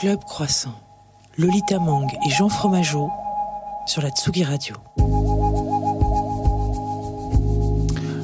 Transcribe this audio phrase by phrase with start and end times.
[0.00, 0.72] Club Croissant,
[1.36, 3.10] Lolita Mang et Jean Fromageau
[3.86, 4.74] sur la Tsugi Radio.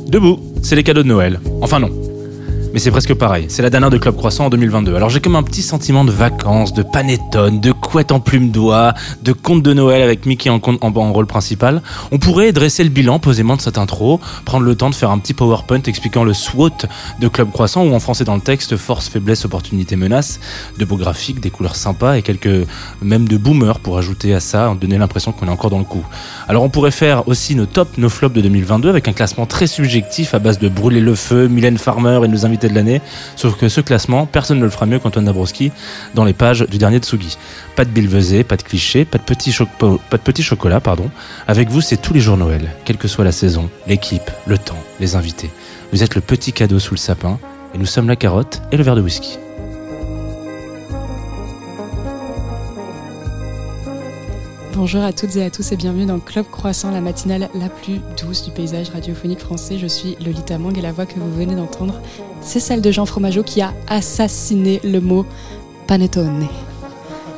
[0.06, 1.38] Debout, c'est les cadeaux de Noël.
[1.60, 1.90] Enfin non,
[2.76, 3.46] mais c'est presque pareil.
[3.48, 4.96] C'est la dernière de Club Croissant en 2022.
[4.96, 8.92] Alors j'ai comme un petit sentiment de vacances, de panettone, de couette en plume d'oie,
[9.22, 11.80] de conte de Noël avec Mickey en, en, rôle principal.
[12.12, 15.16] On pourrait dresser le bilan posément de cette intro, prendre le temps de faire un
[15.18, 16.68] petit PowerPoint expliquant le SWOT
[17.18, 20.38] de Club Croissant ou en français dans le texte force, faiblesse, opportunité, menace,
[20.78, 22.66] de beaux graphiques, des couleurs sympas et quelques
[23.00, 26.04] même de boomers pour ajouter à ça, donner l'impression qu'on est encore dans le coup.
[26.46, 29.66] Alors on pourrait faire aussi nos tops, nos flops de 2022 avec un classement très
[29.66, 33.00] subjectif à base de brûler le feu, Mylène Farmer et nos invités de l'année.
[33.36, 35.72] Sauf que ce classement, personne ne le fera mieux qu'Antoine Dabrowski
[36.14, 37.38] dans les pages du dernier Tsugi.
[37.74, 41.10] Pas de bilvesé, pas de clichés, pas de petits pas de petit chocolat, pardon.
[41.46, 44.82] Avec vous, c'est tous les jours Noël, quelle que soit la saison, l'équipe, le temps,
[45.00, 45.50] les invités.
[45.92, 47.38] Vous êtes le petit cadeau sous le sapin,
[47.74, 49.38] et nous sommes la carotte et le verre de whisky.
[54.76, 57.98] Bonjour à toutes et à tous et bienvenue dans Club Croissant, la matinale la plus
[58.20, 59.78] douce du paysage radiophonique français.
[59.78, 61.98] Je suis Lolita Mang et la voix que vous venez d'entendre,
[62.42, 65.24] c'est celle de Jean Fromageau qui a assassiné le mot
[65.86, 66.46] panettone.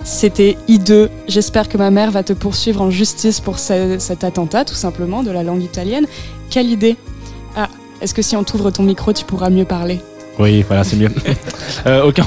[0.03, 1.11] C'était hideux.
[1.29, 5.31] J'espère que ma mère va te poursuivre en justice pour cet attentat, tout simplement, de
[5.31, 6.07] la langue italienne.
[6.51, 6.97] Quelle idée
[7.55, 7.69] Ah,
[8.01, 10.01] est-ce que si on t'ouvre ton micro, tu pourras mieux parler?
[10.39, 11.11] Oui, voilà, c'est mieux.
[11.87, 12.25] euh, aucun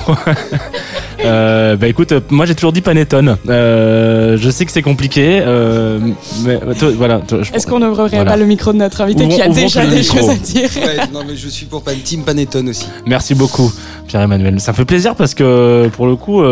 [1.26, 3.38] euh, bah écoute, moi j'ai toujours dit panettone.
[3.48, 6.00] Euh, je sais que c'est compliqué, euh,
[6.44, 6.60] mais
[6.98, 7.22] voilà.
[7.54, 10.36] Est-ce qu'on n'ouvrirait pas le micro de notre invité qui a déjà des choses à
[10.36, 12.88] dire ouais, Non mais je suis pour Team Panettone aussi.
[13.06, 13.72] Merci beaucoup,
[14.08, 14.60] Pierre-Emmanuel.
[14.60, 16.44] Ça me fait plaisir parce que pour le coup.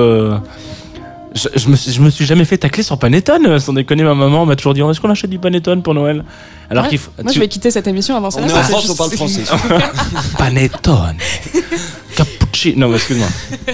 [1.45, 3.59] Euh, je, me, je me suis jamais fait tacler sur Panettone.
[3.59, 6.23] Sans déconner, ma maman m'a toujours dit est-ce qu'on achète du Panettone pour Noël?
[6.69, 8.39] Alors qu'il faut, Moi, je vais quitter cette émission avant ça.
[8.41, 9.43] On est en France, on parle français.
[10.37, 11.15] Panettone.
[12.75, 13.27] Non, excuse-moi.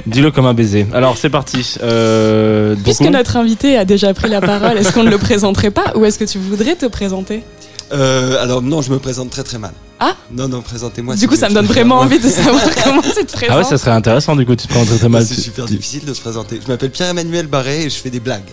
[0.06, 0.86] Dis-le comme un baiser.
[0.94, 1.76] Alors, c'est parti.
[1.82, 5.94] Euh, Puisque notre invité a déjà pris la parole, est-ce qu'on ne le présenterait pas?
[5.96, 7.44] Ou est-ce que tu voudrais te présenter?
[7.92, 9.74] Euh, alors non, je me présente très très mal.
[10.00, 11.16] Ah Non, non, présentez-moi.
[11.16, 13.50] Du coup, ça me donne vraiment envie de savoir comment tu te présentes.
[13.50, 15.26] Ah ouais, ça serait intéressant du coup, tu te présentes très très mal.
[15.26, 16.60] C'est super difficile de se présenter.
[16.64, 18.50] Je m'appelle Pierre-Emmanuel Barré et je fais des blagues.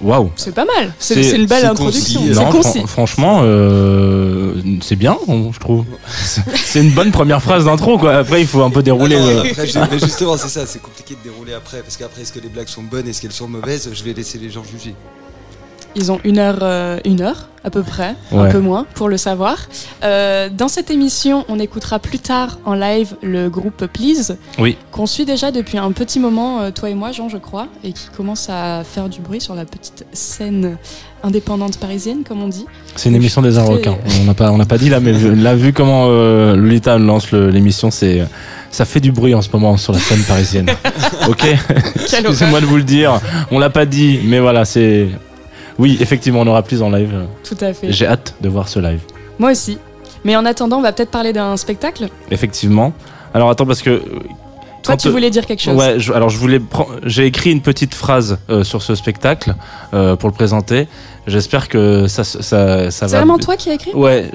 [0.00, 0.30] Waouh.
[0.36, 0.92] C'est pas mal.
[0.98, 2.22] C'est une belle introduction.
[2.32, 2.82] C'est concis.
[2.86, 5.84] franchement, euh, c'est bien, je trouve.
[6.64, 8.16] C'est une bonne première phrase d'intro, quoi.
[8.16, 9.16] Après, il faut un peu dérouler.
[9.16, 9.42] Euh.
[9.90, 10.66] mais justement, c'est ça.
[10.66, 13.32] C'est compliqué de dérouler après, parce qu'après, est-ce que les blagues sont bonnes, est-ce qu'elles
[13.32, 14.94] sont mauvaises Je vais laisser les gens juger.
[15.96, 19.16] Ils ont une heure, euh, une heure à peu près, un peu moins pour le
[19.16, 19.56] savoir.
[20.02, 24.76] Euh, dans cette émission, on écoutera plus tard en live le groupe Please, oui.
[24.90, 27.92] qu'on suit déjà depuis un petit moment, euh, toi et moi, Jean, je crois, et
[27.92, 30.76] qui commence à faire du bruit sur la petite scène
[31.22, 32.66] indépendante parisienne, comme on dit.
[32.96, 33.88] C'est une émission des Inrocks.
[34.20, 37.90] On n'a pas, on n'a pas dit là, mais là, vu comment Lolita lance l'émission,
[37.90, 38.24] c'est
[38.70, 40.68] ça fait du bruit en ce moment sur la scène parisienne.
[41.28, 41.46] ok
[41.94, 43.20] Excusez-moi de vous le dire.
[43.50, 45.08] On l'a pas dit, mais voilà, c'est
[45.78, 47.26] oui, effectivement, on aura plus en live.
[47.42, 47.92] Tout à fait.
[47.92, 49.00] J'ai hâte de voir ce live.
[49.38, 49.78] Moi aussi.
[50.24, 52.08] Mais en attendant, on va peut-être parler d'un spectacle.
[52.30, 52.92] Effectivement.
[53.34, 54.02] Alors attends, parce que
[54.84, 56.60] toi, tu voulais dire quelque chose Ouais, alors je voulais.
[57.04, 59.54] J'ai écrit une petite phrase euh, sur ce spectacle
[59.94, 60.88] euh, pour le présenter.
[61.26, 62.90] J'espère que ça, ça, ça va.
[62.90, 63.92] C'est vraiment toi qui as écrit?
[63.94, 64.30] Ouais,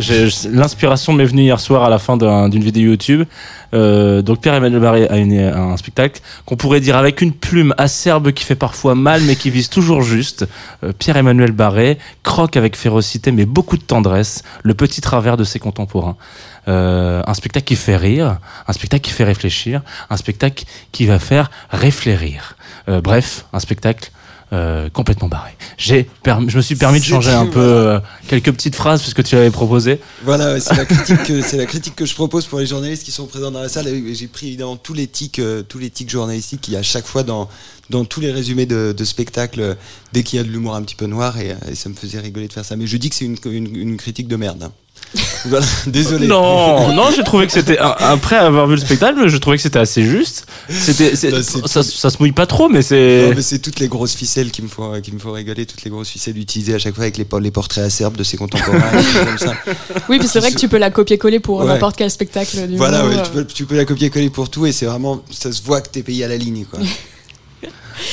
[0.51, 3.25] l'inspiration m'est venue hier soir à la fin d'une vidéo YouTube.
[3.73, 8.43] Euh, donc Pierre-Emmanuel Barré a un spectacle qu'on pourrait dire avec une plume acerbe qui
[8.43, 10.47] fait parfois mal mais qui vise toujours juste.
[10.83, 15.59] Euh, Pierre-Emmanuel Barré croque avec férocité mais beaucoup de tendresse le petit travers de ses
[15.59, 16.17] contemporains.
[16.67, 18.37] Euh, un spectacle qui fait rire,
[18.67, 22.55] un spectacle qui fait réfléchir, un spectacle qui va faire réfléchir.
[22.89, 24.11] Euh, bref, un spectacle
[24.51, 25.51] euh, complètement barré.
[25.77, 29.35] J'ai je me suis permis de changer un peu euh, quelques petites phrases puisque tu
[29.35, 29.99] l'avais proposé.
[30.23, 33.11] Voilà, c'est la critique que c'est la critique que je propose pour les journalistes qui
[33.11, 33.87] sont présents dans la salle.
[34.11, 36.83] J'ai pris évidemment tous les tics euh, tous les tics journalistiques qu'il y a à
[36.83, 37.47] chaque fois dans
[37.91, 39.75] dans tous les résumés de, de spectacles
[40.13, 42.47] dès qu'il y a de l'humour un petit peu noir et, ça me faisait rigoler
[42.47, 42.75] de faire ça.
[42.75, 44.71] Mais je dis que c'est une, une, une critique de merde.
[45.45, 46.27] Voilà, désolé.
[46.27, 49.79] Non, non, j'ai trouvé que c'était après avoir vu le spectacle, je trouvais que c'était
[49.79, 50.45] assez juste.
[50.69, 53.33] C'était, bah, ça, ça, se mouille pas trop, mais c'est.
[53.41, 56.09] c'est toutes les grosses ficelles qui me font, qui me font rigoler, toutes les grosses
[56.09, 58.79] ficelles utilisées à chaque fois avec les, les portraits acerbes de ses contemporains.
[59.25, 59.55] comme ça.
[60.09, 62.67] Oui, puis c'est vrai que tu peux la copier-coller pour n'importe quel spectacle.
[62.67, 65.51] Du voilà, ouais, tu, peux, tu peux la copier-coller pour tout et c'est vraiment, ça
[65.51, 66.79] se voit que t'es payé à la ligne, quoi.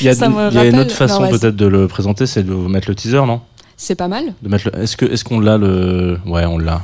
[0.00, 2.52] Il y a, il y a une autre façon peut-être de le présenter, c'est de
[2.52, 3.40] mettre le teaser, non?
[3.76, 4.34] C'est pas mal.
[4.42, 6.82] De mettre Est-ce que, est-ce qu'on l'a le, ouais, on l'a.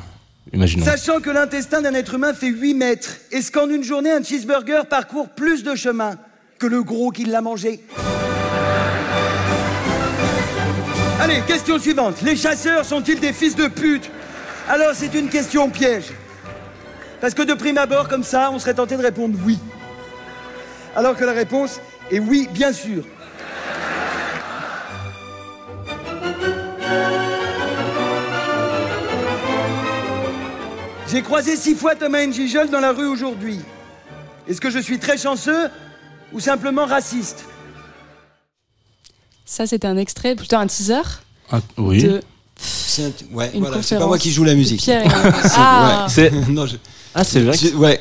[0.84, 4.86] Sachant que l'intestin d'un être humain fait 8 mètres, est-ce qu'en une journée, un cheeseburger
[4.86, 6.16] parcourt plus de chemin
[6.58, 7.80] que le gros qui l'a mangé
[11.20, 12.20] Allez, question suivante.
[12.20, 14.10] Les chasseurs sont-ils des fils de pute?
[14.68, 16.12] Alors c'est une question piège.
[17.22, 19.58] Parce que de prime abord, comme ça, on serait tenté de répondre oui.
[20.94, 21.80] Alors que la réponse
[22.10, 23.04] est oui, bien sûr.
[31.12, 33.58] J'ai croisé six fois Thomas Njigel dans la rue aujourd'hui.
[34.48, 35.68] Est-ce que je suis très chanceux
[36.32, 37.44] ou simplement raciste?
[39.44, 41.02] Ça, c'était un extrait, plutôt un teaser.
[41.50, 42.02] Ah, oui.
[42.02, 42.22] De...
[42.56, 44.88] C'est ouais, voilà, pas moi qui joue la musique.
[45.54, 46.06] Ah.
[47.14, 47.72] ah, c'est vrai.
[47.74, 48.00] Ouais.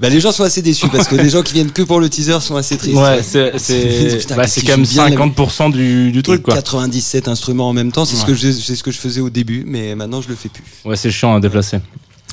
[0.00, 2.08] Bah, les gens sont assez déçus parce que les gens qui viennent que pour le
[2.10, 2.96] teaser sont assez tristes.
[2.96, 6.54] Ouais, c'est c'est bah, quand même jouent bien, les- 50% du, du truc quoi.
[6.54, 8.28] 97 instruments en même temps, c'est ce Ouais.
[8.28, 10.64] que je, c'est ce que je faisais au début, mais maintenant je le fais plus.
[10.84, 11.78] Ouais, c'est chiant à déplacer.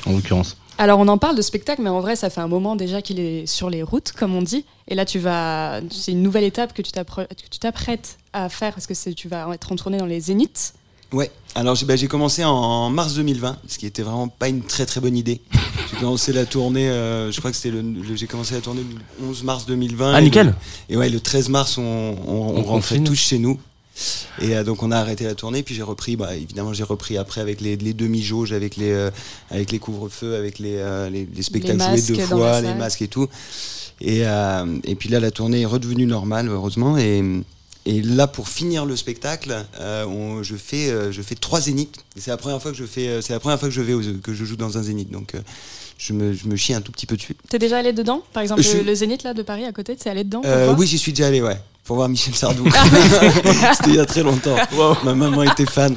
[0.07, 0.57] En l'occurrence.
[0.79, 3.19] Alors on en parle de spectacle, mais en vrai ça fait un moment déjà qu'il
[3.19, 4.65] est sur les routes, comme on dit.
[4.87, 8.49] Et là tu vas, c'est une nouvelle étape que tu t'appre- que tu t'apprêtes à
[8.49, 10.73] faire parce que c'est- tu vas être en tournée dans les Zéniths.
[11.13, 11.29] Ouais.
[11.53, 14.87] Alors j'ai bah, j'ai commencé en mars 2020, ce qui était vraiment pas une très
[14.87, 15.41] très bonne idée.
[15.91, 18.81] J'ai commencé la tournée, euh, je crois que c'était le, le- j'ai commencé la tournée
[19.19, 20.13] le 11 mars 2020.
[20.13, 20.47] Ah, et nickel.
[20.47, 20.53] le-
[20.93, 23.59] et ouais, le 13 mars on, on, on On rentrait tous chez nous.
[24.41, 27.17] Et euh, donc on a arrêté la tournée, puis j'ai repris, bah, évidemment j'ai repris
[27.17, 29.11] après avec les, les demi-jauges, avec les, euh,
[29.51, 33.01] avec les couvre-feux, avec les, euh, les, les spectacles joués masques deux fois, les masques
[33.01, 33.27] et tout.
[33.99, 36.97] Et, euh, et puis là la tournée est redevenue normale heureusement.
[36.97, 37.21] Et,
[37.85, 41.97] et là pour finir le spectacle, euh, on- je, fais, euh, je fais trois zéniths.
[42.15, 43.93] C'est la première fois que je fais, euh, c'est la première fois que je vais
[43.93, 45.11] aux- que je joue dans un zénith.
[45.11, 45.39] Donc euh,
[46.03, 47.35] je, me, je me chie un tout petit peu dessus.
[47.47, 48.23] T'es déjà allé dedans?
[48.33, 50.87] Par exemple, Je le, Zénith là de Paris à côté, t'es allé dedans Euh, oui,
[50.87, 51.57] j'y suis déjà allé, ouais.
[51.83, 52.63] Pour voir Michel Sardou.
[52.73, 54.55] Ah, C'était il y a très longtemps.
[55.03, 55.95] Ma maman était fan.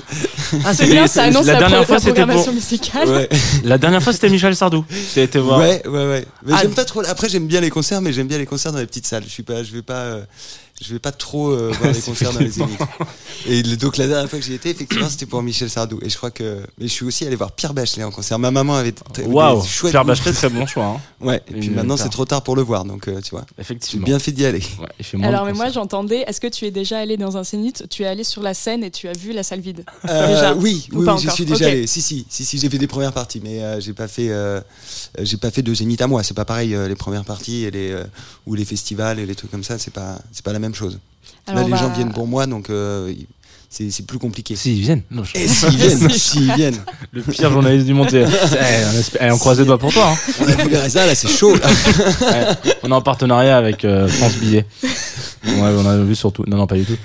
[0.64, 3.08] Ah, C'est bien, ça annonce la la, dernière fois la c'était pour programmation musicale.
[3.08, 3.28] Ouais,
[3.64, 4.84] la dernière fois c'était Michel Sardou.
[5.14, 5.58] T'as été voir.
[5.60, 6.06] ouais, ouais.
[6.08, 6.24] ouais.
[6.44, 6.58] Mais Ah.
[6.62, 7.02] j'aime pas trop.
[7.06, 9.24] Après, j'aime bien les concerts, mais j'aime bien les concerts dans les petites salles.
[9.26, 10.22] Je suis pas, je vais pas, euh,
[10.86, 12.78] je vais pas trop euh, voir les concerts dans les zéniths.
[13.46, 15.98] Et donc la dernière fois que j'y étais, effectivement, c'était pour Michel Sardou.
[16.02, 18.38] Et je crois que, mais je suis aussi allé voir Pierre Bachelet en concert.
[18.38, 19.62] Ma maman avait très- Waouh.
[19.64, 20.04] chouettes Pierre.
[20.04, 20.84] Bachelet très bon choix.
[20.86, 21.00] Hein.
[21.24, 21.40] Ouais.
[21.48, 22.84] Et puis Une- maintenant, c'est trop tard pour le voir.
[22.84, 24.04] Donc euh, tu vois, j'ai Effectivement.
[24.04, 24.58] bien fait d'y aller.
[24.78, 27.38] Ouais, il fait moins Alors mais moi j'entendais, est-ce que tu es déjà allé dans
[27.38, 27.86] un Zénith?
[27.88, 29.84] Tu es allé sur la scène et tu as vu la salle vide?
[30.06, 31.34] Euh, Déjà oui, Ou oui, oui, j'y encore?
[31.34, 31.86] suis déjà allé.
[31.86, 34.30] Si, si, si, si, j'ai fait des premières parties, mais euh, j'ai pas fait,
[35.20, 36.22] j'ai pas fait de zénith à moi.
[36.22, 38.04] C'est pas pareil euh, les premières parties et les euh,
[38.46, 39.78] ou les festivals et les trucs comme ça.
[39.78, 40.98] C'est pas, c'est pas la même chose.
[41.46, 43.12] Alors, Là, les va- gens viennent pour moi, donc euh,
[43.68, 44.54] c'est plus compliqué.
[44.56, 45.02] Si, ils viennent.
[45.10, 46.18] Non, je- Et s'ils viennent, Si.
[46.30, 46.78] s'ils viennent,
[47.12, 48.08] Le pire journaliste du monde.
[48.12, 50.10] Eh, on eh, on croise les doigts pour toi.
[50.12, 50.32] hein.
[50.40, 51.54] on a vu les ça là, c'est chaud.
[51.56, 51.66] Là.
[52.20, 54.64] Ouais, on est en partenariat avec euh, France Billet.
[55.44, 56.44] Ouais, on a vu surtout.
[56.46, 56.96] Non, non, pas du tout.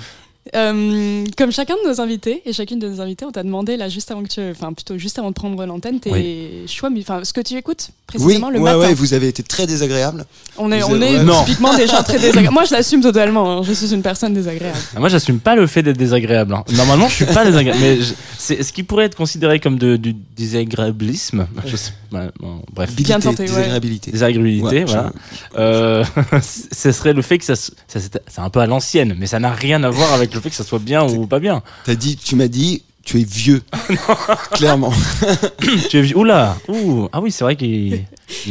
[0.55, 3.87] Euh, comme chacun de nos invités et chacune de nos invités, on t'a demandé là
[3.89, 7.21] juste avant que tu, enfin plutôt juste avant de prendre l'antenne, tes choix, mu- enfin
[7.23, 8.87] ce que tu écoutes Oui, précisément le ouais, matin.
[8.87, 10.25] ouais, vous avez été très désagréable.
[10.57, 11.23] On est, vous on avez- est.
[11.23, 11.43] Non.
[11.45, 12.53] typiquement des gens très désagréables.
[12.53, 13.59] Moi, je l'assume totalement.
[13.59, 13.63] hein.
[13.63, 14.77] Je suis une personne désagréable.
[14.95, 16.53] Ah, Moi, j'assume pas le fait d'être désagréable.
[16.53, 16.63] hein.
[16.73, 17.79] Normalement, je suis pas désagréable.
[17.81, 21.47] Mais je- c'est ce qui pourrait être considéré comme de, du désagréablisme.
[21.65, 22.93] Je sais, bon, bref.
[22.95, 23.47] Bien tenté, ouais.
[24.11, 24.11] désagréabilité.
[24.79, 25.11] Ouais, voilà.
[25.57, 26.03] Euh,
[26.41, 29.39] ce serait le fait que ça, ça c'est c'est un peu à l'ancienne, mais ça
[29.39, 31.61] n'a rien à voir avec le fait que ça soit bien ou pas bien.
[31.85, 33.61] T'as dit, tu m'as dit, tu es vieux.
[34.51, 34.93] Clairement.
[35.89, 38.05] tu es vu- Oula, ouh, ah oui, c'est vrai qu'il il est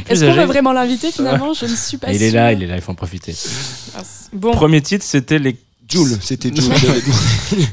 [0.09, 1.53] Est-ce qu'on veut vraiment l'inviter finalement?
[1.55, 3.35] Je ne suis pas il est là, il est là, il faut en profiter.
[3.97, 4.01] Ah,
[4.33, 5.57] Bon, Premier titre, c'était les
[5.89, 6.67] Jules, c'était Jules.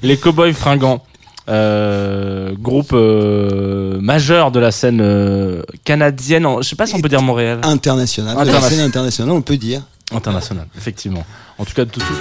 [0.03, 1.03] les Cowboys Fringants.
[1.47, 7.01] Euh, groupe euh, majeur de la scène euh, canadienne, en- je sais pas si on
[7.01, 8.31] peut dire Montréal, International.
[8.33, 8.71] De la International.
[8.71, 9.83] scène internationale, on peut dire.
[10.11, 11.23] international, effectivement.
[11.59, 12.17] En tout cas, tout de suite.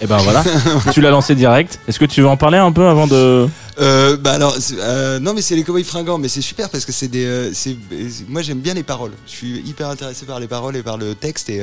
[0.00, 0.44] Et ben voilà,
[0.92, 1.80] tu l'as lancé direct.
[1.88, 3.48] Est-ce que tu veux en parler un peu avant de
[3.80, 6.92] Euh, bah alors, euh, non mais c'est les cowboys fringants, mais c'est super parce que
[6.92, 7.76] c'est des, euh, c'est,
[8.28, 9.10] moi j'aime bien les paroles.
[9.26, 11.62] Je suis hyper intéressé par les paroles et par le texte et,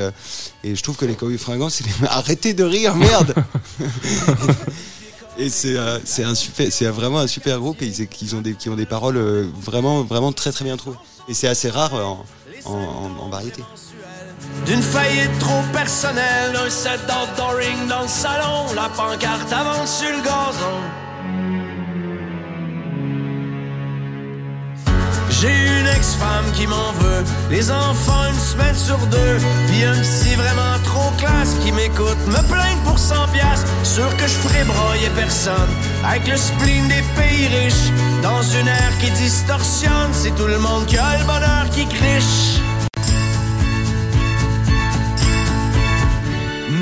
[0.66, 1.92] et je trouve que les cowboys fringants, c'est les...
[2.10, 3.34] arrêtez de rire, merde.
[5.38, 8.70] et c'est, c'est un super, c'est vraiment un super groupe et ils, ont des, qui
[8.70, 9.18] ont des paroles
[9.62, 10.98] vraiment, vraiment très très bien trouvées.
[11.30, 12.26] Et c'est assez rare en,
[12.66, 13.64] en, en- en variété.
[14.66, 20.24] D'une faillite trop personnelle, un set d'outdooring dans le salon, la pancarte avance sur le
[20.24, 20.82] gazon.
[25.30, 30.34] J'ai une ex-femme qui m'en veut, les enfants une semaine sur deux, puis un psy
[30.36, 35.10] vraiment trop classe qui m'écoute, me plaindre pour 100 piastres, sûr que je ferai broyer
[35.16, 35.70] personne,
[36.04, 37.92] avec le spleen des pays riches,
[38.24, 42.62] dans une ère qui distorsionne, c'est tout le monde qui a le bonheur qui criche.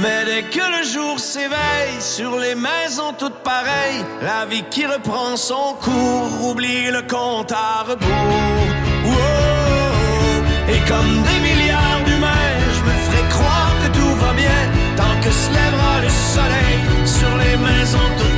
[0.04, 5.38] Mais dès que le jour s'éveille sur les maisons toutes pareilles, la vie qui reprend
[5.38, 8.66] son cours oublie le compte à rebours.
[9.06, 10.74] Wow.
[10.74, 14.62] Et comme des milliards d'humains, je me ferai croire que tout va bien
[14.98, 18.33] tant que se lèvera le soleil sur les maisons toutes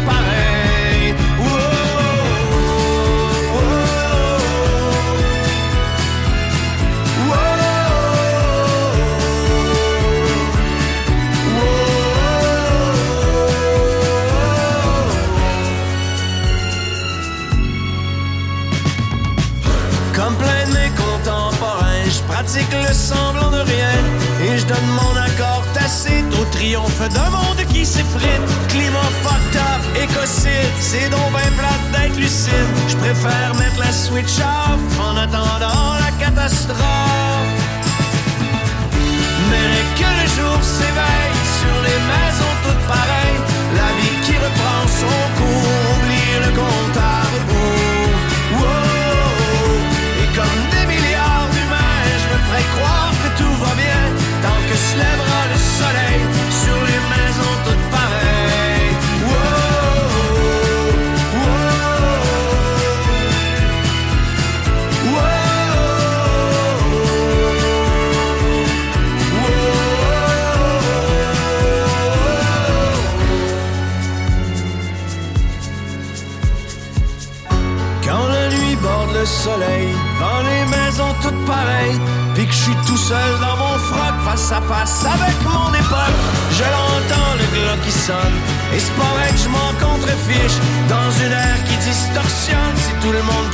[22.95, 23.35] sonne
[24.95, 28.41] mon accord tacite au triomphe d'un monde qui s'effrite.
[28.69, 32.69] Climat fucked up, écocide, c'est donc ben plate d'être lucide.
[32.87, 37.51] Je préfère mettre la switch off en attendant la catastrophe.
[39.49, 43.41] Mais que le jour s'éveille sur les maisons toutes pareilles,
[43.75, 47.14] la vie qui reprend son cours, oublie le compte
[54.97, 56.21] le soleil
[56.61, 58.95] sur les maisons toutes pareilles.
[78.05, 79.87] Quand la nuit borde le soleil,
[80.19, 81.99] dans les maisons toutes pareilles,
[82.33, 86.19] puis que je suis tout seul dans mon froc, face à face avec mon époque,
[86.51, 88.35] je l'entends le glas qui sonne,
[88.73, 90.57] et c'est pas vrai que je m'en contrefiche,
[90.89, 93.49] dans une ère qui distorsionne, c'est tout le monde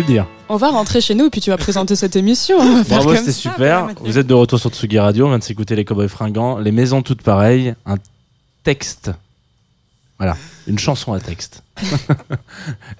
[0.00, 0.26] le dire.
[0.48, 2.58] On va rentrer chez nous et puis tu vas présenter cette émission.
[2.88, 3.56] Bravo, c'était super.
[3.84, 3.94] voilà.
[4.00, 5.26] Vous êtes de retour sur Tsugi Radio.
[5.26, 6.58] On vient de s'écouter les Cowboys Fringants.
[6.58, 7.74] Les maisons toutes pareilles.
[7.86, 7.96] Un
[8.64, 9.12] texte.
[10.20, 10.36] Voilà.
[10.66, 11.62] Une chanson à texte.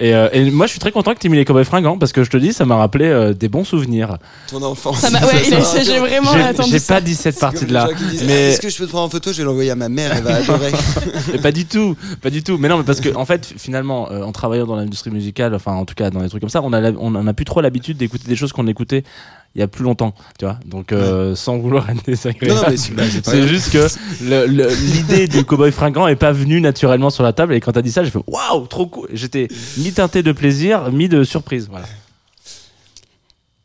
[0.00, 1.98] et, euh, et moi, je suis très content que tu aies mis les Cowboys Fringants
[1.98, 4.16] parce que je te dis, ça m'a rappelé euh, des bons souvenirs.
[4.48, 4.98] Ton enfance.
[5.00, 5.44] Ça m'a- ouais,
[5.84, 7.88] j'ai vraiment attendu J'ai pas dit cette C'est comme partie de les là.
[7.90, 9.44] gens qui disent, Mais Ah, Est-ce que je peux te prendre en photo Je vais
[9.44, 10.72] l'envoyer à ma mère, elle va adorer.
[11.32, 12.56] Mais pas du tout, pas du tout.
[12.58, 15.72] Mais non, mais parce que en fait, finalement, euh, en travaillant dans l'industrie musicale, enfin
[15.74, 17.44] en tout cas dans des trucs comme ça, on a, la- on en a plus
[17.44, 19.04] trop l'habitude d'écouter des choses qu'on écoutait
[19.54, 20.58] il y a plus longtemps, tu vois.
[20.64, 23.86] Donc euh, sans vouloir être désagréable, c'est juste que
[24.46, 27.54] l'idée du cowboy fringant est pas venue naturellement sur la table.
[27.54, 29.08] Et quand t'as dit ça, j'ai fait waouh, trop cool.
[29.12, 31.68] J'étais mi teinté de plaisir, mi de surprise.
[31.68, 31.86] Voilà.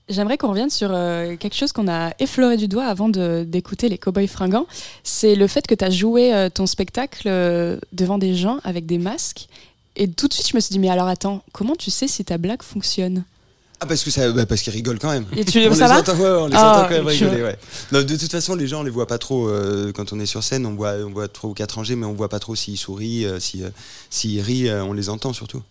[0.07, 3.97] J'aimerais qu'on revienne sur euh, quelque chose qu'on a effleuré du doigt avant d'écouter les
[3.97, 4.67] Cowboys Fringants.
[5.03, 8.85] C'est le fait que tu as joué euh, ton spectacle euh, devant des gens avec
[8.85, 9.47] des masques.
[9.95, 12.23] Et tout de suite, je me suis dit, mais alors attends, comment tu sais si
[12.23, 13.23] ta blague fonctionne?
[13.81, 15.25] Ah, parce que ça, bah, parce qu'ils rigolent quand même.
[15.35, 17.43] Et tu, on ça les va entend, ouais, on les Ah, entend quand même rigoler,
[17.43, 17.57] ouais.
[17.91, 20.25] Non, de toute façon, les gens, on les voit pas trop euh, quand on est
[20.25, 20.65] sur scène.
[20.65, 23.25] On voit, on voit trois ou quatre rangées, mais on voit pas trop s'ils sourient,
[23.25, 23.69] euh, si, euh,
[24.09, 24.69] s'ils rient.
[24.69, 25.61] euh, on les entend surtout.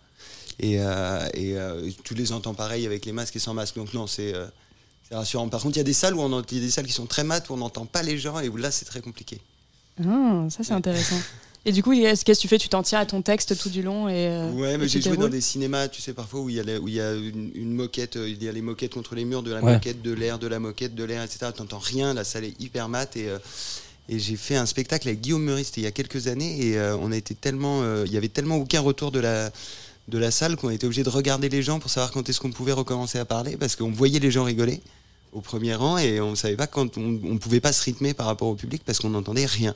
[0.60, 3.76] Et, euh, et euh, tu les entends pareil avec les masques et sans masque.
[3.76, 4.44] Donc non, c'est euh,
[5.08, 5.48] c'est rassurant.
[5.48, 6.86] Par contre, il y a des salles où on entend- il y a des salles
[6.86, 9.00] qui sont très mates où on n'entend pas les gens et où là, c'est très
[9.00, 9.40] compliqué.
[10.06, 11.16] Ah, Ça, c'est intéressant.
[11.66, 12.58] Et du coup, qu'est-ce que tu fais?
[12.58, 15.00] Tu t'en tiens à ton texte tout du long et, euh, Ouais, mais tu j'ai
[15.00, 17.00] joué dans des cinémas, tu sais, parfois où il y a, la- où il y
[17.00, 19.62] a une, une moquette, euh, il y a les moquettes contre les murs, de la
[19.62, 19.72] Ouais.
[19.74, 21.52] moquette, de l'air, de la moquette, de l'air, etc.
[21.56, 23.38] T'entends rien, la salle est hyper mate et, euh,
[24.10, 26.98] et j'ai fait un spectacle avec Guillaume Meurice, il y a quelques années et euh,
[26.98, 29.50] on a été tellement, euh, il y avait tellement aucun retour de la
[30.06, 32.50] de la salle qu'on était obligé de regarder les gens pour savoir quand est-ce qu'on
[32.52, 34.82] pouvait recommencer à parler parce qu'on voyait les gens rigoler
[35.32, 38.26] au premier rang et on savait pas quand on, on pouvait pas se rythmer par
[38.26, 39.74] rapport au public parce qu'on n'entendait rien.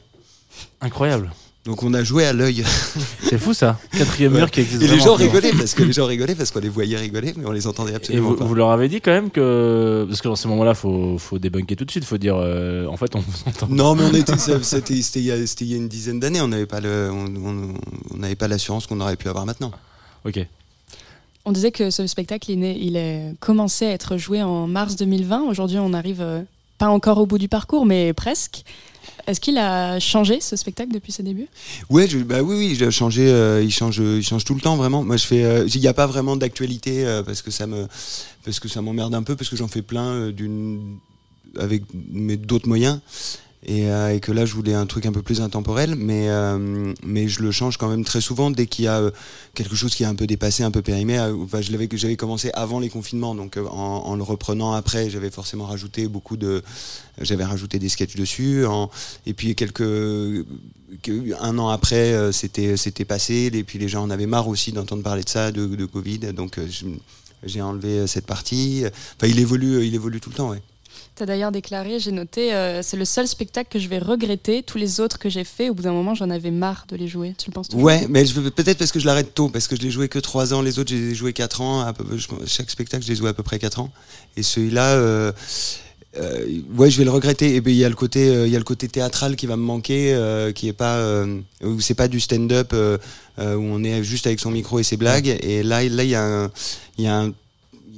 [0.82, 1.32] Incroyable.
[1.64, 2.64] Donc on a joué à l'œil.
[3.22, 3.78] C'est fou ça.
[3.92, 4.38] Quatrième Ouais.
[4.40, 6.68] mur qui existe Et les gens rigolaient parce que les gens rigolaient parce qu'on les
[6.70, 8.44] voyait rigoler, mais on les entendait Et absolument vous, pas.
[8.44, 11.76] vous leur avez dit quand même que parce que dans ces moments-là, faut faut débunker
[11.76, 13.66] tout de suite, faut dire euh, en fait on vous entend.
[13.68, 16.20] Non, mais on était, ça- c'était, il y a, c'était il y a une dizaine
[16.20, 16.40] d'années.
[16.40, 19.72] On n'avait pas le, on, n'avait pas l'assurance qu'on aurait pu avoir maintenant.
[20.24, 20.38] Ok.
[21.44, 24.66] On disait que ce spectacle, il, est né- il est commencé à être joué en
[24.66, 25.42] mars 2020.
[25.48, 26.42] Aujourd'hui, on arrive euh,
[26.78, 28.62] pas encore au bout du parcours, mais presque.
[29.26, 31.48] Est-ce qu'il a changé ce spectacle depuis ses débuts?
[31.90, 33.28] Ouais, bah oui, oui, j'ai changé.
[33.28, 35.04] euh, il change, il change tout le temps vraiment.
[35.04, 37.86] Moi, je fais, euh, il n'y a pas vraiment d'actualité euh, parce que ça me,
[38.80, 40.96] m'emmerde un peu parce que j'en fais plein euh, d'une,
[41.58, 41.82] avec
[42.46, 43.00] d'autres moyens.
[43.64, 46.94] Et, euh, et que là, je voulais un truc un peu plus intemporel, mais, euh,
[47.04, 49.10] mais je le change quand même très souvent dès qu'il y a euh,
[49.54, 51.18] quelque chose qui est un peu dépassé, un peu périmé.
[51.18, 55.66] Enfin, je l'avais, j'avais commencé avant les confinements, donc en, le reprenant après, j'avais forcément
[55.66, 56.62] rajouté beaucoup de,
[57.20, 58.64] j'avais rajouté des sketchs dessus.
[59.26, 63.50] Et puis quelques, que- un an après, c'était, c'était passé.
[63.52, 66.32] Et puis les gens en avaient marre aussi d'entendre parler de ça, de, Covid.
[66.32, 66.60] Donc
[67.42, 68.84] j'ai enlevé cette partie.
[69.16, 70.62] Enfin, il évolue, il évolue tout le temps, ouais.
[71.18, 74.62] Tu d'ailleurs déclaré, j'ai noté, euh, c'est le seul spectacle que je vais regretter.
[74.62, 77.08] Tous les autres que j'ai fait, au bout d'un moment, j'en avais marre de les
[77.08, 77.34] jouer.
[77.36, 79.80] Tu le penses Ouais, mais je- peut-être parce que je l'arrête tôt, parce que je
[79.82, 82.70] l'ai joué que 3 ans, les autres j'ai joué 4 ans, à peu, je- chaque
[82.70, 83.90] spectacle j'ai joué à peu près 4 ans,
[84.36, 85.32] et celui-là, euh,
[86.18, 86.46] euh,
[86.76, 87.56] ouais, je vais le regretter.
[87.56, 89.56] Et puis il y a le côté, il y a le côté théâtral qui va
[89.56, 91.02] me manquer, euh, qui est pas,
[91.80, 95.36] c'est pas du stand-up où on est juste avec son micro et ses blagues.
[95.42, 96.50] Et là, là il y a un,
[96.96, 97.32] y a un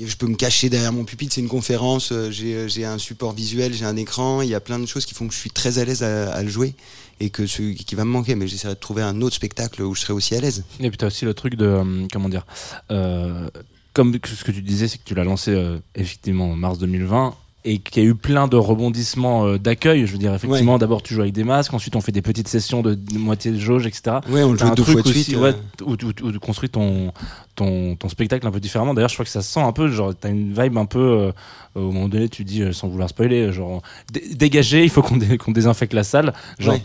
[0.07, 3.33] je peux me cacher derrière mon pupitre, c'est une conférence, euh, j'ai j'ai un support
[3.33, 5.50] visuel, j'ai un écran, il y a plein de choses qui font que je suis
[5.50, 6.75] très à l'aise à, le jouer
[7.21, 9.95] et que ce qui va me manquer, mais j'essaierai de trouver un autre spectacle où
[9.95, 10.64] je serai aussi à l'aise.
[10.80, 12.47] Et puis t'as aussi le truc de euh, comment dire,
[12.90, 13.49] euh,
[13.92, 17.35] comme ce que tu disais, c'est que tu l'as lancé euh, effectivement en mars 2020
[17.64, 20.06] et qu'il y a eu plein de rebondissements euh, d'accueil.
[20.06, 22.48] Je veux dire, effectivement, d'abord tu joues avec des masques, ensuite on fait des petites
[22.48, 24.16] sessions de, moitié de jauge, etc.
[24.30, 25.36] Ouais, on joue un deux truc fois aussi, suite.
[25.36, 27.12] ouais, où, tu construis ton,
[27.54, 28.94] ton, ton spectacle un peu différemment.
[28.94, 30.98] D'ailleurs, je crois que ça se sent un peu, genre, t'as une vibe un peu,
[31.00, 31.32] euh,
[31.74, 35.18] au moment donné, tu dis, euh, sans vouloir spoiler, genre, dé- dégagez, il faut qu'on
[35.18, 36.32] dé- qu'on désinfecte la salle.
[36.58, 36.82] Genre, Ouais.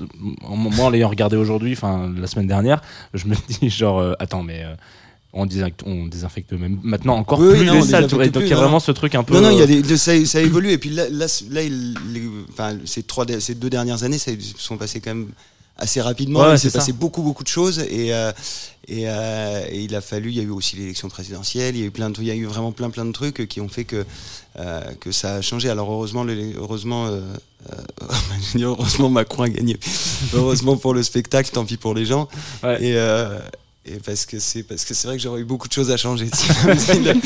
[0.50, 2.82] moi, en l'ayant regardé aujourd'hui, enfin, la semaine dernière,
[3.13, 4.63] je me dis, genre, euh, attends, mais.
[5.38, 8.08] On désinfecte, on désinfecte même maintenant encore Oui, plus non, les salles.
[8.08, 9.34] Donc il y a non, vraiment ce truc un peu.
[9.36, 10.72] Non, non, il y a euh, des, de- ça, ça évolue.
[10.72, 11.72] Et puis là, là, les-
[12.51, 15.27] enfin, ces, trois, ces deux dernières années, ça sont passées quand même
[15.77, 16.39] assez rapidement.
[16.39, 17.80] Ouais, il s'est passé beaucoup, beaucoup de choses.
[17.89, 18.32] Et, euh,
[18.88, 21.84] et, euh, et il a fallu, il y a eu aussi l'élection présidentielle, il y
[21.84, 23.68] a eu, plein de, il y a eu vraiment plein, plein de trucs qui ont
[23.68, 24.06] fait que,
[24.58, 25.70] euh, que ça a changé.
[25.70, 27.10] Alors heureusement, le- heureusement,
[29.10, 29.77] Macron a gagné.
[30.34, 32.29] heureusement pour le spectacle, tant pis pour les gens.
[32.64, 32.81] Ouais.
[32.81, 32.94] Et,
[33.86, 35.98] et parce que c'est parce que c'est vrai que j'aurais eu beaucoup de choses à
[35.98, 37.22] changer s'il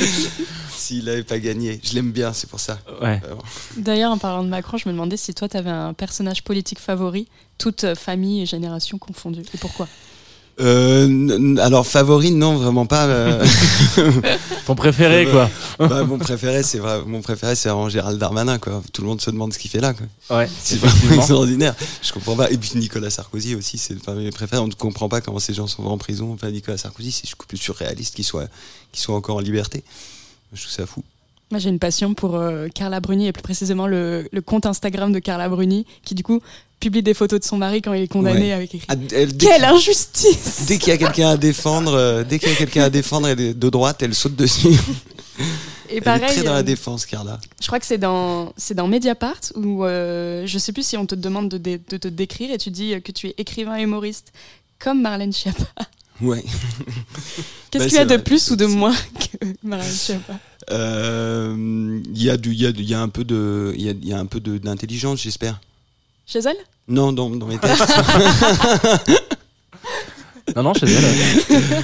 [0.76, 1.80] s'il n'avait pas gagné.
[1.84, 2.80] Je l'aime bien, c'est pour ça.
[3.02, 3.17] Ouais.
[3.17, 3.43] Vraiment.
[3.78, 6.80] D'ailleurs, en parlant de Macron, je me demandais si toi, tu avais un personnage politique
[6.80, 9.43] favori, toute euh, famille et génération confondues.
[9.54, 9.88] Et pourquoi?
[10.60, 13.06] Euh, alors favori, non, vraiment pas.
[13.06, 13.45] euh,
[14.65, 15.50] Ton préféré, quoi.
[15.80, 18.82] bah, mon préféré, c'est mon préféré, c'est vraiment Gérald Darmanin, quoi.
[18.91, 20.38] Tout le monde se demande ce qu'il fait là, quoi.
[20.38, 21.76] Ouais, C'est vraiment extraordinaire.
[22.02, 22.52] Je comprends pas.
[22.52, 24.62] Et puis Nicolas Sarkozy aussi, c'est parmi mes préférés.
[24.62, 26.34] On ne comprend pas comment ces gens sont en prison.
[26.34, 28.48] Enfin, Nicolas Sarkozy, c'est beaucoup plus surréaliste qu'il soit,
[28.91, 29.84] qu'il soit encore en liberté.
[30.54, 31.04] Je trouve ça fou.
[31.52, 35.12] Moi, j'ai une passion pour euh, Carla Bruni et plus précisément le, le compte Instagram
[35.12, 36.41] de Carla Bruni qui, du coup,
[36.79, 38.51] publie des photos de son mari quand il est condamné Ouais.
[38.53, 42.39] avec écrit Ah, elle- Quelle injustice Dès qu'il y a quelqu'un à défendre, euh, dès
[42.39, 44.67] qu'il y a quelqu'un à défendre elle de droite, elle saute dessus.
[45.91, 47.39] Et elle pareil, est très dans euh, la défense, Carla.
[47.61, 51.05] je crois que c'est dans, c'est dans Mediapart où euh, je sais plus si on
[51.05, 53.81] te demande de, dé- de te décrire et tu dis que tu es écrivain et
[53.83, 54.31] humoriste
[54.77, 55.65] comme Marlène Schiappa.
[56.21, 56.43] Ouais.
[57.71, 58.93] Qu'est-ce Bah, qu'il y a de plus ou de moins
[59.41, 60.33] que Marlène Schiappa?
[60.71, 63.89] Euh, Il y a du, il y a, y a un peu de, il y
[63.89, 65.59] a, y a un peu d'intelligence, j'espère.
[66.31, 66.57] Chez elle?
[66.87, 67.83] Non, dans, dans mes textes.
[70.55, 71.03] Non, non, chez elle.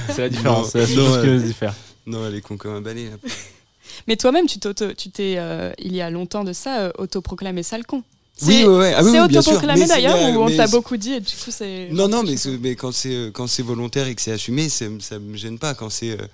[0.14, 0.64] c'est la différence.
[0.66, 1.74] Non, C'est la seule chose qui diffère.
[2.06, 3.04] non, elle est con comme un balai.
[3.10, 3.16] là.
[4.08, 8.02] Mais toi-même, tu t'es, euh, il y a longtemps de ça, euh, autoproclamé sale con.
[8.42, 8.92] Oui, ouais, ouais.
[8.94, 9.52] Ah oui, c'est oui, bien sûr.
[9.52, 11.88] autoproclamé d'ailleurs ou on t'a beaucoup dit et du coup c'est.
[11.92, 14.68] Non, non, mais, c'est- mais quand c'est euh, quand c'est volontaire et que c'est assumé,
[14.68, 15.74] ça me gêne pas.
[15.74, 16.26] Quand c'est euh,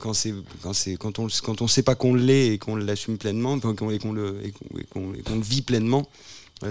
[0.00, 3.16] quand c'est quand c'est quand on quand on sait pas qu'on l'est et qu'on l'assume
[3.16, 4.52] pleinement, qu'on- et qu'on le et
[4.92, 6.06] qu'on- vit pleinement,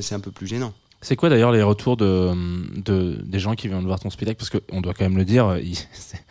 [0.01, 0.73] c'est un peu plus gênant.
[1.05, 2.31] C'est quoi d'ailleurs les retours de,
[2.81, 4.39] de, des gens qui viennent voir ton spectacle?
[4.39, 5.77] Parce qu'on doit quand même le dire, il-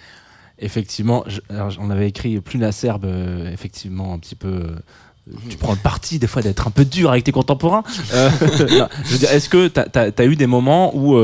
[0.59, 1.39] effectivement, je-
[1.79, 4.49] on avait écrit plus la serbe, euh, effectivement, un petit peu.
[4.49, 7.85] euh, tu prends le parti des fois d'être un peu dur avec tes contemporains.
[8.15, 8.29] Euh,
[8.73, 9.79] non, je veux dire, est-ce que tu
[10.21, 11.17] as, eu des moments où.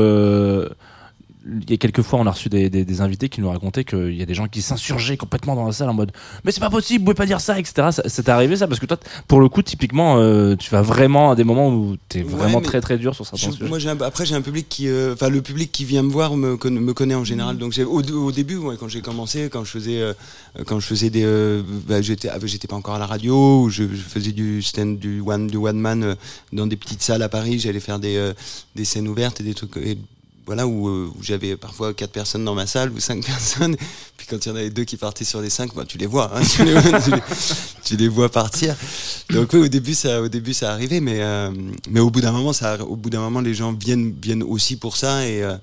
[1.45, 3.83] Il y a quelques fois, on a reçu des, des- des invités qui nous racontaient
[3.83, 6.11] qu'il y a des gens qui s'insurgeaient complètement dans la salle en mode
[6.43, 7.89] Mais c'est pas possible, vous pouvez pas dire ça, etc.
[8.15, 11.35] T'est arrivé ça Parce que toi, pour le coup, typiquement, euh, tu vas vraiment à
[11.35, 13.67] des moments où tu es vraiment très très dur sur Je- certains sujets.
[13.67, 16.35] moi, un- après, j'ai un public qui, euh, enfin, le public qui vient me voir
[16.35, 17.57] me, conna- me connaît en général.
[17.57, 20.13] Donc, au, au début, ouais, quand j'ai commencé, quand je faisais, euh,
[20.67, 21.25] quand je faisais des,
[21.87, 24.99] bah, j'étais, ah, j'étais pas encore à la radio, ou je, je faisais du stand,
[24.99, 26.15] du one, du one man
[26.53, 27.57] dans des petites salles à Paris.
[27.57, 28.31] J'allais faire des,
[28.75, 29.75] des scènes ouvertes et des trucs.
[29.77, 29.97] Et,
[30.45, 33.75] voilà où, euh, où j'avais parfois quatre personnes dans ma salle ou cinq personnes.
[34.17, 36.07] Puis quand il y en avait deux qui partaient sur les cinq bah, tu les
[36.07, 36.41] vois hein,
[37.83, 38.75] tu, les, vois partir.
[39.29, 41.51] Donc oui, au début ça au début ça arrivait mais euh,
[41.89, 44.75] mais au bout d'un moment ça au bout d'un moment les gens viennent viennent aussi
[44.75, 45.55] pour ça et euh,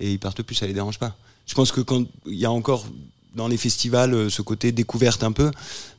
[0.00, 1.16] et ils partent plus ça les dérange pas.
[1.46, 2.86] Je pense que quand il y a encore
[3.34, 5.50] dans les festivals euh, ce côté découverte un peu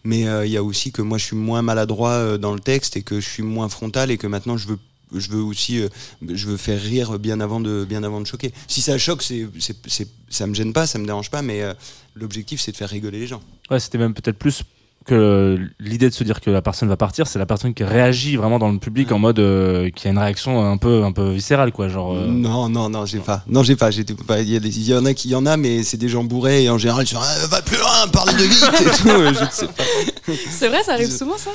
[0.04, 2.98] mais euh, il y a aussi que moi je suis moins maladroit dans le texte
[2.98, 4.80] et que je suis moins frontal et que maintenant je veux
[5.16, 5.88] je veux aussi, euh,
[6.28, 8.52] je veux faire rire bien avant de, bien avant de choquer.
[8.68, 11.62] Si ça choque, c'est, c'est, c'est- ça me gêne pas, ça me dérange pas, mais
[11.62, 11.74] euh,
[12.16, 13.42] l'objectif c'est de faire rigoler les gens.
[13.72, 14.64] Ouais, c'était même peut-être plus
[15.06, 18.36] que l'idée de se dire que la personne va partir, c'est la personne qui réagit
[18.36, 21.32] vraiment dans le public en mode euh, qui a une réaction un peu un peu
[21.32, 22.14] viscérale quoi, genre.
[22.14, 23.42] euh, Non, non, non, j'ai pas.
[23.48, 23.90] Non, j'ai pas.
[23.90, 24.42] J'étais pas.
[24.42, 26.78] Il y, en a qui y en a, mais c'est des gens bourrés et en
[26.78, 29.08] général ils sont ah, va plus loin, parle de vite et tout.
[29.08, 30.34] Je ne sais pas.
[30.52, 31.52] C'est vrai, ça arrive Je- souvent ça?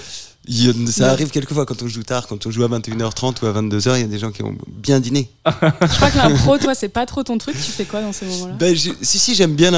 [0.88, 3.96] Ça arrive quelquefois quand on joue tard, quand on joue à 21h30 ou à 22h,
[3.96, 5.30] il y a des gens qui ont bien dîné.
[5.46, 5.50] Je
[5.96, 7.54] crois que l'impro, toi, c'est pas trop ton truc.
[7.54, 8.54] Tu fais quoi dans ces moments-là?
[8.58, 9.70] Ben, je- si si j'aime bien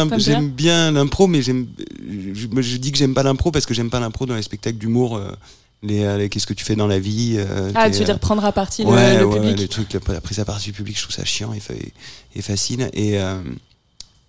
[0.93, 1.67] l'impro mais j'aime
[2.09, 5.17] je, dis que j'aime pas l'impro parce que j'aime pas l'impro dans les spectacles d'humour
[5.17, 5.33] euh,
[5.83, 8.19] les, euh, les qu'est-ce que tu fais dans la vie euh, Ah, tu veux dire
[8.19, 10.45] prendre à partie le, ouais, le ouais, public ouais, les trucs la, la prise à
[10.47, 11.75] partie du public je trouve ça chiant et, fa-
[12.35, 13.37] et facile et euh,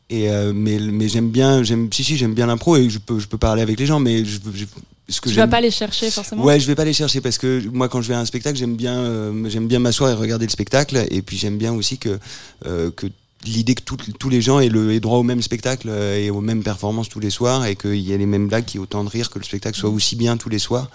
[0.10, 3.20] et euh, mais mais j'aime bien j'aime si si j'aime bien l'impro et je peux
[3.20, 4.66] je peux parler avec les gens mais je, je-
[5.08, 6.44] ce que Tu vas pas les chercher forcément?
[6.44, 8.58] Ouais, je vais pas les chercher parce que moi, quand je vais à un spectacle,
[8.58, 11.06] j'aime bien, euh, j'aime bien m'asseoir et regarder le spectacle.
[11.12, 12.18] Et puis j'aime bien aussi que
[12.66, 13.08] euh, que
[13.46, 16.30] l'idée que tout- tous les gens aient le aient droit au même spectacle euh, et
[16.32, 19.04] aux mêmes performances tous les soirs et qu'il y ait les mêmes blagues, ait autant
[19.04, 20.90] de rire, que le spectacle soit aussi bien tous les soirs.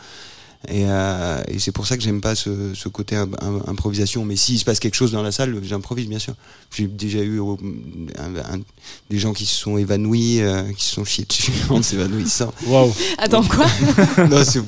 [0.69, 4.27] Et, euh, et c'est pour ça que j'aime pas ce, ce côté im- im- improvisation.
[4.27, 6.35] Mais s'il se passe quelque chose dans la salle, j'improvise bien sûr.
[6.77, 8.61] J'ai déjà eu un- un-
[9.09, 12.53] des gens qui se sont évanouis, euh, qui se sont chiés dessus en s'évanouissant.
[12.67, 12.93] Waouh.
[13.17, 13.67] Attends, quoi
[14.31, 14.61] non, c'est-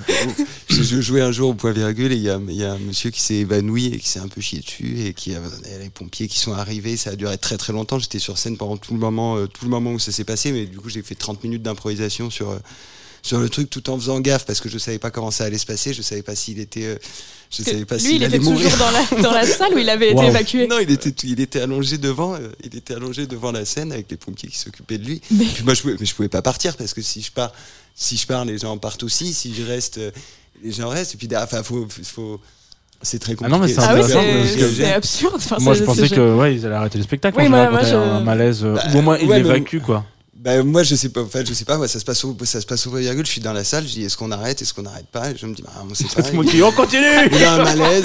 [0.70, 2.72] je, je jouais un jour au point virgule et il y a, il y a
[2.72, 5.40] un monsieur qui s'est évanoui et qui s'est un peu chié dessus et qui a
[5.78, 6.96] les pompiers qui sont arrivés.
[6.96, 7.98] Ça a duré très très longtemps.
[7.98, 10.52] J'étais sur scène pendant tout le moment, euh, tout le moment où ça s'est passé,
[10.52, 12.58] mais du coup j'ai fait 30 minutes d'improvisation sur euh,
[13.22, 15.58] sur le truc tout en faisant gaffe parce que je savais pas comment ça allait
[15.58, 15.94] se passer.
[15.94, 16.96] Je savais pas s'il était, euh,
[17.56, 18.70] je savais pas Lui, s'il il allait était mourir.
[18.70, 20.28] toujours dans la, dans la salle où il avait été Wow.
[20.28, 20.66] évacué.
[20.66, 24.10] Non, il était, il était allongé devant, euh, il était allongé devant la scène avec
[24.10, 25.20] les pompiers qui s'occupaient de lui.
[25.30, 27.52] Mais- Puis moi, je pouvais, mais je pouvais pas partir parce que si je pars,
[27.94, 29.32] si je pars, les gens partent aussi.
[29.34, 30.10] Si je reste, euh,
[30.64, 31.14] les gens restent.
[31.14, 32.40] Et puis, enfin, faut, faut,
[33.02, 33.52] c'est très Ah compliqué.
[33.58, 35.34] non, mais c'est Ah oui, absurde.
[35.36, 37.70] Enfin, Moi, c'est- je pensais que ouais, ils allaient arrêter le spectacle Oui, moi- quand
[37.72, 40.04] moi, il je- un malaise, Bah, ou au moins ils ouais, mais- l'évacuent quoi.
[40.42, 41.22] Ben, moi, je sais pas.
[41.22, 41.76] En fait, je sais pas.
[41.76, 43.24] Moi, ça se passe au, ça se passe au point virgule.
[43.24, 43.84] Je suis dans la salle.
[43.86, 45.30] Je dis, est-ce qu'on arrête, est-ce qu'on n'arrête pas?
[45.30, 46.28] Et je me dis, bah, on sait pas.
[46.32, 47.02] Moi on continue.
[47.30, 48.04] Il y a un malaise.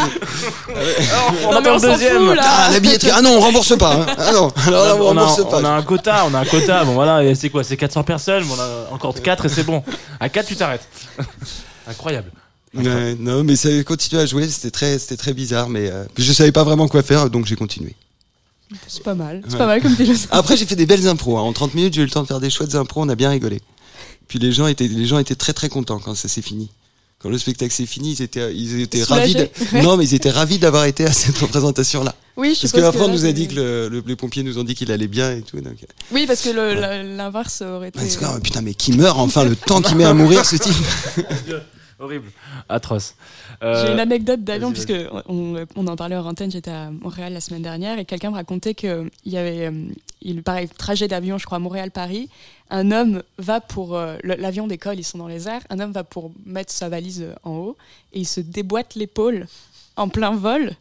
[1.48, 2.28] on Non, mais on deuxième.
[2.28, 2.44] fout, là.
[2.46, 3.10] Ah, la billetterie.
[3.12, 3.96] Ah non, on rembourse pas.
[3.96, 4.06] hein.
[4.20, 4.52] Ah non.
[4.68, 5.68] Alors là, on on, a, rembourse on pas.
[5.68, 6.86] a un quota, on a un quota.
[6.86, 7.64] Bon voilà, et c'est quoi?
[7.64, 9.84] C'est 400 personnes, bon, on a encore 4 et c'est bon.
[10.20, 10.88] À 4 tu t'arrêtes.
[11.88, 12.32] Incroyable.
[12.76, 14.48] Ouais, non, mais ça continue à jouer.
[14.48, 17.56] C'était très, c'était très bizarre, mais euh, je savais pas vraiment quoi faire, donc j'ai
[17.56, 17.96] continué.
[18.88, 19.42] C'est pas mal.
[19.46, 19.58] C'est Ouais.
[19.60, 20.28] pas mal comme philosophie.
[20.32, 21.38] Après, j'ai fait des belles impros.
[21.38, 21.42] hein.
[21.42, 23.02] En 30 minutes, j'ai eu le temps de faire des chouettes impros.
[23.02, 23.62] On a bien rigolé.
[24.28, 26.70] Puis les gens étaient, les gens étaient très très contents quand ça s'est fini.
[27.20, 29.36] Quand le spectacle s'est fini, ils étaient, ils étaient ravis.
[29.82, 32.14] Non, mais ils étaient ravis d'avoir été à cette représentation-là.
[32.36, 34.60] Oui, je Parce qu'après, on là, nous a dit que le- le- les pompiers nous
[34.60, 35.58] ont dit qu'il allait bien et tout.
[35.60, 38.00] Donc, euh, Oui, parce que la- l'inverse aurait été.
[38.44, 40.76] putain, mais qui meurt enfin le temps qu'il met à mourir ce type.
[42.00, 42.30] Horrible.
[42.70, 43.16] Atroce.
[43.64, 44.94] Euh, J'ai une anecdote d'avion, puisque
[45.28, 48.36] on, on en parlait en antenne, j'étais à Montréal la semaine dernière, et quelqu'un me
[48.36, 49.86] racontait qu'il y avait, euh,
[50.22, 52.30] il, pareil, trajet d'avion, je crois, Montréal-Paris,
[52.70, 56.04] un homme va pour, euh, l'avion décolle, ils sont dans les airs, un homme va
[56.04, 57.78] pour mettre sa valise en haut,
[58.14, 59.48] et il se déboîte l'épaule
[59.96, 60.74] en plein vol,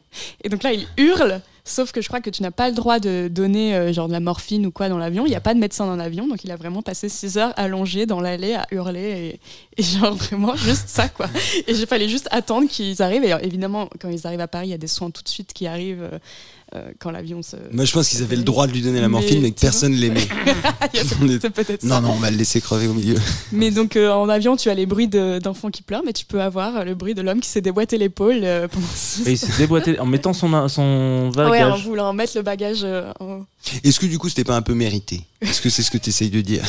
[0.44, 3.00] et donc là, il hurle, sauf que je crois que tu n'as pas le droit
[3.00, 5.52] de donner euh, genre de la morphine ou quoi dans l'avion, il n'y a pas
[5.52, 8.66] de médecin dans l'avion, donc il a vraiment passé 6 heures allongé dans l'allée à
[8.70, 9.40] hurler,
[9.76, 11.26] et, genre vraiment juste ça, quoi.
[11.66, 13.24] Et il fallait juste attendre qu'ils arrivent.
[13.24, 15.52] Et évidemment, quand ils arrivent à Paris, il y a des soins tout de suite
[15.52, 16.18] qui arrivent euh,
[16.74, 17.56] euh, quand l'avion se.
[17.72, 19.92] Moi, je pense qu'ils avaient le droit de lui donner la morphine, mais que personne
[19.94, 20.26] l'aimait.
[21.82, 22.00] Non, ça.
[22.00, 23.16] non, on va le laisser crever au milieu.
[23.52, 26.24] Mais donc euh, en avion, tu as les bruits de- d'enfants qui pleurent, mais tu
[26.24, 29.32] peux avoir euh, le bruit de l'homme qui s'est déboîté l'épaule euh, pendant six Et
[29.32, 31.84] il s'est déboîté en mettant son, son Ouais, en bagage.
[31.84, 32.80] voulant mettre le bagage.
[32.82, 33.44] euh, en-
[33.84, 35.22] Est-ce que du coup, c'était pas un peu mérité?
[35.40, 36.64] Est-ce que c'est ce que tu essayes de dire?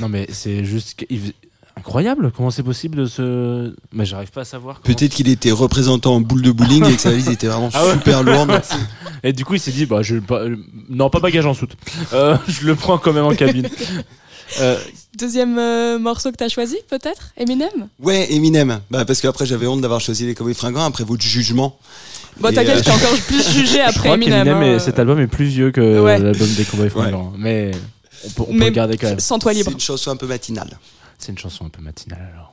[0.00, 0.94] Non mais c'est juste
[1.76, 2.32] incroyable.
[2.36, 3.74] Comment c'est possible de se.
[3.92, 4.80] Mais j'arrive pas à savoir.
[4.82, 7.70] comment- Peut-être qu'il était représentant en boule de bowling et que sa valise était vraiment
[7.74, 7.92] Ah ouais.
[7.94, 8.60] super lourde.
[9.24, 10.56] Et du coup il s'est dit bah je euh,
[10.88, 11.76] non pas bagage en soute.
[12.12, 13.68] Euh, je le prends quand même en cabine.
[14.60, 14.78] Euh,
[15.16, 17.32] Deuxième euh, morceau que tu as choisi, peut-être?
[17.36, 17.68] Eminem?
[18.00, 18.80] Ouais, Eminem.
[18.90, 21.78] Bah, parce qu'après, j'avais honte d'avoir choisi les Cowboys Fringants après votre jugement.
[22.40, 24.48] Bon, t'inquiète, euh, je t'ai encore plus jugé je après crois Eminem.
[24.48, 24.62] hein.
[24.62, 26.18] est- cet album est plus vieux que Ouais.
[26.18, 27.32] l'album des Cowboys Fringants.
[27.36, 27.72] Mais
[28.24, 29.20] on peut, on peut Mais le garder quand même.
[29.20, 29.72] Sans toi C'est libre.
[29.72, 30.78] une chanson un peu matinale.
[31.22, 32.52] C'est une chanson un peu matinale alors.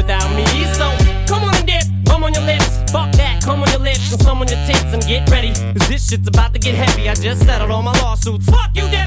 [5.81, 7.09] Cause this shit's about to get heavy.
[7.09, 8.45] I just settled all my lawsuits.
[8.45, 9.00] Fuck you!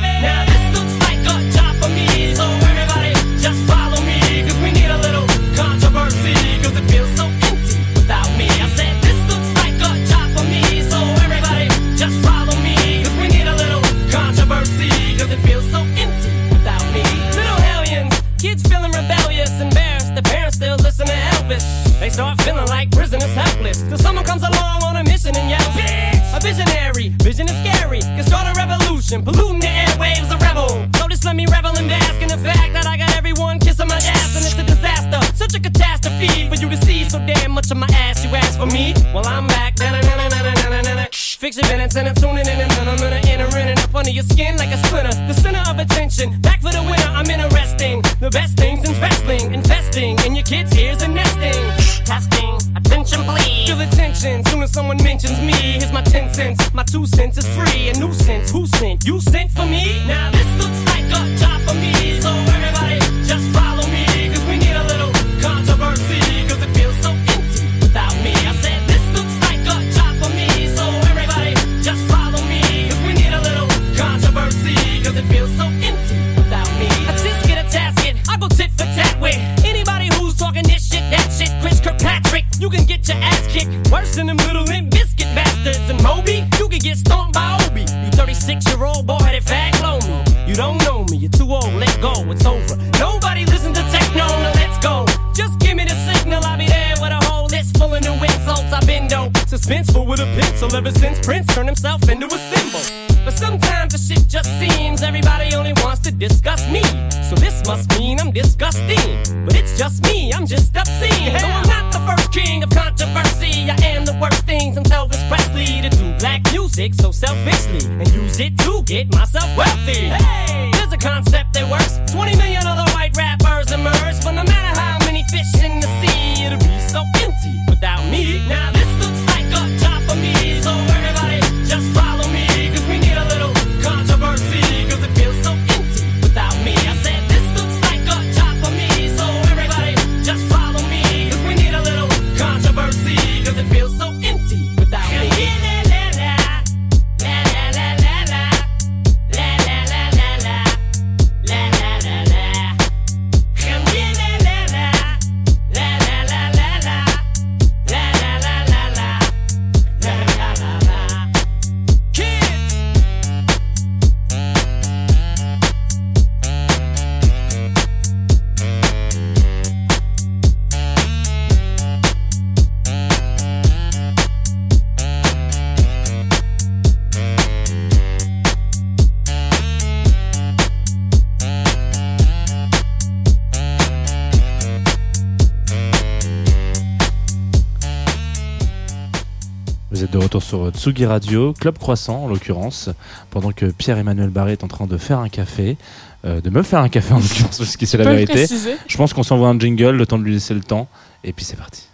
[190.55, 192.89] Sur Tsugi Radio, Club Croissant en l'occurrence,
[193.31, 195.77] pendant que Pierre-Emmanuel Barré est en train de faire un café,
[196.25, 198.35] euh, de me faire un café en l'occurrence, parce que c'est la vérité.
[198.35, 198.77] préciser?
[198.87, 200.87] Je pense qu'on s'envoie un jingle, le temps de lui laisser le temps,
[201.25, 201.89] et puis c'est parti.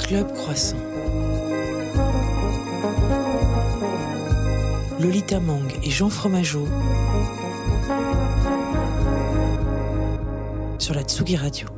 [0.00, 0.76] Club Croissant.
[5.00, 6.68] Lolita Mang et Jean Fromageau
[10.78, 11.68] sur la Tsugi Radio.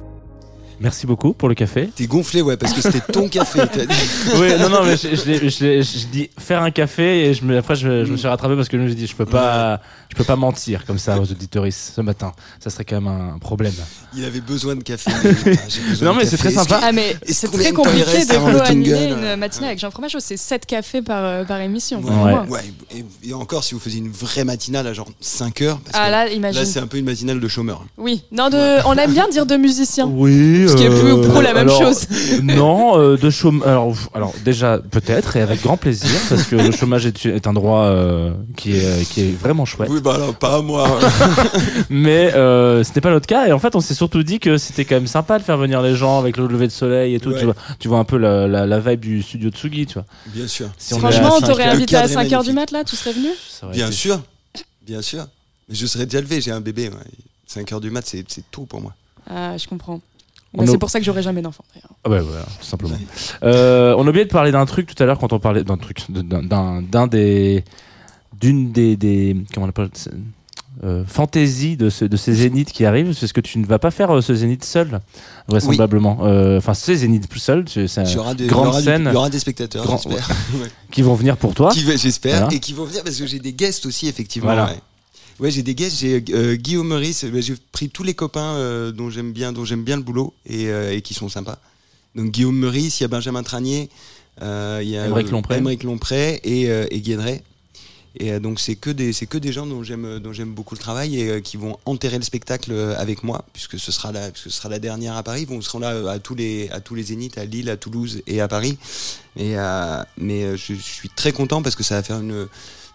[0.81, 1.89] Merci beaucoup pour le café.
[1.95, 3.61] T'es gonflé, ouais, parce que c'était ton café.
[4.37, 8.05] oui, non, non, mais je, je, dis faire un café et je me, après je,
[8.05, 10.25] je me suis rattrapé parce que je me suis dit je peux pas, je peux
[10.25, 12.33] pas mentir comme ça aux auditoristes ce matin.
[12.61, 13.73] Ça serait quand même un problème.
[14.17, 15.11] Il avait besoin de café.
[15.89, 16.81] Besoin Non, mais c'est très sympa.
[16.83, 20.19] Ah mais c'est très compliqué de co-animer une matinale avec Jean Fromageau.
[20.21, 22.01] C'est 7 cafés par, euh, par émission.
[22.01, 22.35] Ouais.
[22.49, 22.61] Ouais,
[22.95, 25.79] et, et encore si vous faisiez une vraie matinale à genre 5 heures.
[25.81, 26.61] Parce Ah que là, imagine.
[26.61, 27.85] là, c'est un peu une matinale de chômeur.
[27.97, 30.07] oui, non, de, on aime bien dire de musiciens.
[30.07, 32.07] Oui, Ce qui est plus ou pro la même alors, chose.
[32.43, 33.69] Non, euh, de chômage.
[34.15, 37.85] Alors, déjà peut-être et avec grand plaisir parce que le chômage est, est un droit
[37.85, 39.89] euh, qui est qui est vraiment chouette.
[39.91, 40.99] Oui, bah alors, pas à moi.
[41.91, 44.57] Mais euh, ce n'est pas notre cas et en fait on s'est surtout dit que
[44.59, 47.21] c'était quand même sympa de faire venir les gens avec le lever de soleil et
[47.21, 47.31] tout.
[47.31, 47.39] Ouais.
[47.39, 50.05] Tu vois, tu vois un peu la, la, la vibe du studio Tsugi, tu vois.
[50.27, 50.69] Bien sûr.
[50.79, 53.29] Si Franchement, on t'aurait invité à cadre est 5h du mat là, tu serais venu?
[53.73, 54.21] Bien été- sûr.
[54.87, 55.27] Bien sûr.
[55.69, 56.91] Mais je serais déjà levé, j'ai un bébé.
[57.47, 58.95] 5 heures du mat, c'est tôt pour moi.
[59.29, 60.01] Ah, je comprends.
[60.63, 61.91] A- c'est pour ça que j'aurai jamais d'enfant d'ailleurs.
[62.05, 62.97] Ah voilà, tout simplement.
[63.43, 65.77] Euh, on a oublié de parler d'un truc tout à l'heure quand on parlait d'un
[65.77, 67.65] truc, d'un- des,
[68.41, 70.11] d'une des, des, comment on appelle, ça
[70.83, 73.79] euh, fantaisie de, ce, de ces zéniths qui arrivent, c'est ce que tu ne vas
[73.79, 75.01] pas faire euh, ce zénith seul,
[75.49, 76.19] vraisemblablement.
[76.23, 79.07] Euh, Enfin, ces zéniths plus seuls, c'est c'est, Il y aura des, grande scène.
[79.11, 80.01] il y aura des spectateurs, Grand-.
[80.07, 80.17] Ouais.
[80.91, 81.71] qui vont venir pour toi.
[81.73, 82.41] J'espère.
[82.41, 82.55] Voilà.
[82.55, 84.49] Et qui vont venir parce que j'ai des guests aussi, effectivement.
[84.49, 84.67] Voilà.
[84.67, 84.79] Ouais,
[85.41, 85.99] Ouais, j'ai des guests.
[85.99, 87.25] J'ai euh, Guillaume Meurice.
[87.25, 90.33] bah, j'ai pris tous les copains euh, dont j'aime bien, dont j'aime bien le boulot
[90.47, 91.59] et, euh, et qui sont sympas.
[92.15, 93.91] Donc Guillaume Meurice, il y a Benjamin Tranier,
[94.43, 96.41] euh, il y a Aymeric Lompré.
[96.45, 97.43] Et, euh, et Guédret.
[98.17, 100.77] Et euh, donc c'est que des c'est que des gens dont j'aime dont j'aime beaucoup
[100.77, 104.13] le travail et euh, qui vont enterrer le spectacle euh, avec moi puisque ce sera
[104.13, 105.49] la ce sera la dernière à Paris.
[105.51, 108.23] Ils seront là euh, à tous les à tous les zéniths à Lille, à Toulouse
[108.29, 108.79] et à Paris.
[109.35, 112.47] Et euh, mais euh, je, je suis très content parce que ça va faire une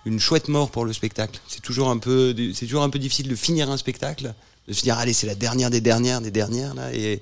[0.06, 1.40] une chouette mort pour le spectacle.
[1.48, 4.34] C'est toujours un peu c'est toujours un peu difficile de finir un spectacle,
[4.68, 7.22] de se dire allez c'est la dernière des dernières des dernières là et, et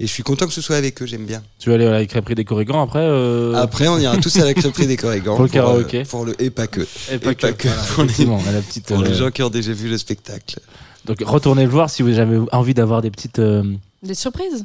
[0.00, 1.06] je suis content que ce soit avec eux.
[1.06, 1.42] J'aime bien.
[1.58, 3.00] Tu vas aller à la crêperie des Corrigans après.
[3.00, 6.02] euh, Après on ira tous à la crêperie des Corrigans Pour le euh, karaoké.
[6.04, 6.80] pour le et pas que.
[7.10, 7.40] et pas et que.
[7.42, 7.68] pas que.
[7.68, 8.86] Voilà, Pour les- la petite.
[8.86, 10.58] Pour les euh, gens qui ont déjà vu le spectacle.
[11.04, 13.62] Donc retournez le voir si vous avez envie d'avoir des petites euh,
[14.02, 14.64] Des surprises,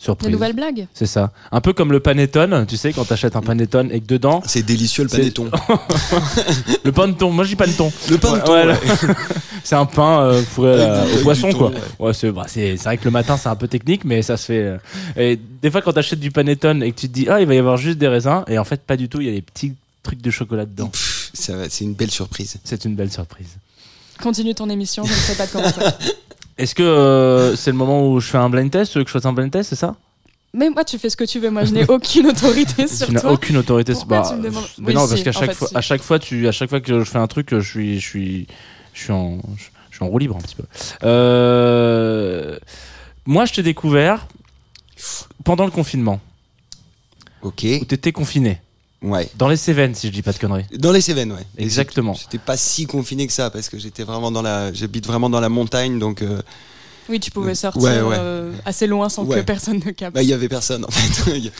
[0.00, 0.30] des surprises.
[0.30, 0.86] nouvelles blagues.
[0.94, 1.30] C'est ça.
[1.52, 4.62] Un peu comme le panettone, tu sais, quand t'achètes un panettone et que dedans, C'est
[4.62, 5.50] délicieux le panettone.
[6.84, 7.92] le paneton, moi je dis paneton.
[8.10, 8.52] Le paneton.
[8.52, 9.14] Ouais, ouais, ouais.
[9.64, 10.86] C'est un pain euh, fourré
[11.18, 11.70] au poisson, quoi.
[11.98, 14.46] Ouais, c'est bah, c'est vrai que le matin c'est un peu technique, mais ça se
[14.46, 14.62] fait.
[14.62, 14.78] euh.
[15.16, 17.54] Et des fois, quand t'achètes du panettone et que tu te dis, ah, il va
[17.54, 19.42] y avoir juste des raisins, et en fait, pas du tout, il y a des
[19.42, 20.90] petits trucs de chocolat dedans.
[21.34, 22.56] C'est une belle surprise.
[22.64, 23.58] C'est une belle surprise.
[24.22, 25.98] Continue ton émission, je ne ferai pas de commentaires.
[26.60, 29.08] Est-ce que euh, c'est le moment où je fais un blind test Tu veux que
[29.08, 29.96] je fasse un blind test, c'est ça?
[30.52, 31.48] Mais moi, tu fais ce que tu veux.
[31.50, 33.32] Moi, je n'ai aucune autorité sur Tu n'as toi.
[33.32, 33.92] aucune autorité.
[33.94, 35.76] Pourquoi bah, demandes Mais Oui, non, si, parce qu'à en chaque fait, fois, si.
[35.76, 38.06] à chaque fois, tu, à chaque fois que je fais un truc, je suis, je
[38.06, 38.46] suis,
[38.92, 39.38] je suis en,
[39.90, 40.64] je suis en roue libre un petit peu.
[41.04, 42.58] Euh,
[43.26, 44.26] moi, je t'ai découvert
[45.44, 46.20] pendant le confinement,
[47.42, 47.64] Ok.
[47.80, 48.60] où t'étais confiné
[49.02, 49.30] Ouais.
[49.36, 50.66] dans les Cévennes, si je dis pas de conneries.
[50.78, 51.46] Dans les Cévennes, ouais.
[51.56, 52.12] Exactement.
[52.14, 55.40] J'étais pas si confiné que ça parce que j'étais vraiment dans la, j'habite vraiment dans
[55.40, 56.40] la montagne, donc euh,
[57.08, 58.16] Oui, tu pouvais sortir Ouais, ouais.
[58.18, 60.14] euh, assez loin sans que personne ne capte.
[60.14, 61.30] bah il y avait personne en fait.
[61.36, 61.52] Il y a-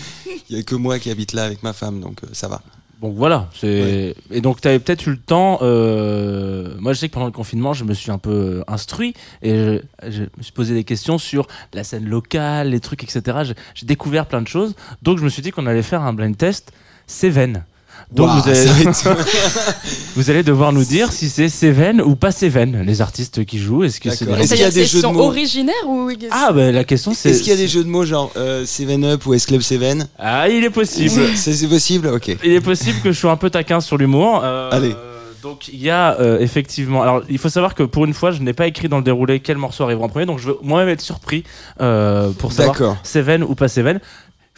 [0.50, 2.61] il y a que moi qui habite là avec ma femme, donc euh, ça va.
[3.00, 5.59] Donc voilà, c'est et donc tu avais peut-être eu le temps.
[5.62, 9.55] euh, Moi, je sais que pendant le confinement, je me suis un peu instruit et
[9.57, 13.38] je, je me suis posé des questions sur la scène locale, les trucs, etc.
[13.44, 16.12] J'ai- J'ai découvert plein de choses, donc je me suis dit qu'on allait faire un
[16.12, 16.72] blind test
[17.11, 17.64] Cévennes.
[18.12, 18.66] Donc vous, allez,
[20.16, 23.85] vous devoir nous dire si c'est Cévennes ou pas Cévennes, les artistes qui jouent.
[23.85, 24.38] Est-ce que c'est D'accord.
[24.38, 26.73] des- Est-ce qu'il y a des qu'ils jeux de sont mots originaires ou Ah bah
[26.73, 27.31] la question c'est.
[27.31, 29.61] Est-ce qu'il y a des jeux de mots genre euh, Seven Up ou S Club
[29.61, 31.23] Seven Ah il est possible.
[31.37, 32.37] C'est possible, ok.
[32.42, 34.40] Il est possible que je sois un peu taquin sur l'humour.
[34.42, 34.94] euh, Allez.
[35.42, 37.03] Donc il y a euh, effectivement.
[37.03, 39.40] Alors il faut savoir que pour une fois, je n'ai pas écrit dans le déroulé
[39.40, 41.44] quel morceau arrivera en premier, donc je vais moi-même être surpris
[41.81, 42.96] euh, pour savoir D'accord.
[43.05, 44.01] Seven ou pas Seven.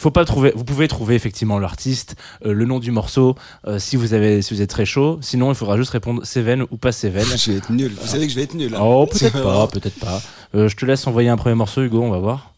[0.02, 0.52] Faut pas trouver.
[0.56, 3.36] Vous pouvez trouver effectivement l'artiste, euh, le nom du morceau,
[3.68, 5.18] euh, si vous avez, si vous êtes très chaud.
[5.22, 7.24] Sinon, il faudra juste répondre Seven ou pas Seven.
[7.36, 7.92] Je vais être nul.
[8.00, 8.74] Vous savez que je vais être nul.
[8.74, 8.80] hein.
[8.82, 10.20] Oh peut-être pas, peut-être pas.
[10.56, 12.02] Euh, je te laisse envoyer un premier morceau, Hugo.
[12.02, 12.50] On va voir.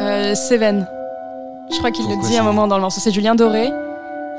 [0.00, 0.86] Euh, Seven.
[1.70, 3.00] Je crois qu'il le dit à un moment dans le morceau.
[3.00, 3.68] C'est Julien Doré.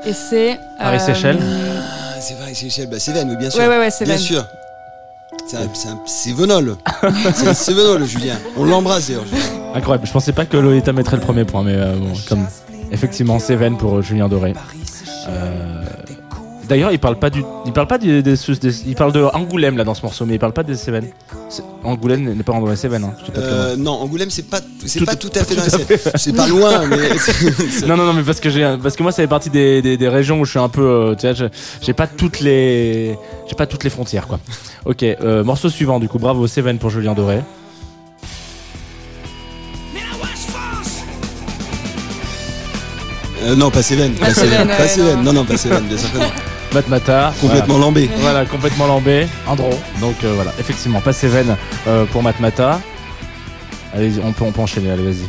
[0.06, 0.58] Et c'est.
[0.78, 1.38] Paris euh, Seychelles.
[1.40, 2.90] Ah, c'est vrai, c'est Michel.
[2.90, 3.60] Bah, Seven, oui, bien sûr.
[3.60, 4.18] Ouais, ouais, ouais, Bien Seven.
[4.18, 4.44] sûr.
[5.46, 5.94] C'est un, c'est
[7.34, 8.36] c'est Sévenol, Julien.
[8.56, 9.24] On l'embrasse d'ailleurs.
[9.74, 10.06] Incroyable.
[10.06, 12.46] Je pensais pas que Lolita mettrait le premier point, mais euh, bon, comme
[12.90, 14.54] effectivement Seven pour euh, Julien Doré.
[15.28, 15.73] Euh,
[16.68, 18.34] D'ailleurs, il parle pas du, il parle pas des- des-
[18.86, 21.04] il parle de Angoulême là dans ce morceau, mais il parle pas des Seven.
[21.50, 23.04] C'est- Angoulême n'est pas dans les Seven.
[23.04, 23.12] Hein.
[23.36, 25.98] Euh, non, Angoulême, c'est pas, c'est Tout- pas tout à fait tout dans la Seine.
[26.16, 26.96] C'est pas loin, mais.
[27.86, 29.96] Non, non, non, mais parce que j'ai, parce que moi, ça fait partie des, des,
[29.96, 31.48] des régions où je suis un peu, euh, tu vois,
[31.82, 33.16] j'ai pas toutes les,
[33.48, 34.40] j'ai pas toutes les frontières, quoi.
[34.86, 37.40] Ok, euh, morceau suivant, du coup, bravo Seven pour Julien Doré.
[43.42, 44.14] Euh, non, pas Seven.
[44.14, 44.68] Pas Seven.
[45.16, 45.22] non.
[45.22, 46.24] Non, non, pas Seven, bien sûr que non.
[46.74, 47.32] Matmata.
[47.40, 48.10] Complètement lambé.
[48.18, 49.26] Voilà, complètement lambé.
[49.46, 49.70] Andro.
[50.00, 51.56] Donc euh, voilà, effectivement, pas Seven
[51.86, 52.80] euh, pour Matmata.
[53.94, 55.28] Allez, on peut, on peut enchaîner, allez, vas-y.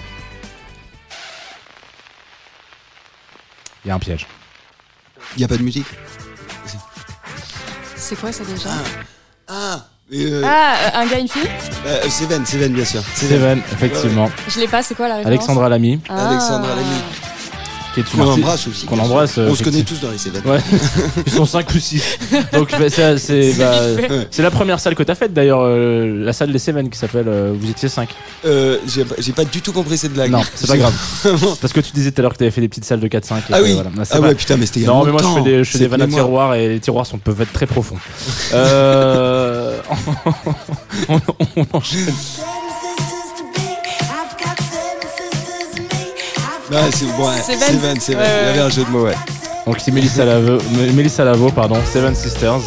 [3.83, 4.25] Il y a un piège.
[5.37, 5.85] Y a pas de musique
[7.95, 8.69] C'est quoi ça déjà
[9.47, 11.47] Ah, Et, euh, Ah, un gars, une fille
[11.85, 13.01] euh, Seven, Seven, bien sûr.
[13.15, 14.29] Seven, effectivement.
[14.47, 16.29] Je l'ai pas, c'est quoi la référence Alexandra Lamy, Ah.
[16.29, 17.01] Alexandra Lamy.
[17.95, 18.85] Qui est Qu'on embrasse aussi.
[18.85, 20.17] qu'on embrasse, euh, On se connaît tous dans les.
[20.49, 20.59] Ouais,
[21.25, 22.03] ils sont 5 ou 6.
[22.53, 23.71] Donc bah, c'est c'est bah,
[24.29, 27.27] c'est la première salle que t'as faite d'ailleurs, euh, la salle des Seven qui s'appelle
[27.27, 28.09] euh, Vous étiez 5.
[28.45, 30.29] Euh, j'ai pas- j'ai pas du tout compris cette blague.
[30.31, 30.93] Non, c'est pas grave.
[31.61, 33.37] Parce que tu disais tout à l'heure que t'avais fait des petites salles de 4-5.
[33.37, 33.73] et Ah oui.
[33.73, 33.89] voilà.
[33.95, 35.41] Bah, Ah pas- ouais, putain, mais c'était il y a Non, mais moi je fais
[35.49, 37.97] des, je fais des vannes à tiroirs et les tiroirs sont, peuvent être très profonds.
[38.53, 39.77] Euh,
[41.09, 41.19] on,
[41.57, 42.13] on enchaîne.
[46.71, 47.41] Ouais, c'est bon, ouais.
[47.41, 47.59] Seven.
[47.79, 48.19] Seven, Seven.
[48.21, 49.15] Ouais, ouais, Il y avait un jeu de mots, ouais.
[49.65, 52.61] Donc c'est Mélissa Lavo, M- Mélissa Lavo, pardon, Seven Sisters.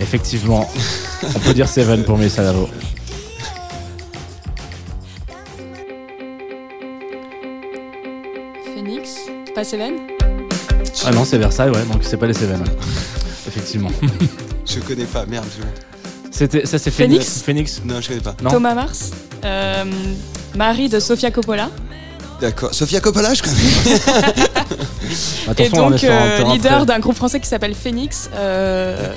[0.00, 0.68] Effectivement,
[1.34, 2.68] on peut dire Seven pour Mélissa Lavo.
[8.74, 9.16] Phoenix
[9.54, 9.94] Pas Seven?
[11.04, 12.62] Ah non, c'est Versailles, ouais, donc c'est pas les Seven.
[13.46, 13.90] Effectivement.
[14.66, 15.46] Je connais pas, merde.
[15.56, 15.64] je-
[16.30, 17.78] C'était, ça c'est Phoenix Phoenix?
[17.78, 17.82] Phoenix.
[17.84, 18.34] Non, je connais pas.
[18.42, 18.50] Non?
[18.50, 19.10] Thomas Mars?
[19.44, 19.84] Euh,
[20.56, 21.70] Marie de Sofia Coppola?
[22.40, 22.72] D'accord.
[22.72, 23.56] Sofia Coppola, je connais.
[25.48, 27.48] Et Attention, on est donc, sur un euh, terrain leader très- d'un groupe français qui
[27.48, 29.08] s'appelle Phoenix, euh,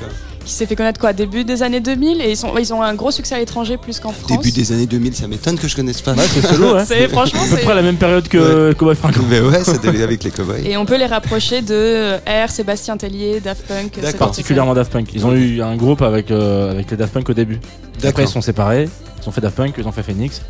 [0.46, 2.96] qui s'est fait connaître quoi début des années 2000 et ils, sont, ils ont un
[2.96, 4.32] gros succès à l'étranger plus qu'en France.
[4.42, 6.14] Début des années 2000, ça m'étonne que je connaisse pas.
[6.14, 6.86] Ouais, c'est solo, ouais.
[6.88, 9.20] C'est franchement À peu c'est près la même période que Cowboy Franco.
[9.30, 10.66] Mais ouais, ça devait avec les cowboys.
[10.66, 14.00] et on peut les rapprocher de euh, R, Sébastien Tellier, Daft Punk.
[14.02, 14.28] D'accord.
[14.28, 15.10] Particulièrement Daft Punk.
[15.14, 17.60] Ils ont eu un groupe avec, euh, avec les Daft Punk au début.
[17.98, 18.24] Après, D'accord.
[18.24, 18.90] ils sont séparés.
[19.22, 20.42] Ils ont fait Daft Punk, ils ont fait Phoenix.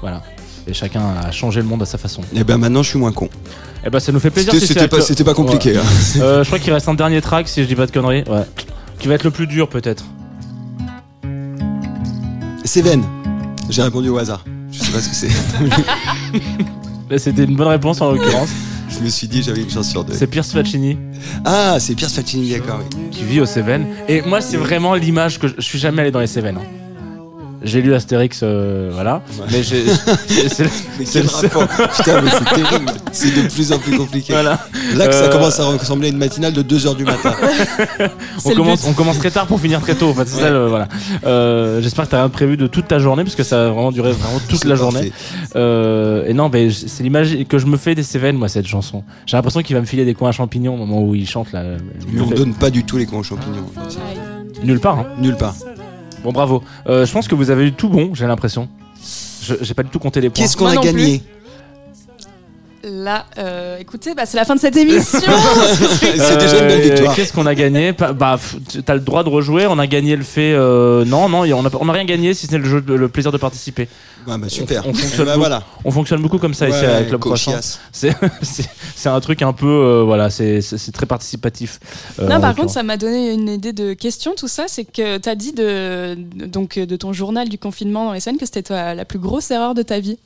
[0.00, 0.22] Voilà.
[0.68, 2.22] Et chacun a changé le monde à sa façon.
[2.34, 3.28] Et ben maintenant, je suis moins con.
[3.84, 4.52] Et bah, ça nous fait plaisir.
[4.52, 4.66] C'était
[5.00, 5.76] si pas, pas compliqué.
[5.76, 5.82] hein.
[6.20, 8.24] Euh, je crois qu'il reste un dernier track, si je dis pas de conneries.
[8.28, 8.42] Ouais.
[8.98, 10.04] Qui va être le plus dur, peut-être.
[12.64, 13.04] Seven.
[13.70, 14.44] J'ai répondu au hasard.
[14.72, 15.28] Je sais pas ce que c'est.
[17.10, 18.48] Là, C'était une bonne réponse en l'occurrence.
[18.90, 20.14] je me suis dit, j'avais une chance sur deux.
[20.14, 20.98] C'est Pierce Faccini
[21.44, 22.80] Ah, c'est Pierce Faccini, d'accord.
[22.96, 23.10] oui.
[23.12, 23.86] qui vit au Cévennes.
[24.08, 26.58] Et moi, c'est vraiment l'image que je, je suis jamais allé dans les Cévennes.
[26.60, 26.85] hein.
[27.66, 29.22] J'ai lu Astérix, euh, voilà.
[29.38, 29.44] Ouais.
[29.50, 29.84] Mais j'ai.
[30.98, 31.66] Mais quel le rapport?
[31.96, 32.92] Putain, mais c'est terrible.
[33.12, 34.32] C'est de plus en plus compliqué.
[34.32, 34.58] voilà.
[34.96, 37.34] Là que ça Euh, commence à ressembler à une matinale de 2h du matin.
[38.44, 38.88] On commence, but.
[38.90, 40.08] on commence très tard pour finir très tôt.
[40.10, 40.42] En fait, c'est Ouais.
[40.42, 40.88] ça, le- voilà.
[41.26, 43.68] Euh, J'espère que t'as rien de prévu de toute ta journée, parce que ça a
[43.70, 44.92] vraiment duré vraiment toute C'est la parfait.
[44.98, 45.12] journée.
[45.56, 49.02] Euh, et non, mais c'est l'image que je me fais des Cévennes, moi, cette chanson.
[49.26, 51.52] J'ai l'impression qu'il va me filer des coins à champignons au moment où il chante
[51.52, 51.62] là.
[51.64, 53.66] Il Mais me on fait- donne pas du tout les cons aux champignons.
[54.62, 55.00] Nulle part.
[55.00, 55.06] Hein.
[55.18, 55.54] Nulle part.
[56.26, 56.60] Bon, bravo.
[56.88, 58.68] Euh, je pense que vous avez eu tout bon, j'ai l'impression.
[59.42, 60.42] Je- J'ai pas du tout compté les points.
[60.42, 61.22] Qu'est-ce qu'on Moi a non gagné
[62.88, 65.18] Là, euh, écoutez, bah, c'est la fin de cette émission.
[66.00, 67.14] C'est déjà une belle Euh, victoire.
[67.16, 68.38] Qu'est-ce qu'on a gagné Bah,
[68.84, 69.66] t'as le droit de rejouer.
[69.66, 70.52] On a gagné le fait.
[70.52, 73.08] euh, non, non, on a, on a rien gagné si ce n'est le, jeu, le
[73.08, 73.88] plaisir de participer.
[74.26, 74.86] Ouais, bah, super.
[74.86, 75.38] On- on fonctionne Eh bah, beaucoup.
[75.40, 75.62] voilà.
[75.84, 77.54] On fonctionne beaucoup comme ça ici à Club Croissant.
[77.92, 79.66] C'est un truc un peu.
[79.66, 80.60] euh, voilà, c'est
[80.92, 81.80] très participatif.
[82.20, 84.64] euh, non, par contre, ça m'a donné une idée de question, tout ça.
[84.68, 86.16] C'est que tu as dit de,
[86.46, 89.50] donc, de ton journal du confinement dans les scènes que c'était toi, la plus grosse
[89.50, 90.18] erreur de ta vie.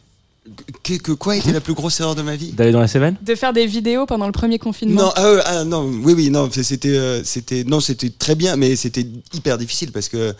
[0.82, 3.16] Que, que quoi était la plus grosse erreur de ma vie D'aller dans la Cévennes
[3.20, 5.02] De faire des vidéos pendant le premier confinement.
[5.02, 8.56] non, ah, ouais, ah, non, oui, oui, non, c'était, euh, c'était, non, c'était très bien,
[8.56, 10.34] mais c'était hyper difficile parce que,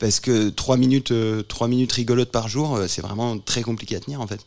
[0.00, 3.96] parce que trois minutes, euh, trois minutes rigolotes par jour, euh, c'est vraiment très compliqué
[3.96, 4.40] à tenir en fait.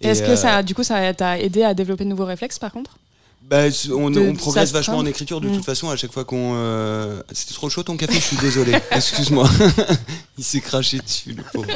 [0.00, 2.58] Et, Est-ce que euh, ça, du coup, ça t'a aidé à développer de nouveaux réflexes,
[2.58, 2.98] par contre?
[3.48, 5.56] Bah, on, de on progresse vachement en écriture de Mm.
[5.56, 6.52] toute façon à chaque fois qu'on.
[6.56, 8.72] euh, C'était trop chaud ton café, je suis désolé.
[8.90, 9.48] Excuse-moi.
[10.38, 11.66] Il s'est craché dessus, le pauvre.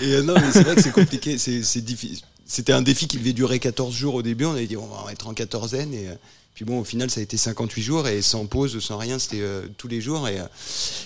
[0.00, 1.38] Et euh, non, mais c'est vrai que c'est compliqué.
[1.38, 2.18] C'est c'est difficile.
[2.46, 4.44] C'était un défi qui devait durer 14 jours au début.
[4.44, 5.94] On avait dit on va être en quatorzaine.
[5.94, 6.14] Et euh,
[6.54, 9.18] puis bon, au final, ça a été 58 jours et sans pause, sans rien.
[9.18, 10.28] C'était euh, tous les jours.
[10.28, 10.38] Et,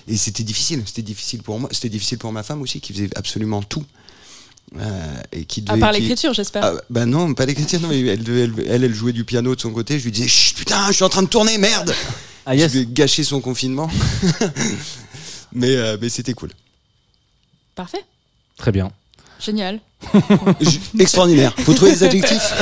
[0.09, 0.82] et c'était difficile.
[0.86, 1.68] C'était difficile pour moi.
[1.72, 3.84] C'était difficile pour ma femme aussi qui faisait absolument tout.
[4.78, 6.64] Euh, et qui À devait- part qui- l'écriture, j'espère.
[6.64, 9.54] ah, bah non, pas l'écriture, non, mais elle, devait- elle, elle, elle jouait du piano
[9.54, 9.98] de son côté.
[9.98, 11.94] Je lui disais, Chut, putain, je suis en train de tourner, merde
[12.44, 12.72] Ah yes.
[12.72, 13.88] Je lui ai gâché son confinement.
[15.52, 16.50] mais euh, mais c'était cool.
[17.74, 18.04] Parfait.
[18.58, 18.90] Très bien.
[19.38, 19.80] Génial.
[20.98, 21.52] Extraordinaire.
[21.58, 22.54] Faut trouver des adjectifs.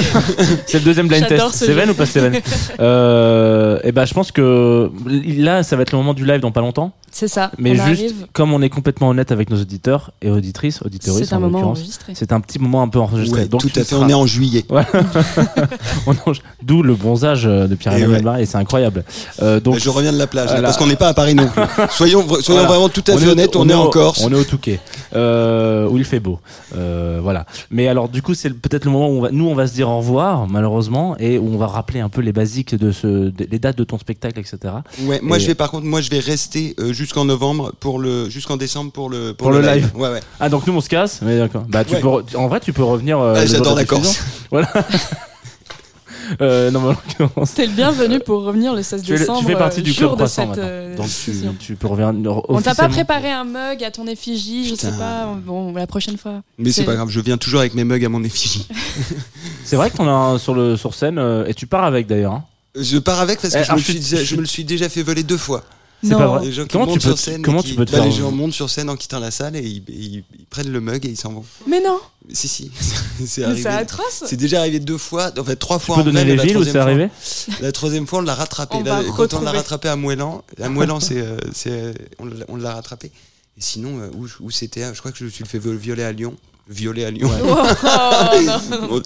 [0.67, 1.65] C'est le deuxième blind test.
[1.67, 1.91] jeu.
[1.91, 2.41] ou pas Cévennes
[2.81, 6.51] euh, Et ben, je pense que là, ça va être le moment du live dans
[6.53, 6.93] pas longtemps.
[7.17, 7.53] C'est ça.
[7.59, 8.27] Mais on juste, arrive.
[8.33, 11.59] comme on est complètement honnête avec nos auditeurs et auditrices, auditeuristes C'est un en moment
[11.59, 12.13] l'occurrence, enregistré.
[12.17, 13.43] c'est un petit moment un peu enregistré.
[13.43, 13.85] Ouais, Donc tout à fait.
[13.85, 14.65] seras- On est en juillet.
[16.07, 16.15] On
[16.63, 18.23] D'où le bronzage euh, de Et Pierre-Emmanuel ouais.
[18.23, 19.05] Barré, c'est incroyable.
[19.43, 20.69] Euh, donc, je reviens de la plage, là, Voilà.
[20.69, 21.63] parce qu'on n'est pas à Paris non plus.
[21.91, 22.67] Soyons, soyons Voilà.
[22.67, 24.21] vraiment tout à on fait est au- honnêtes, on, est, au- en Corse.
[24.25, 24.81] On est au Touquet,
[25.15, 26.41] euh, où il fait beau.
[26.77, 27.47] Euh, voilà.
[27.71, 29.73] Mais alors, du coup, c'est peut-être le moment où on va, nous, on va se
[29.75, 33.33] dire au revoir, malheureusement, et où on va rappeler un peu les basiques de ce,
[33.51, 34.59] les dates de ton spectacle, etc.
[35.05, 37.99] Ouais, moi Et- je vais par contre, moi je vais rester euh, jusqu'en novembre pour
[37.99, 39.91] le, jusqu'en décembre pour le Pour le live.
[39.95, 40.21] Ouais, ouais.
[40.41, 41.21] Ah, donc nous, on se casse.
[41.23, 41.65] Mais d'accord.
[41.69, 42.01] Bah, tu Ouais.
[42.01, 43.19] peux, re- en vrai, tu peux revenir.
[43.21, 44.03] euh, Ah, J'adore la diffusion.
[44.03, 44.21] Corse.
[44.51, 44.69] Voilà.
[46.41, 46.97] Euh, non,
[47.55, 49.47] T'es le bienvenu pour revenir le 16 tu, es- tu décembre.
[49.47, 50.65] fais partie euh, du club de croissant cette, maintenant.
[50.65, 54.67] euh, Donc tu, tu peux revenir On t'a pas préparé un mug à ton effigie,
[54.71, 54.99] je sais Putain.
[54.99, 55.35] pas.
[55.45, 56.41] Bon, la prochaine fois.
[56.57, 58.67] Mais c'est pas grave, je viens toujours avec mes mugs à mon effigie.
[59.65, 62.07] C'est vrai que t'en as un sur, le, sur scène euh, et tu pars avec
[62.07, 62.33] d'ailleurs.
[62.33, 62.45] hein.
[62.75, 65.03] Je pars avec parce que Eh, je, me suis je me le suis déjà fait
[65.03, 65.63] voler deux fois.
[66.05, 66.19] C'est Non.
[66.19, 66.45] pas vrai.
[66.47, 68.07] Les gens qui Comment montent tu peux scène, comment qui- tu peux te bah, faire-
[68.07, 70.81] les gens montent sur scène en quittant la salle et ils, ils- ils prennent le
[70.81, 71.45] mug et ils s'en vont.
[71.67, 71.99] Mais non,
[72.31, 72.71] Si si,
[73.27, 73.63] c'est mais arrivé.
[73.63, 74.25] c'est atroce.
[74.27, 76.43] C'est déjà arrivé deux fois, en fait trois Tu fois peux en donner les la
[76.43, 77.09] villes où troisième c'est fois- arrivé
[77.61, 78.77] La troisième fois, on l'a rattrapé.
[78.77, 81.93] On Là, va quand on l'a rattrapé à Moëlan, à Moëlan, c'est, euh, c'est, euh,
[82.19, 83.09] on l'a- on l'a rattrapé.
[83.57, 86.13] Et sinon, euh, où, où c'était Je crois que je me suis fait violer à
[86.13, 86.35] Lyon.
[86.69, 87.31] Violer à Lyon.
[87.87, 88.89] Oh, non.
[88.89, 89.03] mon,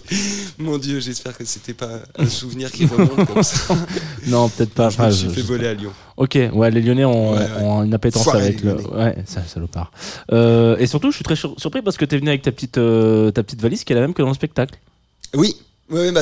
[0.71, 3.75] mon Dieu, j'espère que c'était pas un souvenir qui remonte comme ça.
[4.27, 4.89] Non, peut-être pas.
[4.89, 5.91] je me suis je- fait je- voler à Lyon.
[6.17, 7.61] Ok, ouais, les Lyonnais ont, Ouais, ouais.
[7.61, 8.75] ont une appétence Foiré, avec le.
[8.75, 9.91] Ouais, ça, salopard.
[10.31, 12.77] Euh, et surtout, je suis très sur- surpris parce que t'es venu avec ta petite,
[12.77, 14.77] euh, ta petite valise qui est la même que dans le spectacle.
[15.35, 15.55] Oui,
[15.89, 16.21] ouais, ouais, bah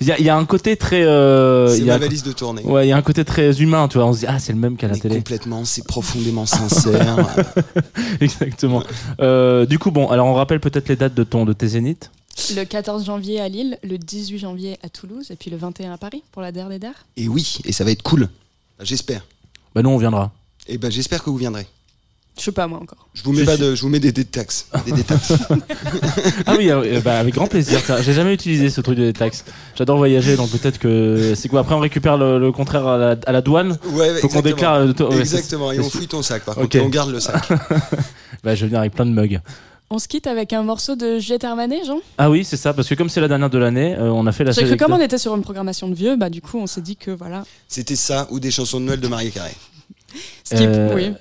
[0.00, 1.02] Il y, a- il y a un côté très.
[1.02, 2.62] euh, c'est a ma valise de tournée.
[2.62, 4.06] Ouais, il y a un côté très humain, tu vois.
[4.06, 5.16] On se dit, ah, c'est le même qu'à la Mais télé.
[5.16, 7.16] complètement, c'est profondément sincère.
[8.20, 8.82] Exactement.
[9.20, 12.10] Euh, du coup, bon, alors on rappelle peut-être les dates de ton de tes zéniths.
[12.54, 15.98] Le 14 janvier à Lille, le 18 janvier à Toulouse et puis le 21 à
[15.98, 16.92] Paris pour la Der des Der.
[17.16, 18.28] et oui, et ça va être cool.
[18.80, 19.26] J'espère.
[19.74, 20.30] Bah, nous, on viendra.
[20.68, 21.66] Et ben j'espère que vous viendrez.
[22.38, 23.08] Je sais pas moi encore.
[23.14, 25.32] Je vous mets Je pas suis- de, je vous mets des, des taxes, des détaxes.
[26.46, 27.80] Ah oui, euh, bah, avec grand plaisir.
[28.00, 29.44] J'ai jamais utilisé ce truc de taxes.
[29.76, 31.34] J'adore voyager, donc peut-être que.
[31.34, 31.60] C'est quoi?
[31.60, 33.76] Après, on récupère le, le contraire à la, à la douane?
[33.92, 34.42] Ouais, Faut qu'on exactement.
[34.42, 34.74] déclare.
[34.76, 36.62] euh, ouais, Exactement, et on fouille ton sac par Ok.
[36.64, 37.42] contre, et on garde le sac.
[38.44, 39.40] Bah, je vais venir avec plein de mugs.
[39.90, 41.98] On se quitte avec un morceau de Juliette Armanet, Jean?
[42.18, 44.32] Ah oui, c'est ça, parce que comme c'est la dernière de l'année, euh, on a
[44.32, 46.58] fait la J'ai cru comme on était sur une programmation de vieux, bah du coup
[46.58, 47.42] on s'est dit que voilà.
[47.66, 49.50] C'était ça ou des chansons de Noël de Marie Carré.
[50.44, 51.12] Skip, Euh, oui.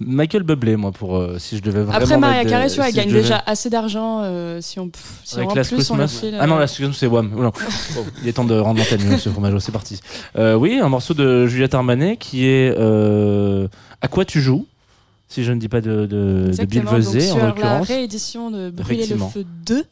[0.00, 1.92] Michael Bublé, moi, pour euh, si je devais vraiment.
[2.04, 4.90] Après Maria Carré, tu vois, elle gagne déjà assez d'argent euh, si on
[5.22, 6.20] si Avec en Last plus on Christmas.
[6.20, 6.36] file.
[6.40, 7.30] Ah non, euh, Last Christmas, c'est Wham.
[7.38, 7.50] Oh
[8.22, 10.00] il est temps de rendre l'antenne, monsieur Fromageau, c'est parti.
[10.36, 14.66] Euh, oui, un morceau de Juliette Armanet qui est À quoi tu joues
[15.28, 17.86] Si je ne dis pas de, de, de Bill Vesey, sur en la l'occurrence.
[17.86, 19.84] réédition de Brûler le feu 2.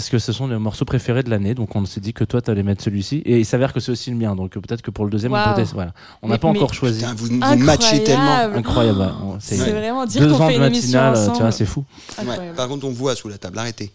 [0.00, 2.40] Parce que ce sont les morceaux préférés de l'année, donc on s'est dit que toi,
[2.40, 3.16] tu allais mettre celui-ci.
[3.26, 5.34] Et il s'avère que c'est aussi le mien, donc euh, peut-être que pour le deuxième,
[5.34, 5.92] on peut voilà.
[6.22, 7.00] On n'a pas mais- encore choisi.
[7.00, 8.38] Putain, vous, vous matchez tellement.
[8.54, 9.12] Incroyable.
[9.40, 11.36] C'est vraiment dire deux ans fait de matinale, ensemble.
[11.36, 11.84] tu vois, c'est fou.
[12.18, 12.52] Ouais.
[12.56, 13.92] Par contre, on voit sous la table, arrêtez.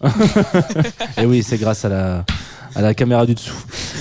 [1.18, 2.26] Et oui, c'est grâce à la,
[2.76, 3.53] à la caméra du dessous.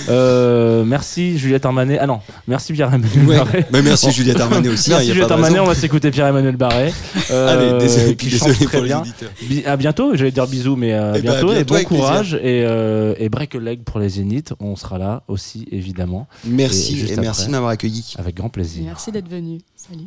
[0.09, 1.97] Euh, merci Juliette Armanet.
[1.99, 3.37] Ah non, merci Pierre-Emmanuel Ouais.
[3.37, 3.65] Barré.
[3.71, 4.11] Bah, merci Bon.
[4.11, 4.91] Juliette Armanet aussi.
[4.93, 6.93] hein, Merci y a Juliette Armanet, on va s'écouter Pierre-Emmanuel Barré.
[7.31, 9.03] euh, Allez, désolé, qui désolé chante très pour les bien.
[9.43, 11.53] Bi- À bientôt, j'allais dire bisous, mais à Eh ben, à bientôt.
[11.53, 12.33] et bon courage.
[12.35, 14.53] Et, euh, et break a leg pour les Zéniths.
[14.59, 16.27] On sera là aussi, évidemment.
[16.45, 17.47] Et Merci juste et merci après.
[17.47, 18.13] de m'avoir accueilli.
[18.17, 18.83] Avec grand plaisir.
[18.85, 19.59] Merci d'être venu.
[19.75, 20.05] Salut.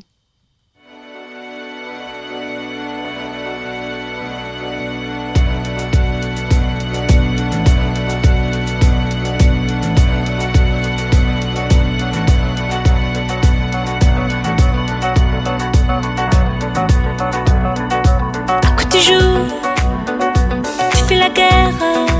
[21.38, 22.17] 也好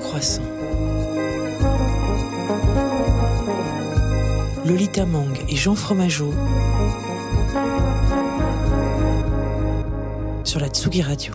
[0.00, 0.42] Croissant.
[4.64, 6.32] Lolita Mang et Jean Fromageau
[10.44, 11.32] sur la Tsugi Radio.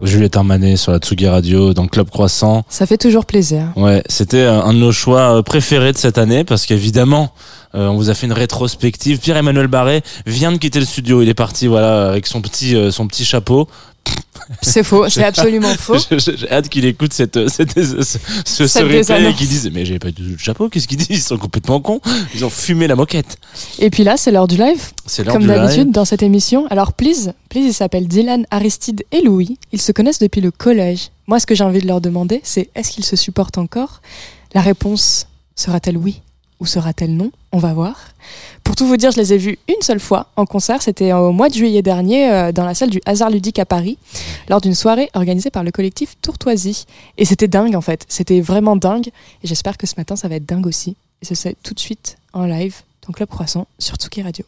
[0.00, 2.64] Juliette Armanet sur la Tsugi Radio dans Club Croissant.
[2.68, 3.72] Ça fait toujours plaisir.
[3.76, 7.32] Ouais, c'était euh, un de nos choix euh, préférés de cette année parce qu'évidemment,
[7.74, 9.18] euh, on vous a fait une rétrospective.
[9.18, 11.22] Pierre-Emmanuel Barré vient de quitter le studio.
[11.22, 13.68] Il est parti, voilà, avec son petit, euh, son petit chapeau.
[14.62, 15.96] C'est faux, c'est absolument faux.
[16.10, 19.84] J'ai hâte qu'il écoute cette, cette, ce, ce, ce Cette replay et qu'il dise Mais
[19.86, 21.08] j'avais pas du tout de chapeau, qu'est-ce qu'ils disent?
[21.10, 22.00] Ils sont complètement cons.
[22.34, 23.36] Ils ont fumé la moquette.
[23.78, 25.56] Et puis là, c'est l'heure du live, C'est l'heure comme du live.
[25.58, 26.66] d'habitude dans cette émission.
[26.68, 29.58] Alors, please, please, ils s'appellent Dylan, Aristide et Louis.
[29.72, 31.10] Ils se connaissent depuis le collège.
[31.28, 34.02] Moi, ce que j'ai envie de leur demander, c'est est-ce qu'ils se supportent encore?
[34.54, 36.20] La réponse sera-t-elle oui?
[36.62, 37.32] Ou sera-t-elle non?
[37.50, 37.96] On va voir.
[38.62, 40.80] Pour tout vous dire, je les ai vus une seule fois en concert.
[40.80, 43.98] C'était au mois de juillet dernier euh, dans la salle du Hasard Ludique à Paris,
[44.48, 46.86] lors d'une soirée organisée par le collectif Tourtoisie.
[47.18, 48.04] Et c'était dingue en fait.
[48.08, 49.08] C'était vraiment dingue.
[49.42, 50.94] Et j'espère que ce matin, ça va être dingue aussi.
[51.20, 54.44] Et ce c'est tout de suite en live dans Club Croissant sur Tsuki Radio.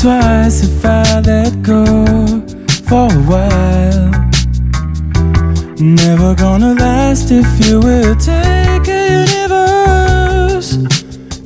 [0.00, 1.84] Twice if I let go
[2.86, 4.10] for a while.
[5.80, 10.76] Never gonna last if you will take a universe.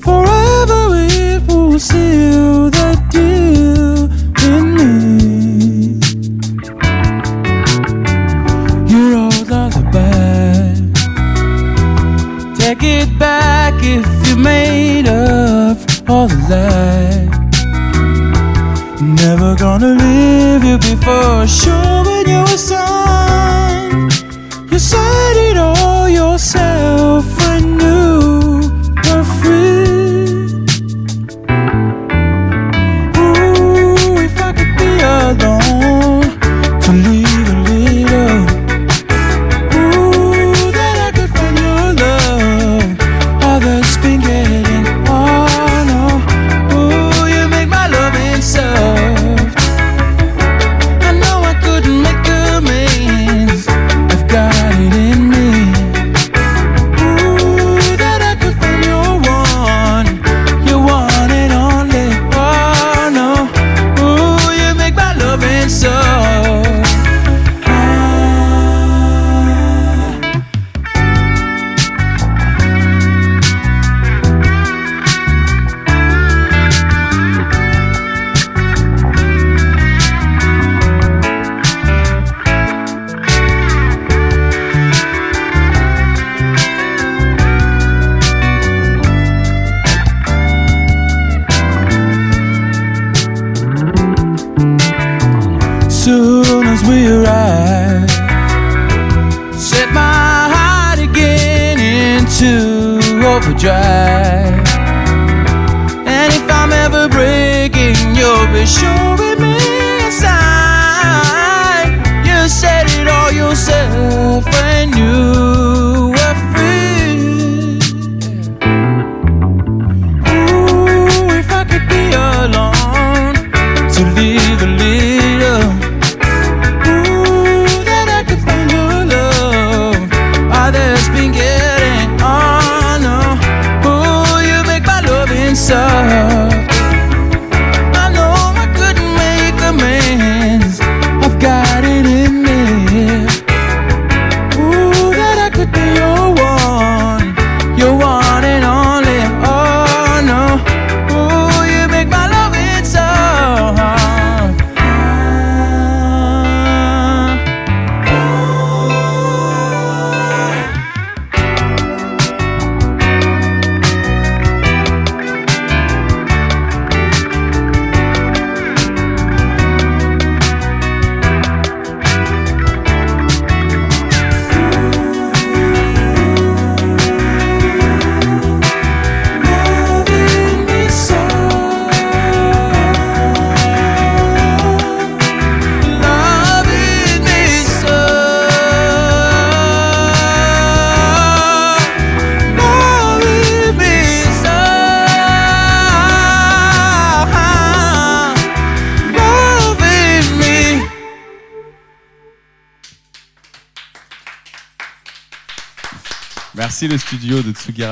[0.01, 4.11] Forever it will seal the deal
[4.51, 5.99] in me.
[8.93, 10.75] Your old lullaby.
[12.59, 17.42] Take it back if you made up all the lies.
[19.35, 24.11] Never gonna leave you before showing you a sign.
[24.71, 27.42] You said it all yourself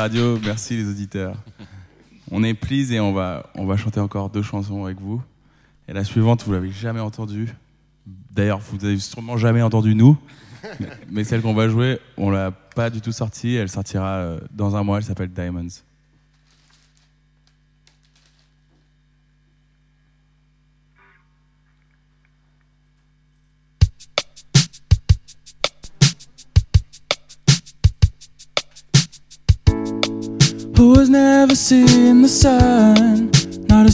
[0.00, 1.36] Radio, merci les auditeurs.
[2.30, 5.22] On est please et on va, on va chanter encore deux chansons avec vous.
[5.88, 7.54] Et la suivante, vous l'avez jamais entendue.
[8.06, 10.16] D'ailleurs, vous avez sûrement jamais entendu nous.
[11.10, 13.56] Mais celle qu'on va jouer, on l'a pas du tout sortie.
[13.56, 14.96] Elle sortira euh, dans un mois.
[14.96, 15.68] Elle s'appelle Diamonds.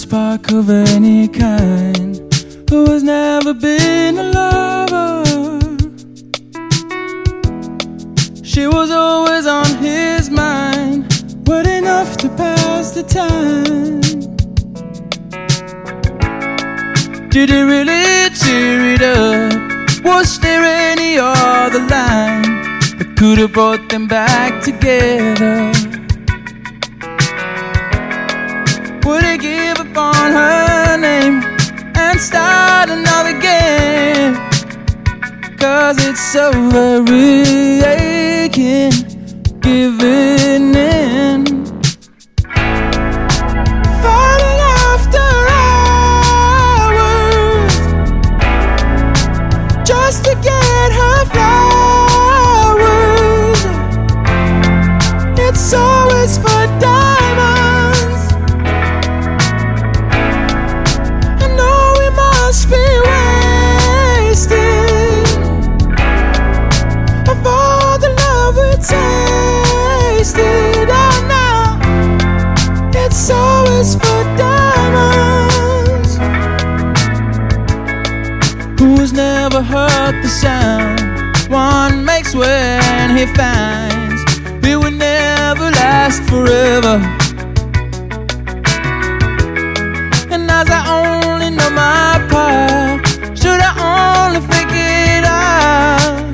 [0.08, 2.14] Spark of any kind.
[2.70, 5.24] Who has never been a lover?
[8.44, 11.00] She was always on his mind,
[11.44, 14.00] but enough to pass the time.
[17.34, 18.04] Did he really
[18.40, 20.04] tear it up?
[20.04, 22.50] Was there any other line
[22.98, 25.72] that could have brought them back together?
[29.04, 31.42] Would he give up on her name
[31.96, 34.34] and start another game?
[35.58, 38.92] Cause it's so very aching,
[39.60, 41.55] giving in.
[83.16, 84.20] He finds
[84.62, 86.96] it will never last forever?
[90.34, 93.06] And as I only know my part,
[93.38, 96.30] should I only figure it out?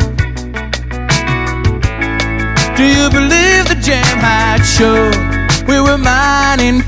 [2.76, 5.00] Do you believe the jam had show?
[5.68, 6.81] We were mining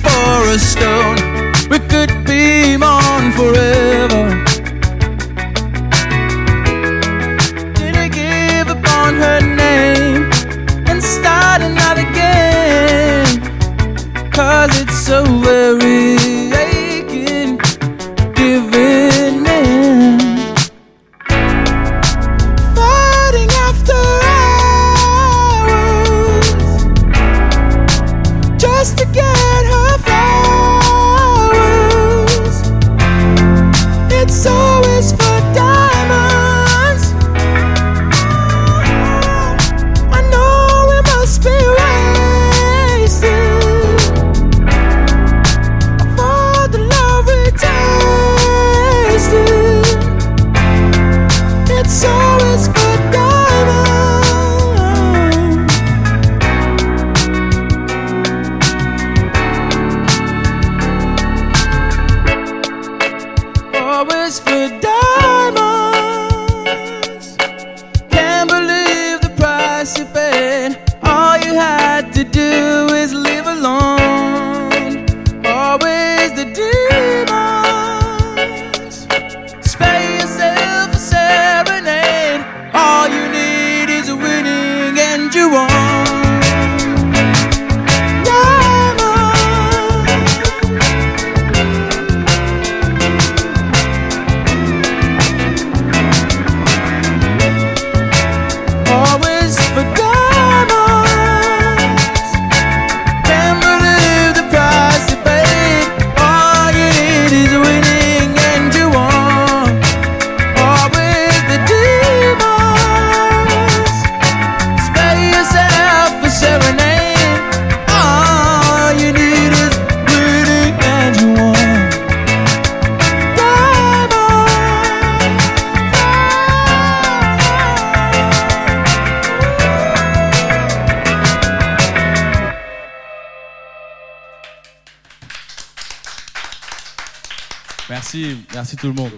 [138.54, 139.10] Merci tout le monde.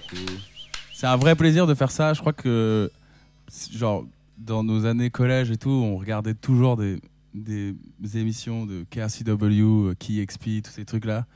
[0.95, 2.14] C'est un vrai plaisir de faire ça.
[2.14, 2.91] Je crois que,
[3.70, 4.07] genre,
[4.39, 6.99] dans nos années collège et tout, on regardait toujours des,
[7.34, 7.74] des
[8.14, 11.26] émissions de KRCW, euh, KeyXP, tous ces trucs-là.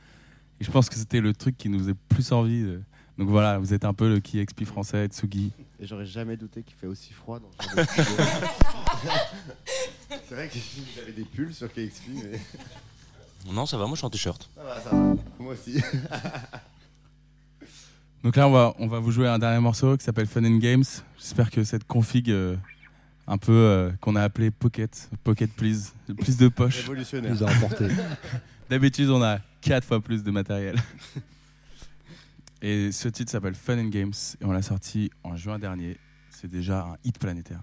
[0.61, 2.63] Et je pense que c'était le truc qui nous faisait plus envie.
[2.63, 2.81] De...
[3.19, 5.53] Donc voilà, vous êtes un peu le KXP français, Tsugi.
[5.79, 7.51] Et j'aurais jamais douté qu'il fait aussi froid dans
[10.29, 10.57] C'est vrai que
[10.97, 12.41] j'avais des pulls sur KXP, mais.
[13.53, 14.49] Non, ça va, moi je suis en t-shirt.
[14.55, 15.15] Ça va, ça va.
[15.39, 15.83] Moi aussi.
[18.23, 20.59] Donc là, on va, on va vous jouer un dernier morceau qui s'appelle Fun and
[20.59, 20.85] Games.
[21.17, 22.57] J'espère que cette config euh,
[23.27, 26.83] un peu euh, qu'on a appelée Pocket, Pocket Please, plus de poche.
[26.83, 27.35] Révolutionnaire.
[28.71, 30.77] D'habitude, on a quatre fois plus de matériel.
[32.63, 35.97] Et ce titre s'appelle Fun and Games et on l'a sorti en juin dernier.
[36.29, 37.63] C'est déjà un hit planétaire.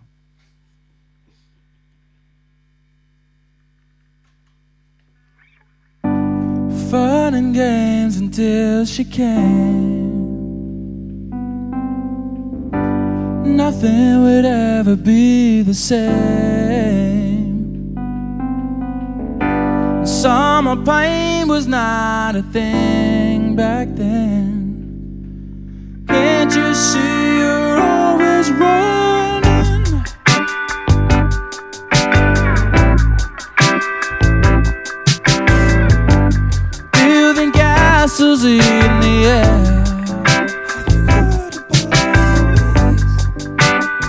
[6.90, 10.17] Fun and games until she came.
[13.56, 17.48] nothing would ever be the same.
[20.06, 24.58] Summer pain was not a thing back then.
[26.08, 30.04] Can't you see you're always running?
[36.92, 39.77] Building castles in the air.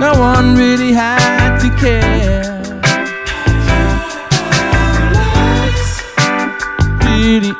[0.01, 2.45] No one really had to care.
[7.05, 7.53] Really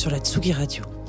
[0.00, 0.99] sur la Tsugi Radio.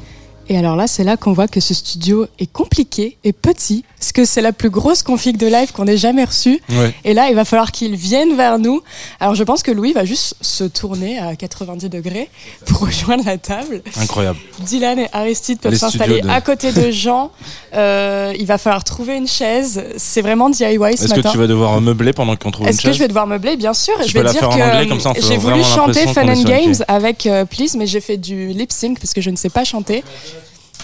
[0.51, 4.11] Et alors là, c'est là qu'on voit que ce studio est compliqué et petit, parce
[4.11, 6.59] que c'est la plus grosse config de live qu'on ait jamais reçue.
[6.71, 6.93] Ouais.
[7.05, 8.81] Et là, il va falloir qu'il vienne vers nous.
[9.21, 12.29] Alors je pense que Louis va juste se tourner à 90 degrés
[12.65, 13.81] pour rejoindre la table.
[13.97, 14.39] Incroyable.
[14.59, 17.31] Dylan et Aristide peuvent s'installer de- à côté de Jean.
[17.73, 19.81] Euh, il va falloir trouver une chaise.
[19.95, 22.79] C'est vraiment DIY ce Est-ce que tu vas devoir meubler pendant qu'on trouve une Est-ce
[22.81, 23.93] que chaise je vais devoir meubler Bien sûr.
[24.05, 26.27] Je peux vais la dire que anglais, comme ça, on fait j'ai voulu chanter Fun
[26.27, 29.37] and Games avec euh, Please, mais j'ai fait du lip sync parce que je ne
[29.37, 30.03] sais pas chanter.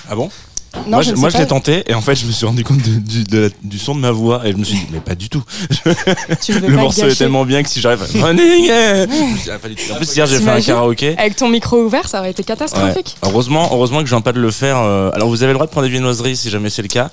[0.09, 0.29] Ah bon
[0.75, 2.81] Non, moi, je moi, je l'ai tenté et en fait, je me suis rendu compte
[2.81, 4.99] de- du, de la- du son de ma voix et je me suis dit, mais
[4.99, 5.43] pas du tout.
[6.41, 9.43] Tu le morceau est tellement bien que si j'arrive à running, eh Je me suis
[9.45, 9.91] dit, ah, pas du tout.
[9.91, 11.17] En plus, hier, j'ai fait un karaoké.
[11.17, 12.45] Avec ton micro ouvert, ça aurait été Ouais.
[12.45, 13.15] catastrophique.
[13.23, 14.77] Heureusement, heureusement que je viens pas de le faire.
[14.77, 17.09] euh, Alors, vous avez le droit de prendre des viennoiseries si jamais c'est le cas.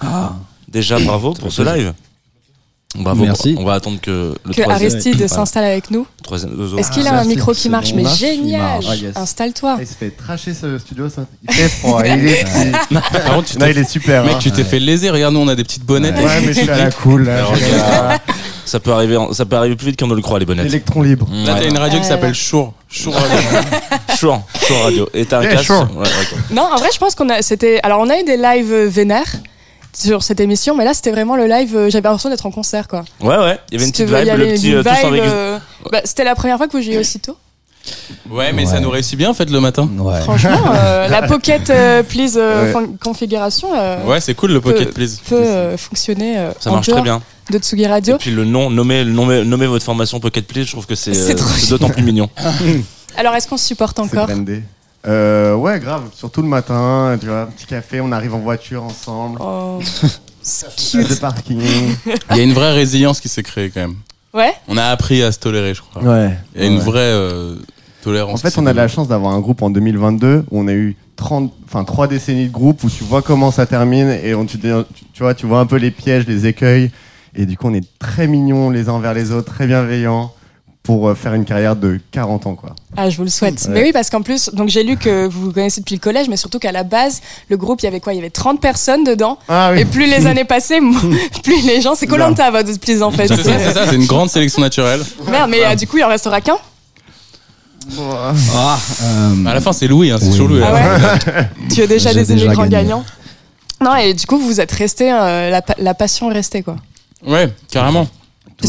[0.69, 1.93] Déjà, bravo pour ce live.
[2.95, 3.25] Bravo.
[3.25, 3.57] Merci.
[3.59, 4.93] On va attendre que le Que troisième.
[4.93, 6.07] Aristide s'installe avec nous.
[6.79, 7.93] Est-ce qu'il a Ah, un micro qui marche.
[7.95, 8.81] Mais génial.
[8.89, 9.17] Ah, yes.
[9.17, 9.75] Installe-toi.
[9.79, 11.23] Ah, il se fait tracher ce studio, ça.
[11.49, 12.95] Il fait froid, il est petit.
[12.95, 14.25] Par contre, tu Non, t'es- il est super.
[14.25, 14.39] Mec, hein.
[14.41, 15.11] tu t'es fait léser.
[15.11, 16.15] Regarde, nous, on a des petites bonnettes.
[16.17, 17.25] Ouais, mais je suis à la cool.
[17.25, 18.19] Là,
[18.65, 20.65] Ça peut arriver, en- ça peut arriver plus vite qu'on ne le croit, les bonnettes.
[20.65, 21.27] L'électron libre.
[21.31, 21.69] Mmh, Là, t'as ouais.
[21.69, 22.73] une radio qui Euh, s'appelle Chour.
[22.89, 23.37] Chour Radio.
[24.19, 25.09] Chour, Chour radio.
[25.13, 25.71] Et t'as un Eh, casque.
[26.51, 27.43] Non, en vrai, je pense qu'on a.
[27.43, 27.81] C'était.
[27.83, 29.33] Alors, on a eu des lives vénères
[29.97, 31.77] sur cette émission, mais là, c'était vraiment le live.
[31.77, 33.05] euh, J'avais l'impression d'être en concert, quoi.
[33.21, 33.59] Ouais, ouais.
[33.71, 35.23] Il y avait une petite vibe, y le petit euh, avec.
[35.23, 35.59] euh,
[35.91, 37.37] bah, C'était la première fois que vous jouiez aussitôt.
[38.31, 38.81] Ouais, mais ça Ouais.
[38.81, 39.87] nous réussit bien en fait le matin.
[39.99, 40.19] Ouais.
[40.23, 42.73] Franchement, euh, la pocket euh, please euh, Ouais.
[42.73, 45.19] con- configuration euh, Ouais, c'est cool le peut, Pocket Please.
[45.29, 47.21] peut euh, fonctionner euh, Ça en marche très bien.
[47.51, 48.15] de Tsugi Radio.
[48.15, 51.35] Et puis le nom, nommer, nommer, nommer votre formation Pocket Please, je trouve que c'est
[51.69, 52.31] d'autant plus mignon.
[53.19, 54.29] Alors, est-ce qu'on se supporte encore.
[55.07, 56.05] Euh, ouais, grave.
[56.15, 59.39] Surtout le matin, tu vois, un petit café, on arrive en voiture ensemble.
[59.41, 59.81] Oh,
[60.43, 61.61] Place de parking.
[62.31, 63.97] Il y a une vraie résilience qui s'est créée quand même.
[64.35, 66.03] Ouais On a appris à se tolérer, je crois.
[66.03, 66.37] Ouais.
[66.55, 66.85] Il y a une Ouais.
[66.85, 67.55] vraie euh,
[68.03, 68.41] tolérance.
[68.45, 70.73] En fait, on a de la chance d'avoir un groupe en 2022 où on a
[70.73, 74.45] eu 30, enfin, 3 décennies de groupe où tu vois comment ça termine et on,
[74.45, 74.69] tu, tu,
[75.15, 76.91] tu vois, tu vois un peu les pièges, les écueils.
[77.35, 80.34] Et du coup, on est très mignons les uns envers les autres, très bienveillants
[80.85, 82.77] pour euh, faire une carrière de 40 ans, quoi.
[82.95, 83.63] Ah, je vous le souhaite.
[83.65, 83.71] Ouais.
[83.73, 86.29] Mais oui, parce qu'en plus, donc j'ai lu que vous vous connaissez depuis le collège,
[86.29, 88.13] mais surtout qu'à la base, le groupe, il y avait quoi?
[88.13, 89.39] Il y avait 30 personnes dedans.
[89.49, 89.81] Ah oui.
[89.81, 90.81] Et plus les années passaient,
[91.43, 91.95] plus les gens.
[91.95, 93.29] C'est Colanta, votre plus en fait.
[93.29, 95.01] C'est ça, c'est ça, c'est une grande sélection naturelle.
[95.29, 96.59] Merde, mais euh, du coup, il en restera qu'un?
[97.99, 100.33] Ah, euh, À la fin, c'est Louis, hein, c'est Oui.
[100.33, 100.63] toujours Louis.
[100.65, 101.49] Ah ouais?
[101.75, 103.05] Tu as déjà désigné le grand gagnant.
[103.83, 106.77] Non, et du coup, vous êtes resté, euh, la, la passion est restée, quoi.
[107.27, 108.07] Ouais, carrément.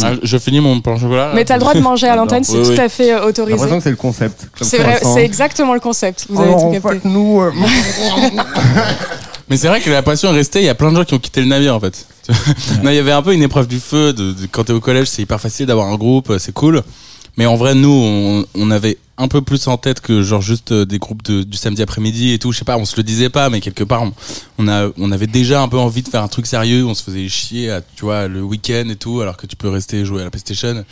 [0.04, 1.28] Ah, je finis mon pain au chocolat.
[1.28, 1.32] là.
[1.36, 2.80] Mais t'as le droit de manger à l'antenne, c'est Oui, tout oui.
[2.80, 3.52] à fait euh, J'ai autorisé.
[3.54, 4.48] l'impression que c'est le concept.
[4.62, 6.26] C'est vrai, c'est exactement le concept.
[6.30, 7.00] Vous avez Alors, tout en capté.
[7.00, 7.52] fait, nous, euh,
[9.50, 10.60] Mais c'est vrai que la passion est restée.
[10.62, 12.06] Il y a plein de gens qui ont quitté le navire en fait.
[12.84, 14.12] non, il y avait un peu une épreuve du feu.
[14.12, 16.82] De, de- quand t'es au collège, c'est hyper facile d'avoir un groupe, euh, c'est cool.
[17.38, 20.72] Mais en vrai, nous, on, on avait un peu plus en tête que genre juste
[20.74, 22.52] euh, des groupes de- du samedi après-midi et tout.
[22.52, 24.14] Je sais pas, on se le disait pas, mais quelque part, on,
[24.58, 26.86] on a, on avait déjà un peu envie de faire un truc sérieux.
[26.86, 29.70] On se faisait chier, à, tu vois, le week-end et tout, alors que tu peux
[29.70, 30.84] rester jouer à la PlayStation.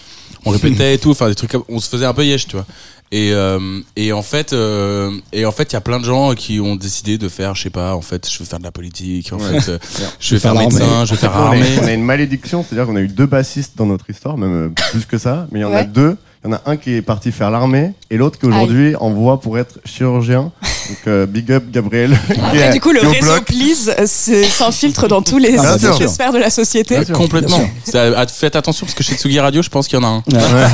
[0.45, 1.51] On répétait et tout, enfin des trucs.
[1.51, 2.65] comme- On se faisait un peu yesh, tu vois.
[3.11, 6.33] Et, euh, et en fait, euh, et en fait, il y a plein de gens
[6.33, 8.71] qui ont décidé de faire, je sais pas, en fait, je veux faire de la
[8.71, 9.59] politique, en Ouais.
[9.61, 9.77] fait, euh,
[10.19, 11.63] je vais faire médecin, je vais faire armée.
[11.81, 14.69] on a une malédiction, c'est-à-dire qu'on a eu deux bassistes dans notre histoire, même euh,
[14.91, 16.17] plus que ça, mais il y en a deux.
[16.45, 19.11] Il y en a un qui est parti faire l'armée et l'autre qui aujourd'hui en
[19.11, 20.51] voie pour être chirurgien.
[20.89, 22.17] Donc euh, big up Gabriel.
[22.27, 23.45] qui Après, est- du coup, le réseau bloc.
[23.45, 26.95] Please euh, s'infiltre dans tous les, Ah, sphères de la société.
[26.95, 27.15] Bien sûr.
[27.17, 27.59] Complètement.
[27.93, 30.07] Bien ah, Faites attention parce que chez Tsugi Radio, je pense qu'il y en a
[30.09, 30.17] un.
[30.33, 30.67] ouais.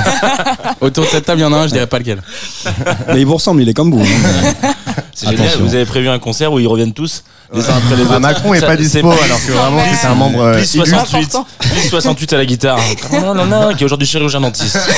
[0.82, 2.24] Autour de cette table, il y en a un, je dirais pas lequel.
[3.10, 4.02] Mais il vous ressemble, il est comme vous.
[4.02, 4.74] hein.
[5.14, 5.56] C'est génial.
[5.60, 8.20] Vous avez prévu un concert où ils reviennent tous les uns après les autres.
[8.20, 10.96] Macron est pas dispo alors que vraiment c'est un membre euh, Plus illustre.
[11.08, 11.48] 68, important.
[11.60, 12.80] plus 68 à la guitare.
[13.14, 14.78] Non, non, non, qui est aujourd'hui chirurgien dentiste.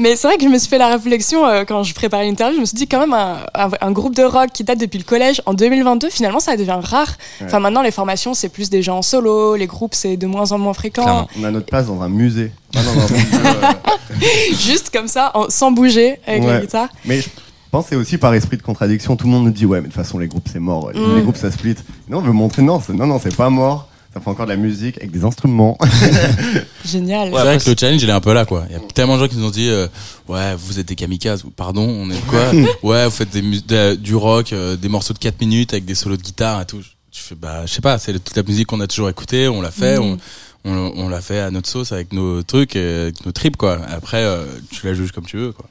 [0.00, 2.54] Mais c'est vrai que je me suis fait la réflexion euh, quand je préparais l'interview.
[2.56, 4.98] Je me suis dit, quand même, un, un- un groupe de rock qui date depuis
[4.98, 7.08] le collège en 2022, finalement, ça devient rare.
[7.44, 9.56] Enfin, maintenant, les formations, c'est plus des gens en solo.
[9.56, 11.02] Les groupes, c'est de moins en moins fréquent.
[11.02, 11.28] Clairement.
[11.40, 12.52] On a notre place dans un musée.
[12.76, 14.16] Ah, non, euh,
[14.52, 16.60] Juste comme ça, en- sans bouger avec la Ouais.
[16.60, 16.88] guitare.
[17.04, 17.28] Mais je
[17.70, 19.16] pense que c'est aussi par esprit de contradiction.
[19.16, 20.90] Tout le monde nous dit ouais, mais de toute façon les groupes c'est mort.
[20.92, 21.16] Les, Mm.
[21.16, 21.74] les groupes ça split.
[22.08, 23.88] Non, on veut montrer non, c'est- non, non, c'est pas mort.
[24.14, 25.76] Ça fait encore de la musique avec des instruments.
[26.84, 27.28] Génial.
[27.32, 28.64] c'est vrai que le challenge, il est un peu là, quoi.
[28.70, 29.86] Il y a tellement de gens qui nous ont dit, euh,
[30.28, 31.42] ouais, vous êtes des kamikazes.
[31.56, 32.50] Pardon, on est quoi
[32.82, 35.84] Ouais, vous faites des mus- de- du rock, euh, des morceaux de 4 minutes avec
[35.84, 36.80] des solos de guitare et tout.
[37.12, 39.60] Je fais, bah, je sais pas, c'est toute la musique qu'on a toujours écoutée, on
[39.60, 40.16] l'a fait, on,
[40.64, 43.78] on, on l'a fait à notre sauce avec nos trucs, et avec nos tripes, quoi.
[43.90, 45.66] Après, euh, tu la juges comme tu veux, quoi.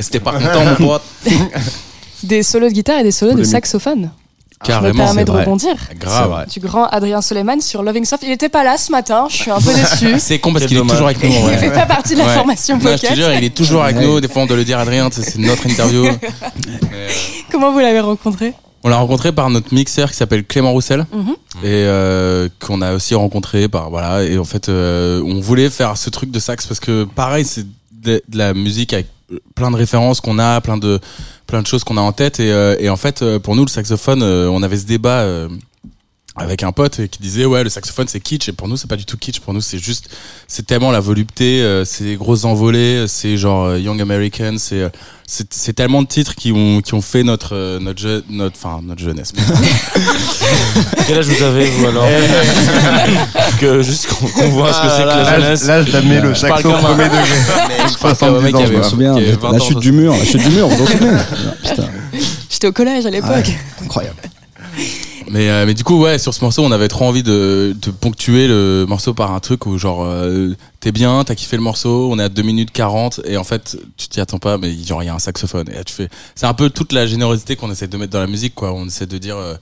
[0.00, 1.02] C'était pas content, mon pote.
[2.22, 4.00] Des solos de guitare et des solos de saxophone.
[4.02, 5.04] me Carrément.
[5.04, 5.44] permets de c'est vrai.
[5.44, 5.74] rebondir.
[6.00, 6.46] Grave.
[6.50, 8.22] Du grand Adrien Soleiman sur Loving Soft.
[8.24, 10.14] Il était pas là ce matin, je suis un peu déçue.
[10.18, 12.26] C'est con parce qu'il est toujours avec nous, en Il fait pas partie de la
[12.26, 12.34] Ouais.
[12.34, 14.18] formation Non, je te jure, il est toujours avec nous.
[14.20, 16.04] Des fois, on doit le dire, Adrien, c'est notre interview.
[16.04, 16.18] Mais,
[17.52, 18.54] Comment vous l'avez rencontré?
[18.82, 21.30] On l'a rencontré par notre mixeur qui s'appelle Clément Roussel Mhm.
[21.62, 25.96] et euh, qu'on a aussi rencontré par voilà et en fait euh, on voulait faire
[25.96, 29.06] ce truc de sax parce que pareil c'est de, de la musique avec
[29.54, 31.00] plein de références qu'on a, plein de
[31.46, 32.40] plein de choses qu'on a en tête.
[32.40, 35.26] Et, euh, et en fait euh, pour nous le saxophone euh, on avait ce débat
[36.38, 38.96] avec un pote qui disait ouais le saxophone c'est kitsch et pour nous c'est pas
[38.96, 40.10] du tout kitsch pour nous c'est juste
[40.46, 44.82] c'est tellement la volupté euh, c'est les grosses envolées c'est genre euh, Young American c'est
[44.82, 44.88] euh,
[45.26, 48.56] c'est c'est tellement de titres qui ont qui ont fait notre euh, notre je- notre
[48.56, 49.32] enfin notre jeunesse
[51.06, 52.04] Quel âge vous avez, vous, alors
[53.60, 55.86] Que juste qu'on voit ce que c'est que la L'âge- jeunesse.
[55.92, 57.20] le Je parle saxo au premier degré.
[57.88, 59.58] Je parle 70 comme un mec qui ans, avait- je me souviens, la 20 ans,
[59.60, 61.18] chute du mur, la chute du mur, vous vous en souvenez
[62.50, 63.50] J'étais au collège à l'époque.
[63.82, 64.16] incroyable.
[65.28, 68.46] Mais, euh, mais du coup, ouais, sur ce morceau, on avait trop envie de, ponctuer
[68.46, 72.18] le morceau par un truc où, genre, euh, t'es bien, t'as kiffé le morceau, on
[72.18, 75.06] est à 2 minutes 40, et en fait, tu t'y attends pas, mais genre, il
[75.06, 75.68] y a un saxophone.
[75.70, 76.08] Et là, tu fais.
[76.34, 78.72] C'est un peu toute la générosité qu'on essaie de mettre dans la musique, quoi.
[78.72, 79.36] On essaie de dire.
[79.36, 79.54] euh,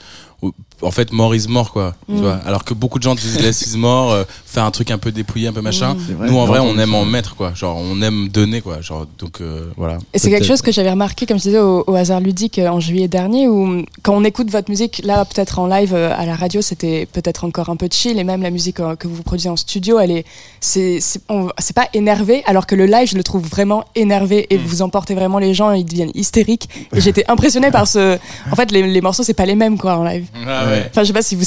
[0.85, 1.95] en fait, more is more, quoi.
[2.09, 2.15] Mm.
[2.17, 4.91] Tu vois Alors que beaucoup de gens disent less is more, euh, faire un truc
[4.91, 5.95] un peu dépouillé, un peu machin.
[5.95, 6.15] Mm.
[6.15, 6.97] Vrai, Nous, en vrai, on aime ça.
[6.97, 7.53] en mettre, quoi.
[7.55, 8.81] Genre, on aime donner, quoi.
[8.81, 9.99] Genre, donc, euh, voilà.
[10.13, 12.69] Et c'est quelque chose que j'avais remarqué, comme je disais, au, au hasard ludique euh,
[12.69, 16.13] en juillet dernier, où mm, quand on écoute votre musique, là peut-être en live euh,
[16.17, 19.09] à la radio, c'était peut-être encore un peu chill, et même la musique euh, que
[19.09, 20.25] vous produisez en studio, elle est,
[20.61, 24.47] c'est, c'est, on- c'est pas énervé, alors que le live, je le trouve vraiment énervé,
[24.51, 26.69] et vous emportez vraiment les gens, ils deviennent hystériques.
[26.95, 28.19] Et j'étais impressionnée par ce,
[28.51, 30.27] en fait, les, les morceaux, c'est pas les mêmes quoi en live.
[30.47, 30.74] Ah ouais.
[30.91, 31.45] Enfin, je sais pas si vous,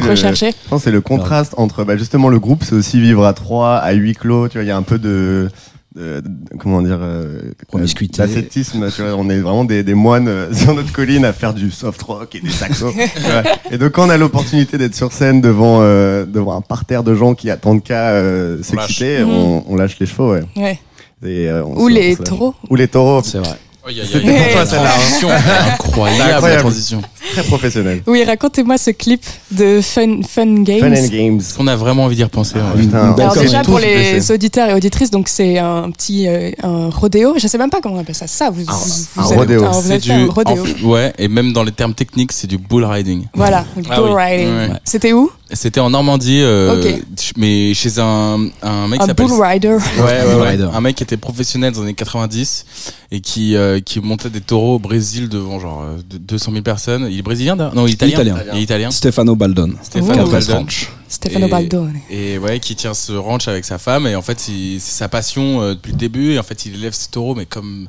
[0.00, 0.50] le- recherchez.
[0.50, 3.32] Je pense que c'est le contraste entre bah, justement le groupe, c'est aussi vivre à
[3.32, 4.48] trois, à huis clos.
[4.48, 5.48] Tu vois, il y a un peu de,
[5.94, 7.40] de- de- comment dire, euh,
[8.26, 8.86] d'ascétisme.
[9.16, 12.34] On est vraiment des, des moines euh, sur notre colline à faire du soft rock
[12.34, 12.92] et des saxos.
[13.70, 17.14] Et donc quand on a l'opportunité d'être sur scène devant euh, devant un parterre de
[17.14, 19.26] gens qui attendent qu'à euh, s'exciter, lâche.
[19.28, 20.32] on, on lâche les chevaux.
[20.32, 20.44] Ouais.
[20.56, 20.78] Ouais.
[21.24, 22.54] Et, euh, on Ou se- les on taureaux.
[22.70, 23.22] Ou les taureaux.
[23.24, 23.56] C'est vrai.
[23.86, 24.98] C'était pour toi, une celle-là, hein.
[24.98, 26.60] transition incroyable, la incroyable.
[26.62, 27.02] transition.
[27.32, 28.02] Très professionnel.
[28.06, 30.80] Oui, racontez-moi ce clip de Fun, Fun Games.
[30.80, 31.40] Fun and games.
[31.58, 32.56] On a vraiment envie d'y repenser.
[32.58, 32.82] Ah, ouais.
[32.82, 33.12] putain.
[33.12, 36.88] belle Alors déjà tous pour les auditeurs et auditrices, donc c'est un petit euh, un
[36.90, 37.34] rodéo.
[37.38, 38.26] Je sais même pas comment on appelle ça.
[38.26, 39.60] Ça, vous, Un- vous, un vous rodéo.
[39.62, 40.62] alors, vous un rodéo.
[40.62, 43.26] en f- ouais, et même dans les termes techniques, c'est du bull riding.
[43.34, 44.22] Voilà, Ah bull oui.
[44.22, 44.48] riding.
[44.56, 44.68] Ouais.
[44.84, 45.30] C'était où?
[45.52, 46.98] C'était en Normandie, euh,
[47.36, 49.26] mais chez un, un mec qui Un s'appelle.
[49.28, 49.68] bull rider.
[49.68, 50.48] Ouais, ouais, Bull ouais.
[50.50, 50.68] rider.
[50.74, 52.64] Un mec qui était professionnel dans les années 90
[53.12, 57.06] et qui, euh, qui montait des taureaux au Brésil devant genre de- 200 000 personnes.
[57.08, 57.76] Il est brésilien d'ailleurs?
[57.76, 58.14] Non, il est italien.
[58.22, 58.36] Italien.
[58.54, 58.90] Il est italien.
[58.90, 59.74] Stefano Baldon.
[59.82, 60.30] Stefano Oh.
[60.30, 60.54] Baldon.
[60.56, 60.90] Ranch.
[61.08, 61.94] Stefano Et- Baldone.
[62.10, 64.08] Et ouais, qui tient ce ranch avec sa femme.
[64.08, 66.32] Et en fait, c'est sa passion euh, depuis le début.
[66.32, 67.86] Et en fait, il élève ses taureaux, mais comme,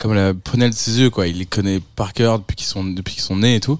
[0.00, 1.28] comme la prunelle de ses yeux, quoi.
[1.28, 3.78] Il les connaît par cœur depuis qu'ils sont, depuis qu'ils sont nés et tout.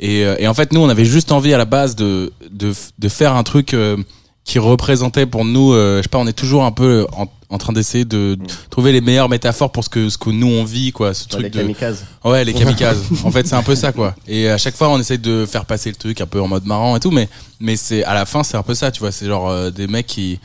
[0.00, 2.72] Et, euh, et en fait, nous, on avait juste envie à la base de, de,
[2.98, 3.96] de faire un truc euh,
[4.44, 7.58] qui représentait pour nous, euh, je sais pas, on est toujours un peu en, en
[7.58, 8.38] train d'essayer de
[8.70, 11.12] trouver les meilleures métaphores pour ce que, ce que nous on vit, quoi.
[11.12, 12.06] Ce Les truc de, kamikazes.
[12.24, 13.02] Ouais, les kamikazes.
[13.24, 14.14] en fait, c'est un peu ça, quoi.
[14.26, 16.64] Et à chaque fois, on essaye de faire passer le truc un peu en mode
[16.64, 17.28] marrant et tout, mais,
[17.60, 19.12] mais c'est, à la fin, c'est un peu ça, tu vois.
[19.12, 20.40] C'est genre euh, des mecs qui,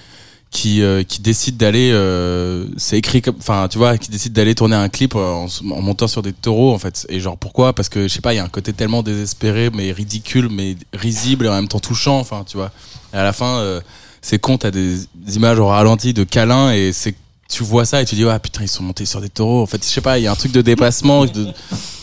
[0.54, 4.54] qui, euh, qui décident d'aller, euh, c'est écrit comme, enfin, tu vois, qui décident d'aller
[4.54, 7.06] tourner un clip en, s- en montant sur des taureaux, en fait.
[7.10, 7.74] Et genre, pourquoi?
[7.74, 10.78] Parce que, je sais pas, il y a un côté tellement désespéré, mais ridicule, mais
[10.94, 12.72] risible et en même temps touchant, enfin, tu vois.
[13.14, 13.82] Et à la fin, euh,
[14.22, 17.16] c'est con, t'as des, des images au ralenti de câlins et c'est,
[17.50, 19.64] tu vois ça et tu dis, ah putain, ils sont montés sur des taureaux.
[19.64, 21.48] En fait, je sais pas, il y a un truc de dépassement, de,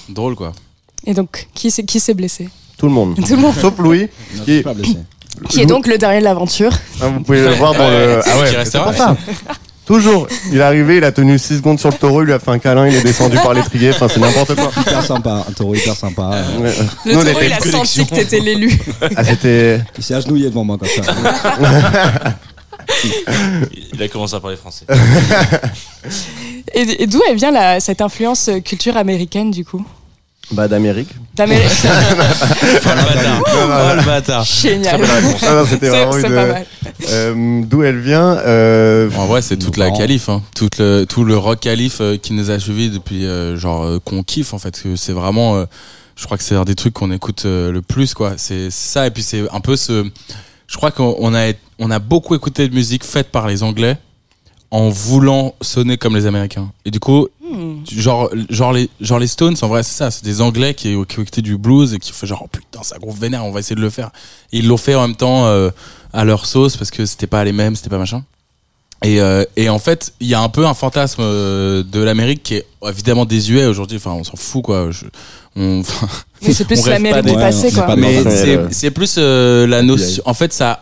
[0.08, 0.52] drôle, quoi.
[1.06, 2.48] Et donc, qui s'est qui s'est blessé?
[2.76, 3.14] Tout le monde.
[3.14, 3.54] Tout le monde.
[3.54, 4.08] Sauf Louis.
[4.36, 4.96] Non, Qui- je suis pas blessé.
[5.48, 6.72] Qui est donc le dernier de l'aventure.
[7.00, 8.20] Ah, vous pouvez le voir dans Ouais, le.
[8.24, 9.16] Ah ouais, c'est pour ça.
[9.86, 10.28] Toujours.
[10.52, 12.50] Il est arrivé, il a tenu 6 secondes sur le taureau, il lui a fait
[12.52, 13.90] un câlin, il est descendu par l'étrier.
[13.90, 14.70] Enfin, c'est n'importe quoi.
[14.80, 16.30] Hyper sympa, un taureau hyper sympa.
[16.34, 16.72] euh.
[17.06, 18.78] Le Nous, taureau, il a senti que t'étais l'élu.
[19.16, 19.80] Ah, c'était.
[19.98, 21.12] Il s'est agenouillé devant moi comme ça.
[23.92, 24.84] Il a commencé à parler français.
[26.74, 29.84] Et, d'où elle vient la, cette influence culture américaine, du coup?
[30.52, 31.10] Bah, d'Amérique.
[31.36, 31.70] D'Amérique.
[33.52, 34.44] Oh le bâtard.
[34.44, 35.00] Génial.
[35.42, 36.34] Ah c'était vraiment c'est une.
[36.34, 36.66] pas mal.
[37.10, 40.42] Euh, D'où elle vient euh, En vrai, c'est toute la qualif, hein.
[40.54, 43.98] tout le tout le rock qualif euh, qui nous a suivis depuis euh, genre euh,
[44.04, 44.82] qu'on kiffe en fait.
[44.96, 45.64] C'est vraiment, euh,
[46.16, 48.34] je crois que c'est un des trucs qu'on écoute euh, le plus quoi.
[48.36, 50.06] C'est ça et puis c'est un peu ce.
[50.66, 53.96] Je crois qu'on on a on a beaucoup écouté de musique faite par les Anglais
[54.70, 56.70] en voulant sonner comme les Américains.
[56.84, 57.78] Et du coup, Hmm.
[57.90, 61.18] genre genre les genre les Stones en vrai c'est ça c'est des anglais qui, qui
[61.18, 63.44] ont écouté du blues et qui ont fait genre oh putain c'est un groupe vénère
[63.44, 64.10] on va essayer de le faire
[64.52, 65.70] et ils l'ont fait en même temps euh,
[66.12, 68.22] à leur sauce parce que c'était pas les mêmes c'était pas machin
[69.02, 72.44] et, euh, et en fait il y a un peu un fantasme euh, de l'Amérique
[72.44, 75.06] qui est évidemment désuet aujourd'hui enfin on s'en fout quoi Je-
[75.56, 76.06] on, enfin,
[76.42, 77.96] Mais c'est plus l'Amérique du passé, quoi.
[78.30, 80.78] c'est c'est plus euh, la notion en fait ça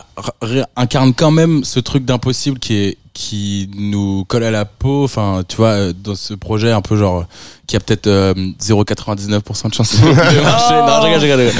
[0.75, 5.03] incarne quand même ce truc d'impossible qui est qui nous colle à la peau.
[5.03, 7.25] Enfin, tu vois, euh, dans ce projet un peu genre
[7.67, 10.05] qui a peut-être euh, 0,99% de chance de
[10.41, 10.73] marcher.
[10.75, 11.51] Non, je rigole,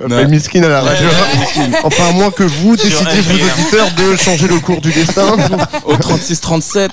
[0.00, 1.06] je rigole, miskin à la radio.
[1.82, 5.34] enfin, à moins que vous décidiez, vous auditeurs, de changer le cours du destin.
[5.86, 6.90] Au 36-37.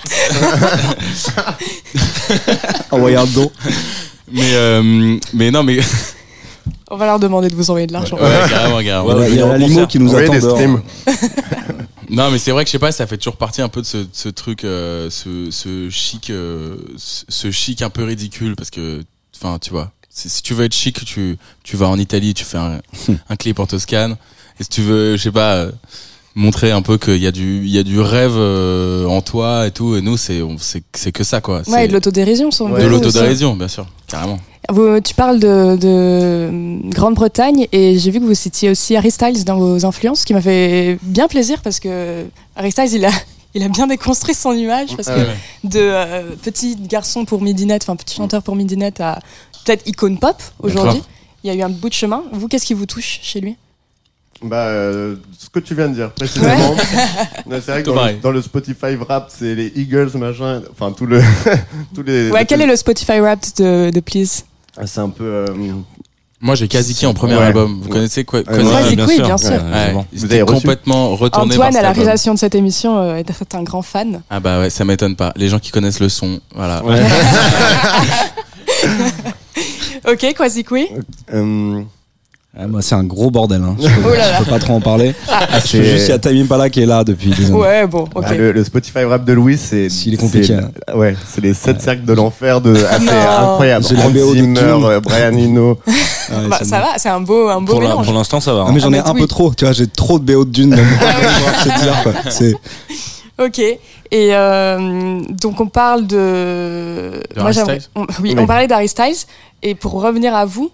[2.91, 3.51] Envoyer un don.
[4.31, 5.79] Mais, euh, mais non, mais.
[6.89, 8.15] On va leur demander de vous envoyer de l'argent.
[8.15, 9.23] Ouais, carrément, carrément.
[9.27, 10.81] Il y a- y limo qui nous attend des streams.
[12.09, 13.85] Non, mais c'est vrai que je sais pas, ça fait toujours partie un peu de
[13.85, 19.03] ce, ce truc, euh, ce, ce chic, euh, ce, chic un peu ridicule, parce que,
[19.35, 22.43] enfin, tu vois, si, si tu veux être chic, tu, tu vas en Italie, tu
[22.45, 22.81] fais un,
[23.29, 24.17] un clip en Toscane,
[24.59, 25.71] et si tu veux, je sais pas, euh,
[26.35, 29.67] montrer un peu qu'il y a du, il y a du rêve euh, en toi
[29.67, 31.61] et tout, et nous, c'est, on- c'est, que ça, quoi.
[31.67, 32.51] Ouais, et de l'autodérision.
[32.51, 34.39] sont de l'autodérision, bien sûr, carrément.
[34.69, 39.43] Vous- tu parles de, de Grande-Bretagne et j'ai vu que vous citiez aussi Harry Styles
[39.45, 42.25] dans vos influences, ce qui m'a fait bien plaisir parce que
[42.55, 43.11] Harry Styles, il a,
[43.53, 45.35] il a bien déconstruit son image parce que Ouais, ouais.
[45.69, 49.19] de euh, petit garçon pour Midinette, enfin petit chanteur pour Midinette à
[49.65, 51.01] peut-être icône pop aujourd'hui,
[51.43, 52.23] il y a eu un bout de chemin.
[52.33, 53.55] Vous, qu'est-ce qui vous touche chez lui?
[54.43, 56.75] Bah, euh, ce que tu viens de dire, précisément.
[57.47, 58.19] Mais c'est vrai que dans le, pareil.
[58.21, 60.61] dans le Spotify rap, c'est les Eagles, machin.
[60.71, 61.21] Enfin, tout le.
[61.95, 62.29] tous les.
[62.31, 64.43] Ouais, quel est le Spotify rap de, de Please?
[64.83, 65.23] C'est un peu.
[65.23, 65.45] euh,
[66.41, 67.43] Moi, j'ai Kaziki en premier Ouais.
[67.43, 67.77] album.
[67.79, 67.91] Vous Ouais.
[67.93, 69.51] connaissez quoi Ouais, Quasi- Quasi Queen, bien sûr.
[69.51, 69.93] Ouais,
[70.43, 73.81] reçu complètement retournés Antoine, par à la réalisation de cette émission, euh, est un grand
[73.81, 74.21] fan.
[74.29, 75.31] Ah bah ouais, ça m'étonne pas.
[75.37, 76.83] Les gens qui connaissent le son, voilà.
[80.07, 80.33] Ok,
[80.63, 80.85] Queen.
[81.33, 81.81] euh,
[82.57, 83.61] Ah, moi, c'est un gros bordel.
[83.61, 83.75] Hein.
[83.79, 84.37] Je, peux, Oh là là.
[84.39, 85.13] je peux pas trop en parler.
[85.29, 85.45] Ah.
[85.65, 87.53] Je peux juste, il y a Tamim Pala qui est là depuis des années.
[87.53, 88.21] Ouais, bon, ok.
[88.23, 89.89] bah, le, le Spotify rap de Louis, c'est.
[89.89, 90.95] S'il est compliqué, c'est- hein.
[90.95, 92.73] Ouais, c'est les 7 cercles de l'enfer de.
[92.89, 93.51] Ah, c'est Non.
[93.51, 93.85] incroyable.
[93.89, 95.77] J'ai la BO de Zimmer, euh, Brian Eno.
[95.87, 96.85] Ouais, Bah, c'est ça bon.
[96.87, 98.05] va, c'est un beau, un beau Pour la- mélange.
[98.07, 98.65] pour l'instant, ça va.
[98.67, 99.21] Ah, mais j'en ai Ah, mais un oui.
[99.21, 99.53] peu trop.
[99.53, 100.69] Tu vois, j'ai trop de BO de Dune.
[100.71, 100.87] Même.
[101.63, 102.13] C'est dire, quoi.
[102.29, 102.55] C'est-
[103.37, 103.59] Ok.
[103.59, 103.79] Et
[104.33, 107.11] euh, donc on parle de.
[107.35, 108.35] De Styles on- oui, Oui.
[108.39, 109.25] on parlait d'Harry Styles.
[109.61, 110.71] Et pour revenir à vous,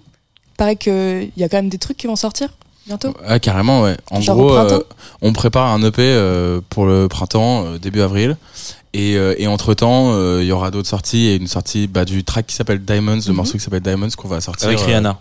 [0.61, 2.49] paraît qu'il y a quand même des trucs qui vont sortir
[2.85, 3.15] bientôt.
[3.27, 3.97] Ah, carrément, ouais.
[4.11, 4.79] En Genre gros, euh,
[5.23, 8.38] on prépare un EP euh, pour le printemps, euh, début avril.
[8.93, 12.23] Et, euh, et entre temps, il y aura d'autres sorties et une sortie bah, du
[12.23, 13.35] track qui s'appelle Diamonds, le Mhm.
[13.38, 14.67] morceau qui s'appelle Diamonds qu'on va sortir.
[14.67, 15.17] Avec euh, Rihanna.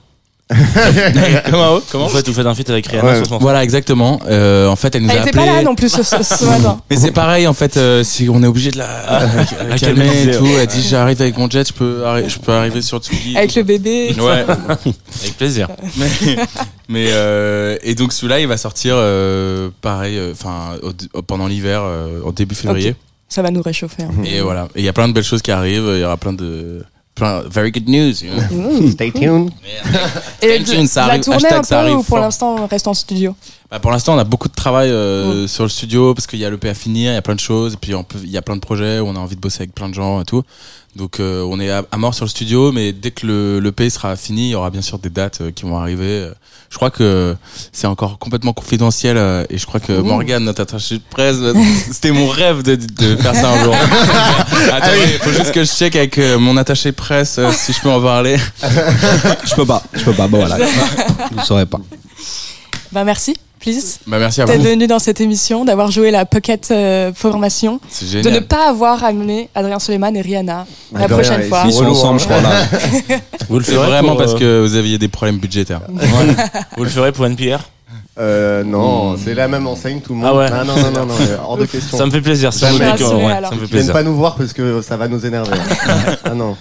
[1.51, 3.23] Comment Comment En fait, vous faites un feat avec Rihanna Ouais.
[3.41, 4.21] Voilà, exactement.
[4.29, 5.45] Euh, en fait, elle nous Elle a était appelé.
[5.47, 6.81] pas là non plus ce, ce- ce matin.
[6.91, 8.87] Mais c'est pareil, en fait, euh, si on est obligé de la,
[9.67, 10.47] la à calmer et tout.
[10.59, 13.37] Elle dit j'arrive avec mon jet, je peux, arri- je peux arriver sur Tsugi.
[13.37, 14.15] Avec le bébé.
[14.19, 14.45] Ouais.
[15.23, 15.69] Avec plaisir.
[15.97, 16.37] mais
[16.89, 20.77] mais, euh, et donc celui-là, il va sortir euh, pareil, enfin
[21.27, 22.97] pendant l'hiver, euh, en début février.
[23.29, 24.03] Ça va nous réchauffer.
[24.03, 24.11] hein.
[24.25, 24.67] Et voilà.
[24.75, 25.89] Et il y a plein de belles choses qui arrivent.
[25.95, 26.83] Il y aura plein de
[27.51, 28.23] very good news.
[28.23, 28.91] you know.
[28.91, 29.51] Stay tuned.
[30.43, 32.21] Et Stay tuned, ça la arrive, tournée hashtag, un ça peu arrive ou pour fort.
[32.21, 33.35] l'instant on reste en studio?
[33.71, 35.49] Bah, pour l'instant, on a beaucoup de travail euh, Mm.
[35.49, 37.37] sur le studio parce qu'il y a le P à finir, il y a plein
[37.37, 37.75] de choses.
[37.75, 39.41] Et puis on peut- il y a plein de projets où on a envie de
[39.41, 40.43] bosser avec plein de gens et tout.
[40.97, 43.73] Donc euh, on est à, à mort sur le studio, mais dès que le, le
[43.73, 46.29] P sera fini, il y aura bien sûr des dates euh, qui vont arriver.
[46.69, 47.37] Je crois que
[47.73, 51.37] c'est encore complètement confidentiel euh, et je crois que Morgane, notre attaché de presse,
[51.91, 53.75] c'était mon rêve de, de faire ça un jour.
[54.73, 57.73] Attendez, il faut juste que je check avec euh, mon attaché de presse euh, si
[57.73, 58.37] je peux en parler.
[59.45, 59.83] Je peux pas.
[59.95, 60.29] Je peux pas.
[60.29, 60.59] Bon, voilà.
[61.31, 61.79] Je ne saurais pas.
[62.93, 63.99] Bah merci, please.
[64.07, 64.65] Bah merci à D'être vous.
[64.69, 69.05] venu dans cette émission, d'avoir joué la Pocket euh, Formation, C'est de ne pas avoir
[69.05, 71.63] amené Adrien Suleiman et Rihanna la Ah, prochaine fois.
[71.67, 72.19] ils sont relou, ensemble, hein.
[72.19, 73.19] je crois, là.
[73.49, 75.83] Vous le ferez vraiment pour, parce euh, que vous aviez des problèmes budgétaires.
[76.77, 77.61] Vous le ferez pour NPR
[78.19, 80.29] Euh, non, c'est la même enseigne, tout le monde.
[80.31, 80.51] Ah ouais.
[80.51, 81.97] non, non, non, non, euh, hors de question.
[81.97, 82.53] Ça me fait plaisir.
[82.53, 83.93] Ça me fait plaisir.
[83.93, 85.57] pas nous voir parce que ça va nous énerver.
[86.25, 86.57] ah non.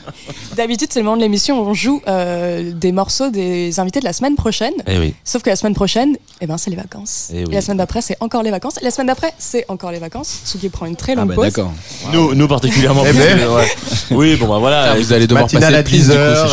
[0.60, 4.04] D'habitude, c'est le moment de l'émission où on joue euh, des morceaux des invités de
[4.04, 4.74] la semaine prochaine.
[4.88, 5.14] Eh oui.
[5.24, 7.30] Sauf que la semaine prochaine, eh ben, c'est les vacances.
[7.34, 7.52] Eh oui.
[7.52, 8.74] Et la semaine d'après, c'est encore les vacances.
[8.82, 10.42] Et la semaine d'après, c'est encore les vacances.
[10.44, 11.46] Sugi prend une très longue bah, pause.
[11.46, 11.72] d'accord.
[12.12, 13.04] Nous, nous particulièrement.
[13.10, 13.48] Eh ben.
[13.48, 13.68] ouais.
[14.12, 14.92] Oui, bon bah voilà.
[14.92, 16.50] Ah, vous allez devoir passer à plus, du 10 coup, heures,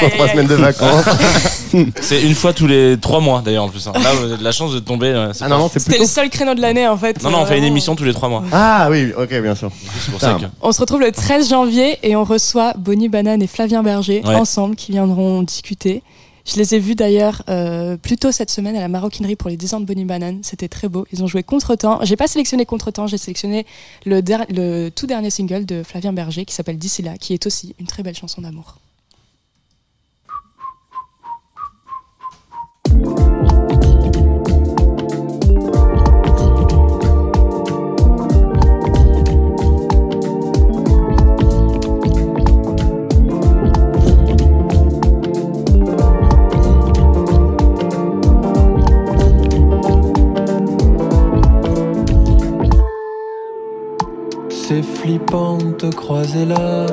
[0.00, 1.04] pour trois semaines de vacances.
[2.00, 3.86] C'est une fois tous les trois mois d'ailleurs en plus.
[3.88, 3.92] hein.
[3.94, 5.08] Là, vous avez de la chance de tomber.
[5.08, 6.04] euh, c'est Ah pas- c'est C'était plutôt.
[6.04, 7.20] le seul créneau de l'année, en fait.
[7.22, 8.44] Non, non, on fait une émission tous les trois mois.
[8.52, 9.70] Ah oui, ok, bien sûr.
[10.04, 10.46] C'est pour ça que.
[10.62, 13.08] On se retrouve le 13 janvier et on reçoit Bonnie
[13.40, 14.34] Et Flavien Berger Ouais.
[14.34, 16.02] ensemble qui viendront discuter.
[16.46, 19.56] Je les ai vus d'ailleurs euh, plus tôt cette semaine à la maroquinerie pour les
[19.56, 20.40] 10 ans de Bonnie Banane.
[20.42, 21.06] C'était très beau.
[21.10, 22.00] Ils ont joué Contretemps.
[22.02, 23.64] J'ai pas sélectionné Contretemps, j'ai sélectionné
[24.04, 24.20] le,
[24.50, 27.86] le tout dernier single de Flavien Berger qui s'appelle D'ici là, qui est aussi une
[27.86, 28.76] très belle chanson d'amour.
[54.82, 56.86] Flippant de te croiser là.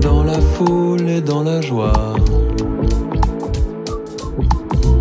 [0.00, 2.14] Dans la foule et dans la joie.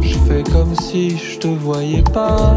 [0.01, 2.55] Je fais comme si je te voyais pas.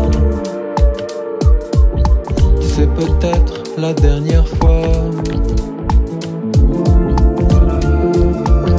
[2.61, 4.87] C'est peut-être la dernière fois.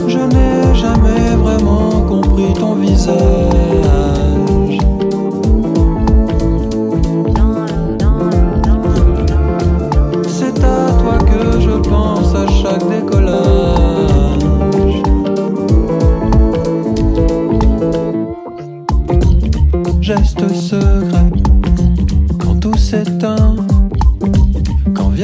[0.08, 4.13] Je n'ai jamais vraiment compris ton visage.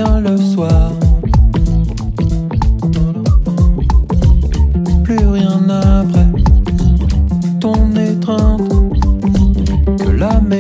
[0.07, 0.91] Le soir.
[5.03, 6.27] Plus rien après
[7.59, 8.69] ton étreinte
[9.99, 10.58] que la mémoire.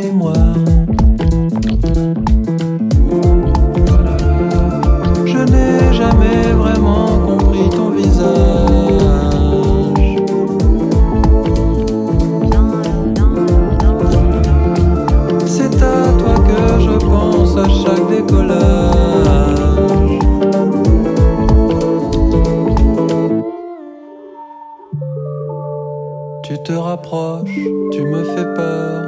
[26.69, 27.49] Te rapproches,
[27.91, 29.01] tu me fais peur.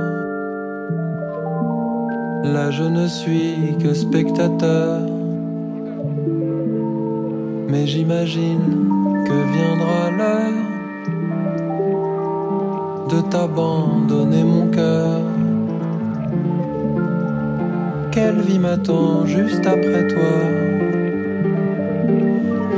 [2.44, 5.02] Là je ne suis que spectateur.
[7.68, 8.90] Mais j'imagine
[9.28, 10.64] que viendra l'heure
[13.12, 15.22] de t'abandonner mon cœur.
[18.12, 20.36] Quelle vie m'attend juste après toi?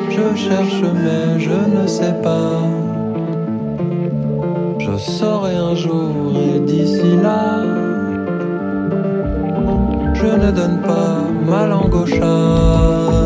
[0.10, 2.83] Je cherche mais je ne sais pas.
[4.94, 7.64] Je saurai un jour et d'ici là,
[10.14, 11.18] je ne donne pas
[11.48, 13.23] ma langue au chat.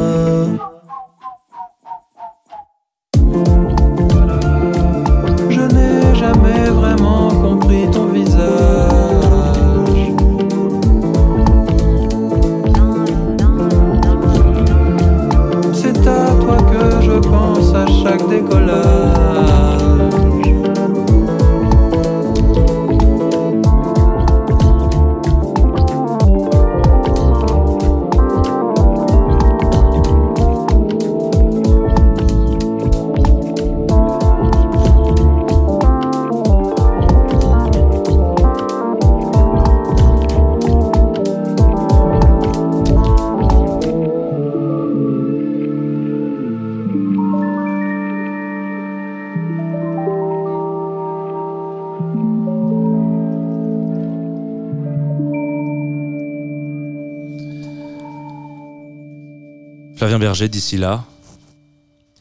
[60.45, 61.03] D'ici là,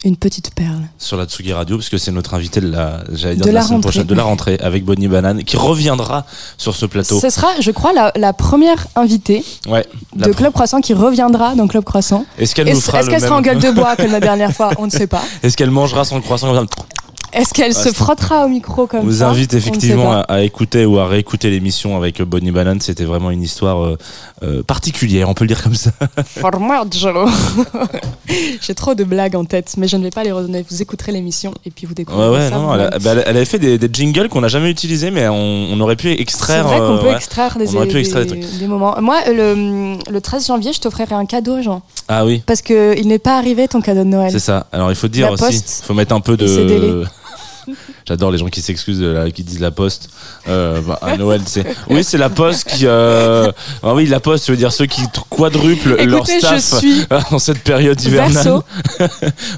[0.04, 0.82] Une petite perle.
[0.98, 3.54] sur la Tsugi Radio, parce que c'est notre invité de la, j'allais dire De de
[3.54, 3.90] la, la semaine rentrée.
[3.90, 6.24] prochaine, de la rentrée, avec Bonnie Banane, qui reviendra
[6.58, 7.18] sur ce plateau.
[7.20, 9.84] Ce sera, je crois, la, la première invitée Ouais.
[10.14, 12.24] De Club Croissant qui reviendra dans Club Croissant.
[12.38, 14.20] Est-ce qu'elle nous Est-ce fera est-ce le qu'elle sera en gueule de bois comme la
[14.20, 14.70] dernière fois?
[14.78, 15.22] On ne sait pas.
[15.42, 16.52] Est-ce qu'elle mangera son croissant
[17.36, 19.60] Est-ce qu'elle Ah, se c'est- frottera au micro comme On vous ça invite On ne
[19.60, 22.80] sait effectivement à, à écouter ou à réécouter l'émission avec Bonnie Banane.
[22.80, 23.98] C'était vraiment une histoire euh,
[24.42, 25.90] euh, particulière, on peut le dire comme ça.
[26.26, 27.10] Formaggio.
[28.60, 30.64] J'ai trop de blagues en tête, mais je ne vais pas les redonner.
[30.68, 32.56] Vous écouterez l'émission et puis vous Ouais, découvrirez ouais, ça.
[32.56, 32.90] non, elle, vous-même.
[32.94, 35.34] a- bah, elle- avait fait des, des jingles qu'on n'a jamais utilisés, mais on,
[35.72, 36.66] on aurait pu C'est extraire.
[36.66, 37.14] vrai qu'on euh, peut ouais.
[37.16, 38.58] extraire des, On aurait pu extraire des trucs.
[38.58, 38.94] des moments.
[39.00, 41.82] Moi, le, le 13 janvier, je t'offrirai un cadeau, Jean.
[42.08, 44.30] Ah oui, Parce qu'il n'est pas arrivé ton cadeau de Noël.
[44.32, 44.66] c'est ça.
[44.72, 47.04] Alors il faut dire aussi, il faut mettre un peu de.
[48.08, 50.10] J'adore les gens qui s'excusent, de la- qui disent la poste.
[50.48, 51.64] Euh, bah, à Noël, c'est.
[51.90, 52.86] Oui, c'est la poste qui.
[52.86, 53.50] Euh...
[53.82, 56.84] Ah oui, la poste, ça veut dire ceux qui quadruplent leur Écoutez, je staff
[57.30, 58.60] dans cette période hivernale.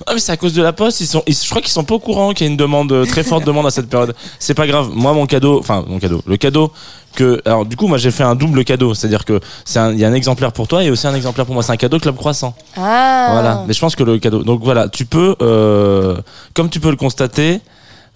[0.07, 1.01] Ah mais c'est à cause de la poste.
[1.01, 2.91] Ils sont, ils- je crois qu'ils sont pas au courant qu'il y a une demande
[2.93, 4.15] euh, très forte demande à cette période.
[4.39, 4.91] C'est pas grave.
[4.95, 6.73] Moi, mon cadeau, enfin mon cadeau, le cadeau
[7.15, 7.41] que.
[7.45, 10.09] Alors du coup, moi j'ai fait un double cadeau, c'est-à-dire que c'est il y a
[10.09, 11.63] un exemplaire pour toi et aussi un exemplaire pour moi.
[11.63, 12.55] C'est un cadeau Club Croissant.
[12.77, 13.29] Ah.
[13.33, 13.65] Voilà.
[13.67, 14.43] Mais je pense que le cadeau.
[14.43, 16.17] Donc voilà, tu peux, euh,
[16.55, 17.61] comme tu peux le constater.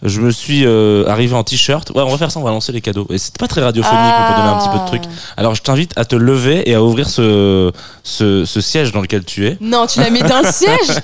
[0.02, 1.90] Je me suis euh, arrivé en t-shirt.
[1.90, 3.06] Ouais, on va faire ça, on va lancer les cadeaux.
[3.10, 5.12] Et c'est pas très radiophonique, on peut donner un petit peu de trucs.
[5.36, 7.70] Alors je t'invite à te lever et à ouvrir ce,
[8.02, 9.56] ce, ce siège dans lequel tu es.
[9.60, 11.00] Non, tu l'as mis d'un siège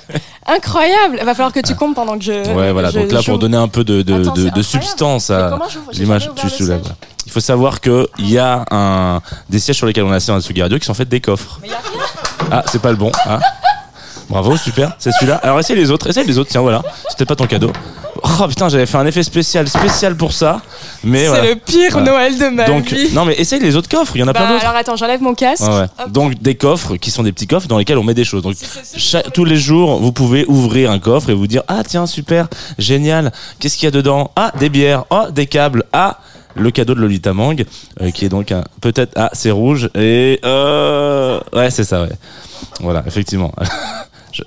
[0.47, 2.33] Incroyable va falloir que tu comptes pendant que je.
[2.55, 2.91] Ouais, voilà.
[2.91, 5.59] je donc là, pour donner un peu de, de, Attends, de, substance à
[5.93, 6.81] l'image, tu le soulèves.
[6.81, 6.97] voilà.
[7.27, 9.21] Il faut savoir que il y a un
[9.51, 11.21] des sièges sur lesquels on est assis dans la Tsugi Radio qui sont faits des
[11.21, 11.61] coffres.
[12.51, 13.13] Ah, c'est pas le bon.
[13.27, 13.41] Hein
[14.31, 14.93] Bravo, super.
[14.99, 15.37] C'est celui-là.
[15.43, 16.09] Alors essaye les autres.
[16.09, 16.51] Essaye les autres.
[16.51, 16.83] Tiens, voilà.
[17.11, 17.71] C'était pas ton cadeau.
[18.29, 20.61] Oh, Oh putain, j'avais fait un effet spécial, spécial pour ça.
[21.03, 21.49] Mais C'est voilà.
[21.51, 22.11] le pire Voilà.
[22.13, 23.13] Noël de ma Donc, vie.
[23.13, 24.65] non mais essaye les autres coffres, il y en a Bah, plein d'autres.
[24.65, 25.63] alors attends, j'enlève mon casque.
[25.65, 25.87] Ouais.
[26.09, 28.43] Donc des coffres qui sont des petits coffres dans lesquels on met des choses.
[28.43, 28.55] Donc
[28.97, 32.49] chaque- tous les jours, vous pouvez ouvrir un coffre et vous dire ah tiens super
[32.79, 33.33] génial.
[33.59, 34.31] Qu'est-ce qu'il y a dedans?
[34.37, 35.05] Ah des bières.
[35.11, 35.85] Oh des câbles.
[35.93, 36.19] Ah
[36.55, 37.65] le cadeau de Lolita Mang
[38.01, 42.09] euh, qui est donc un peut-être ah c'est rouge et euh, ouais c'est ça ouais.
[42.81, 43.53] Voilà effectivement.
[44.33, 44.43] Je-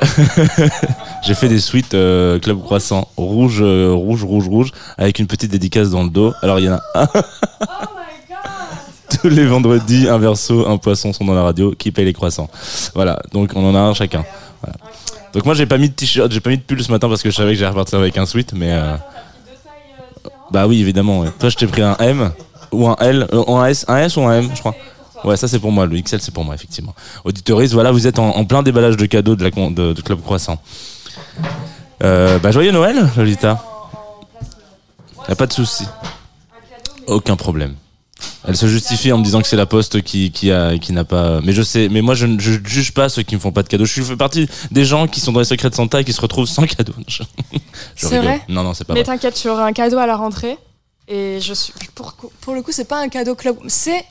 [1.22, 5.50] J'ai fait des suites euh, Club Croissant rouge, euh, rouge, rouge, rouge, avec une petite
[5.50, 6.32] dédicace dans le dos.
[6.42, 7.08] Alors il y en a un.
[9.20, 12.48] Tous les vendredis, un verso, un poisson sont dans la radio qui paye les croissants?
[12.94, 14.24] Voilà, donc on en a un chacun.
[15.32, 17.22] Donc moi j'ai pas mis de t-shirt, j'ai pas mis de pull ce matin parce
[17.22, 18.96] que je savais que j'allais repartir avec un sweat, mais euh,
[20.50, 21.24] bah oui évidemment.
[21.38, 22.32] Toi je t'ai pris un M
[22.72, 24.74] ou un L, un S, un S ou un M, je crois.
[25.24, 25.86] Ouais, ça c'est pour moi.
[25.86, 26.94] Le XL c'est pour moi effectivement.
[27.24, 30.20] Auditoris, voilà, vous êtes en, en plein déballage de cadeaux de la de, de Club
[30.22, 30.60] Croissant.
[32.02, 33.62] Euh, bah joyeux Noël, Lolita.
[35.28, 35.84] Y a pas de souci.
[37.06, 37.74] Aucun problème.
[38.46, 41.04] Elle se justifie en me disant que c'est la poste qui, qui a qui n'a
[41.04, 41.40] pas.
[41.42, 41.88] Mais je sais.
[41.90, 43.84] Mais moi je ne je juge pas ceux qui me font pas de cadeaux.
[43.84, 46.20] Je fais partie des gens qui sont dans les secrets de Santa et qui se
[46.20, 46.94] retrouvent sans cadeau.
[47.96, 50.56] C'est vrai Non non c'est pas Mais t'inquiète, tu auras un cadeau à la rentrée.
[51.08, 51.72] Et je suis.
[51.94, 53.56] Pour, pour le coup, c'est pas un cadeau club.
[53.66, 54.04] C'est.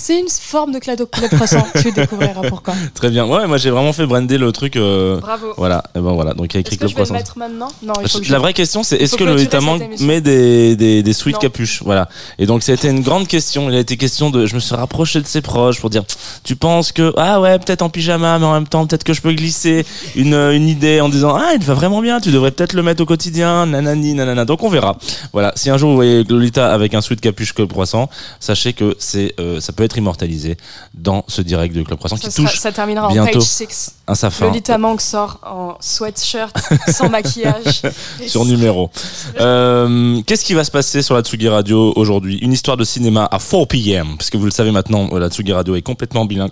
[0.00, 1.66] C'est une forme de cadeau club croissant.
[1.82, 2.74] tu découvriras pourquoi.
[2.94, 3.26] Très bien.
[3.26, 4.76] Ouais, moi j'ai vraiment fait brander le truc.
[4.76, 5.54] euh, Bravo.
[5.56, 5.82] Voilà.
[5.96, 6.34] Et ben voilà.
[6.34, 7.14] Donc il y a écrit Est-ce que je vais le Croissant.
[7.14, 7.68] mettre maintenant?
[7.82, 9.82] Non, il faut que je- La vraie question, c'est est-ce faut que clôturer cette Mang
[9.82, 10.06] émission.
[10.06, 11.40] met des, des, des sweat Non.
[11.40, 11.82] capuches?
[11.82, 12.08] Voilà.
[12.38, 13.68] Et donc, ça a été une grande question.
[13.68, 14.46] Il a été question de.
[14.46, 16.04] Je me suis rapproché de ses proches pour dire
[16.44, 17.12] Tu penses que.
[17.16, 19.84] Ah ouais, peut-être en pyjama, mais en même temps, peut-être que je peux glisser
[20.14, 23.02] une, une idée en disant Ah, il va vraiment bien, tu devrais peut-être le mettre
[23.02, 24.44] au quotidien, nanani, nanana.
[24.44, 24.96] Donc, on verra.
[25.32, 25.52] Voilà.
[25.56, 28.08] Si un jour vous voyez Lolita avec un sweat capuche Club Croissant,
[28.38, 30.56] sachez que c'est euh, ça peut être immortalisé
[30.94, 33.42] dans ce direct de Club Croissant Ça, qui sera- touche ça terminera en bientôt page
[33.48, 33.92] 6.
[34.06, 34.46] un safin.
[34.46, 36.56] Lolita Mang sort en sweatshirt,
[36.88, 37.82] sans maquillage.
[38.26, 38.90] sur numéro.
[39.40, 42.38] Euh, Qu'est-ce qui va se passer sur la Tsugi Radio aujourd'hui?
[42.38, 44.16] Une histoire de cinéma à 4 p.m.
[44.16, 46.50] Parce que vous le savez maintenant, euh, la Tsugi Radio est complètement bilingue.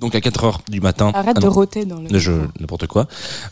[0.00, 1.10] Donc à 4 heures du matin.
[1.14, 1.52] Arrête Ah de non.
[1.52, 2.18] rôter dans le.
[2.18, 3.06] Je n'importe quoi,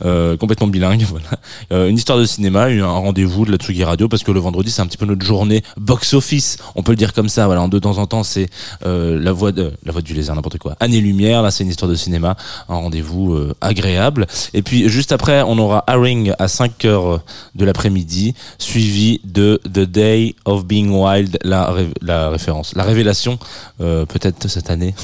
[0.04, 1.26] Euh, complètement bilingue, voilà.
[1.72, 4.70] Euh, une histoire de cinéma, un rendez-vous de la Tsugi Radio parce que le vendredi
[4.70, 7.44] c'est un petit peu notre journée box office, on peut le dire comme ça.
[7.46, 8.48] Voilà, de temps en temps c'est
[8.86, 10.74] euh, la voix de la voix du lézard, n'importe quoi.
[10.80, 12.34] Année lumière, là c'est une histoire de cinéma,
[12.70, 14.26] un rendez-vous euh, agréable.
[14.54, 17.20] Et puis juste après on aura Haring à 5 heures
[17.56, 23.38] de l'après-midi, suivi de The Day of Being Wild, la ré- la référence, la révélation
[23.82, 24.94] euh, peut-être cette année,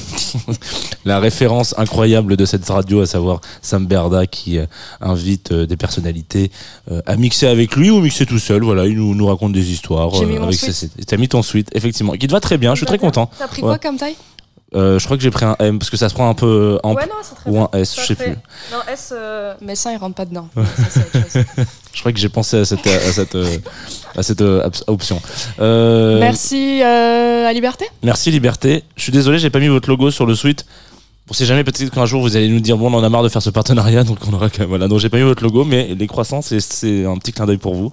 [1.05, 1.34] la référence
[1.77, 4.65] incroyable de cette radio, à savoir Sam Berda qui euh,
[5.01, 6.51] invite euh, des personnalités
[6.91, 8.63] euh, à mixer avec lui ou mixer tout seul.
[8.63, 10.11] Voilà, il nous, nous raconte des histoires.
[10.23, 12.73] Mis avec ses- T'as mis ton suite, effectivement, qui te va très bien.
[12.73, 13.29] Je suis très content.
[13.37, 13.67] T'as pris Ouais.
[13.69, 14.15] quoi comme taille?
[14.73, 16.79] Euh, je crois que j'ai pris un M parce que ça se prend un peu
[16.83, 17.69] en Ouais, non, c'est très ou bien.
[17.71, 18.31] un S, je sais plus.
[18.71, 19.13] Non, S.
[19.15, 20.49] euh, Mes seins, ils rentrent pas dedans.
[21.93, 23.37] Je crois que j'ai pensé à cette, à cette,
[24.17, 24.43] à cette
[24.87, 25.21] option.
[25.61, 27.85] Euh, Merci euh, à Liberté?
[28.03, 28.83] Merci Liberté.
[28.97, 30.65] Je suis désolé, j'ai pas mis votre logo sur le suite.
[31.29, 33.23] On sait jamais, peut-être qu'un jour vous allez nous dire bon, on en a marre
[33.23, 34.69] de faire ce partenariat, donc on aura quand même.
[34.69, 37.45] Voilà, donc j'ai pas mis votre logo, mais les croissants, c'est- c'est un petit clin
[37.47, 37.91] d'œil pour vous.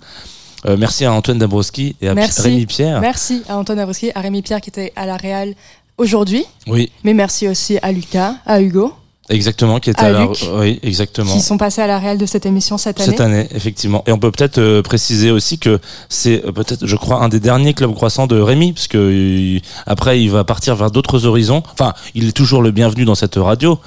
[0.66, 2.42] Euh, merci à Antoine Dabrowski et à Merci.
[2.42, 3.00] Rémi Pierre.
[3.00, 5.54] Merci à Antoine Abrowski, à Rémi Pierre qui était à la Real
[5.98, 6.44] aujourd'hui.
[6.66, 8.92] Oui, Mais merci aussi à Lucas, à Hugo,
[9.32, 10.20] exactement, qui était À à, la.
[10.22, 10.48] Luc.
[10.54, 11.32] Oui, exactement.
[11.32, 13.10] qui sont passés à la Real de cette émission cette année.
[13.10, 14.04] Cette année, effectivement.
[14.06, 17.40] Et on peut peut-être euh, préciser aussi que c'est euh, peut-être, je crois, un des
[17.40, 21.62] derniers clubs croissants de Rémi, parce que euh, après il va partir vers d'autres horizons.
[21.72, 23.78] Enfin, il est toujours le bienvenu dans cette radio.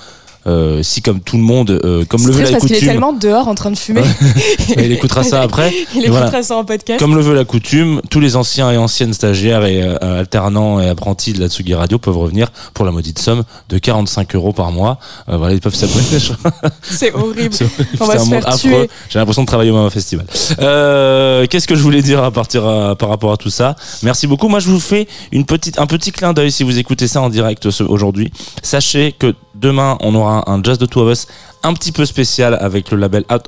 [0.47, 2.87] Euh, si comme tout le monde, euh, comme le veut la parce qu'il est coutume,
[2.89, 4.01] tellement dehors en train de fumer.
[4.77, 5.73] Il écoutera ça après.
[5.95, 6.25] Il voilà.
[6.27, 6.99] écoutera ça en podcast.
[6.99, 10.87] Comme le veut la coutume, tous les anciens et anciennes stagiaires et euh, alternants et
[10.87, 14.71] apprentis de la Tsugi Radio peuvent revenir pour la maudite somme de 45 euros par
[14.71, 14.99] mois.
[15.29, 16.03] Euh, voilà, ils peuvent s'abonner.
[16.83, 17.53] C'est horrible.
[17.53, 17.89] C'est horrible.
[17.99, 18.69] On va un se monde faire affreux.
[18.69, 18.89] tuer.
[19.09, 20.25] J'ai l'impression de travailler au même festival.
[20.59, 23.75] Euh, Qu'est-ce que je voulais dire à partir à- par rapport à tout ça?
[24.03, 24.47] Merci beaucoup.
[24.47, 27.29] Moi, je vous fais une petite, un petit clin d'œil si vous écoutez ça en
[27.29, 28.31] direct ce- aujourd'hui.
[28.61, 31.27] Sachez que demain, on aura un Jazz de Two of Us
[31.65, 33.43] un petit peu spécial avec le label At-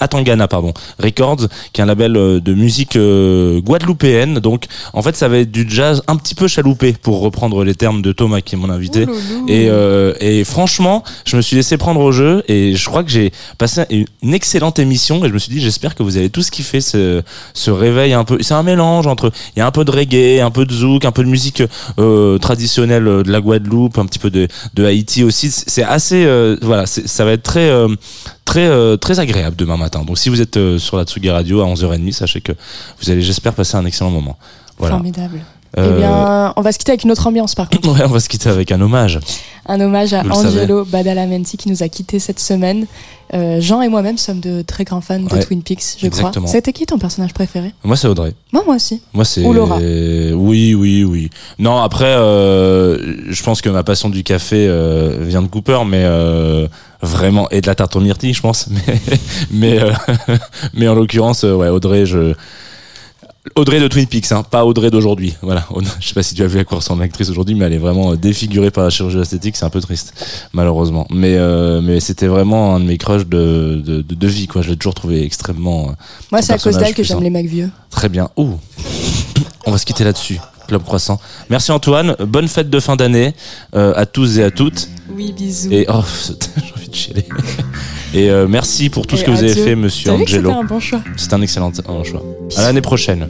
[0.00, 0.72] Atangana pardon
[1.02, 4.38] Records qui est un label euh, de musique euh, guadeloupéenne.
[4.38, 7.74] Donc en fait ça va être du jazz un petit peu chaloupé pour reprendre les
[7.74, 9.06] termes de Thomas qui est mon invité.
[9.48, 13.10] Et, euh, et franchement je me suis laissé prendre au jeu et je crois que
[13.10, 16.50] j'ai passé une- excellente émission et je me suis dit j'espère que vous avez tous
[16.50, 17.22] kiffé ce,
[17.54, 18.38] ce réveil un peu.
[18.40, 21.04] C'est un mélange entre il y a un peu de reggae un peu de zouk
[21.04, 21.62] un peu de musique
[21.98, 25.50] euh, traditionnelle de la Guadeloupe un petit peu de, de Haïti aussi.
[25.50, 26.26] C'est assez
[26.62, 27.88] voilà ça va être très euh,
[28.56, 30.04] euh, très agréable demain matin.
[30.04, 32.52] Donc si vous êtes euh, sur la Tsugi Radio à 11h30 sachez que
[33.00, 34.36] vous allez j'espère passer un excellent moment.
[34.78, 35.40] Formidable.
[35.76, 37.88] Euh, Eh bien, on va se quitter avec une autre ambiance par contre.
[37.92, 39.18] Ouais, on va se quitter avec un hommage.
[39.66, 42.86] Un hommage à Angelo Badalamenti qui nous a quittés cette semaine.
[43.32, 46.44] Euh, Jean et moi-même sommes de très grands fans de Twin Peaks, je exactement.
[46.46, 46.52] crois.
[46.52, 47.72] C'était qui ton personnage préféré?
[47.82, 48.34] Moi, c'est Audrey.
[48.52, 49.00] Moi, moi aussi.
[49.14, 49.42] Moi, c'est.
[49.44, 49.78] Ou Laura.
[49.78, 51.30] Oui, oui, oui.
[51.58, 56.02] Non, après, euh, je pense que ma passion du café euh, vient de Cooper, mais
[56.04, 56.68] euh,
[57.02, 58.68] vraiment et de la tarte aux myrtilles, je pense.
[58.70, 59.00] Mais
[59.50, 59.92] mais euh,
[60.74, 62.34] mais en l'occurrence, euh, ouais, Audrey, je.
[63.56, 65.34] Audrey de Twin Peaks, hein, pas Audrey d'aujourd'hui.
[65.42, 65.66] Voilà.
[66.00, 67.78] Je sais pas si tu as vu à quoi ressemble l'actrice aujourd'hui, mais elle est
[67.78, 69.56] vraiment euh, défigurée par la chirurgie esthétique.
[69.56, 70.14] C'est un peu triste,
[70.54, 71.06] malheureusement.
[71.10, 74.62] Mais euh, mais c'était vraiment un de mes crushs de de, de, de vie, quoi.
[74.62, 75.90] Je l'ai toujours trouvé extrêmement.
[75.90, 75.92] euh,
[76.32, 77.70] Moi, c'est à cause d'elle que j'aime les mecs vieux.
[77.90, 78.30] Très bien.
[78.36, 78.54] Ouh.
[79.66, 80.38] On va se quitter là-dessus.
[80.66, 81.20] Club Croissant.
[81.50, 82.16] Merci Antoine.
[82.20, 83.34] Bonne fête de fin d'année
[83.76, 84.88] euh, à tous et à toutes.
[85.14, 85.70] Oui, bisous.
[85.70, 86.00] Et oh,
[86.56, 87.26] j'ai envie de chialer.
[88.14, 90.26] Et euh, merci pour tout ce que vous avez fait, Monsieur Angelo.
[90.26, 91.00] c'était un bon choix.
[91.16, 92.22] C'est un excellent un choix.
[92.56, 93.28] À l'année prochaine.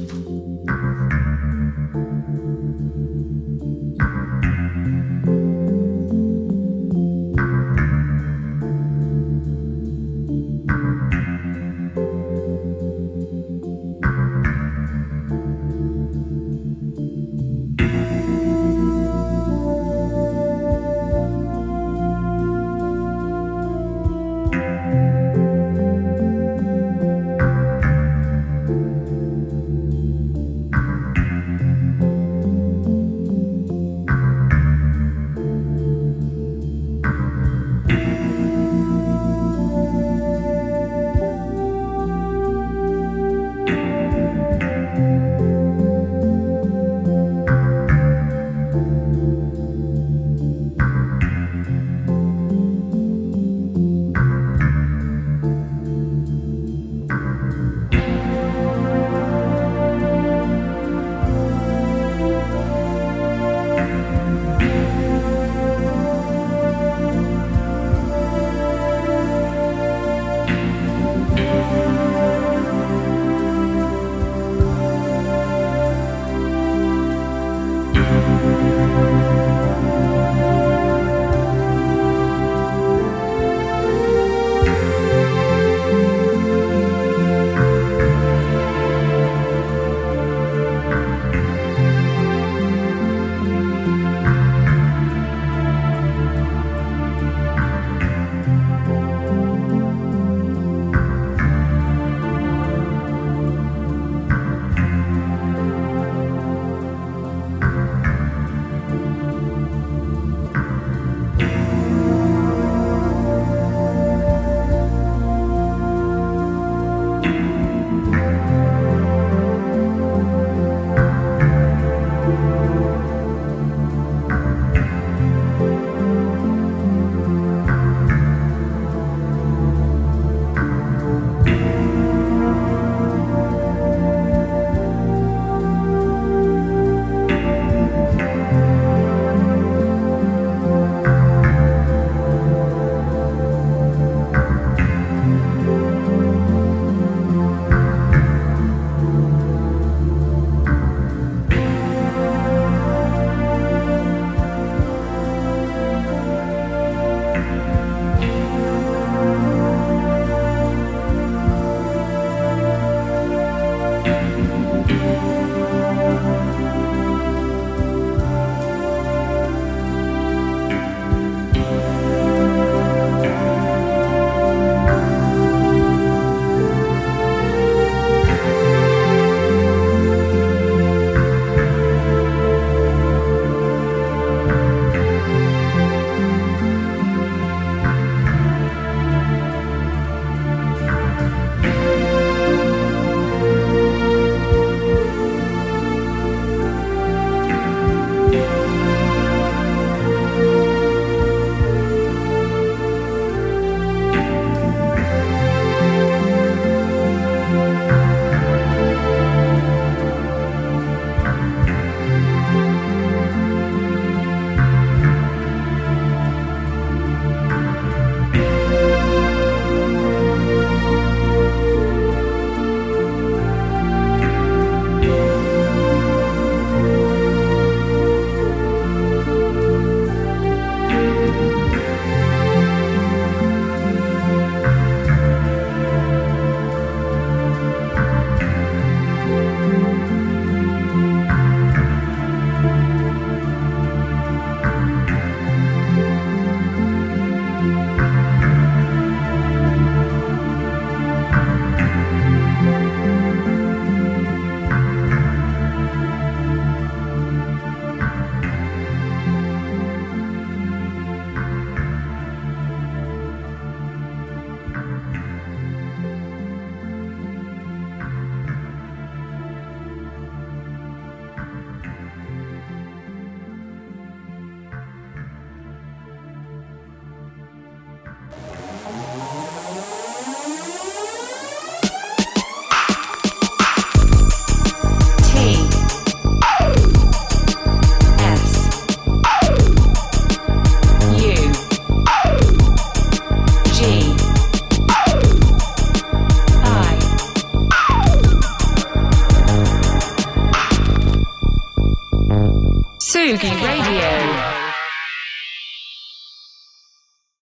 [303.34, 303.73] Boogie Radio.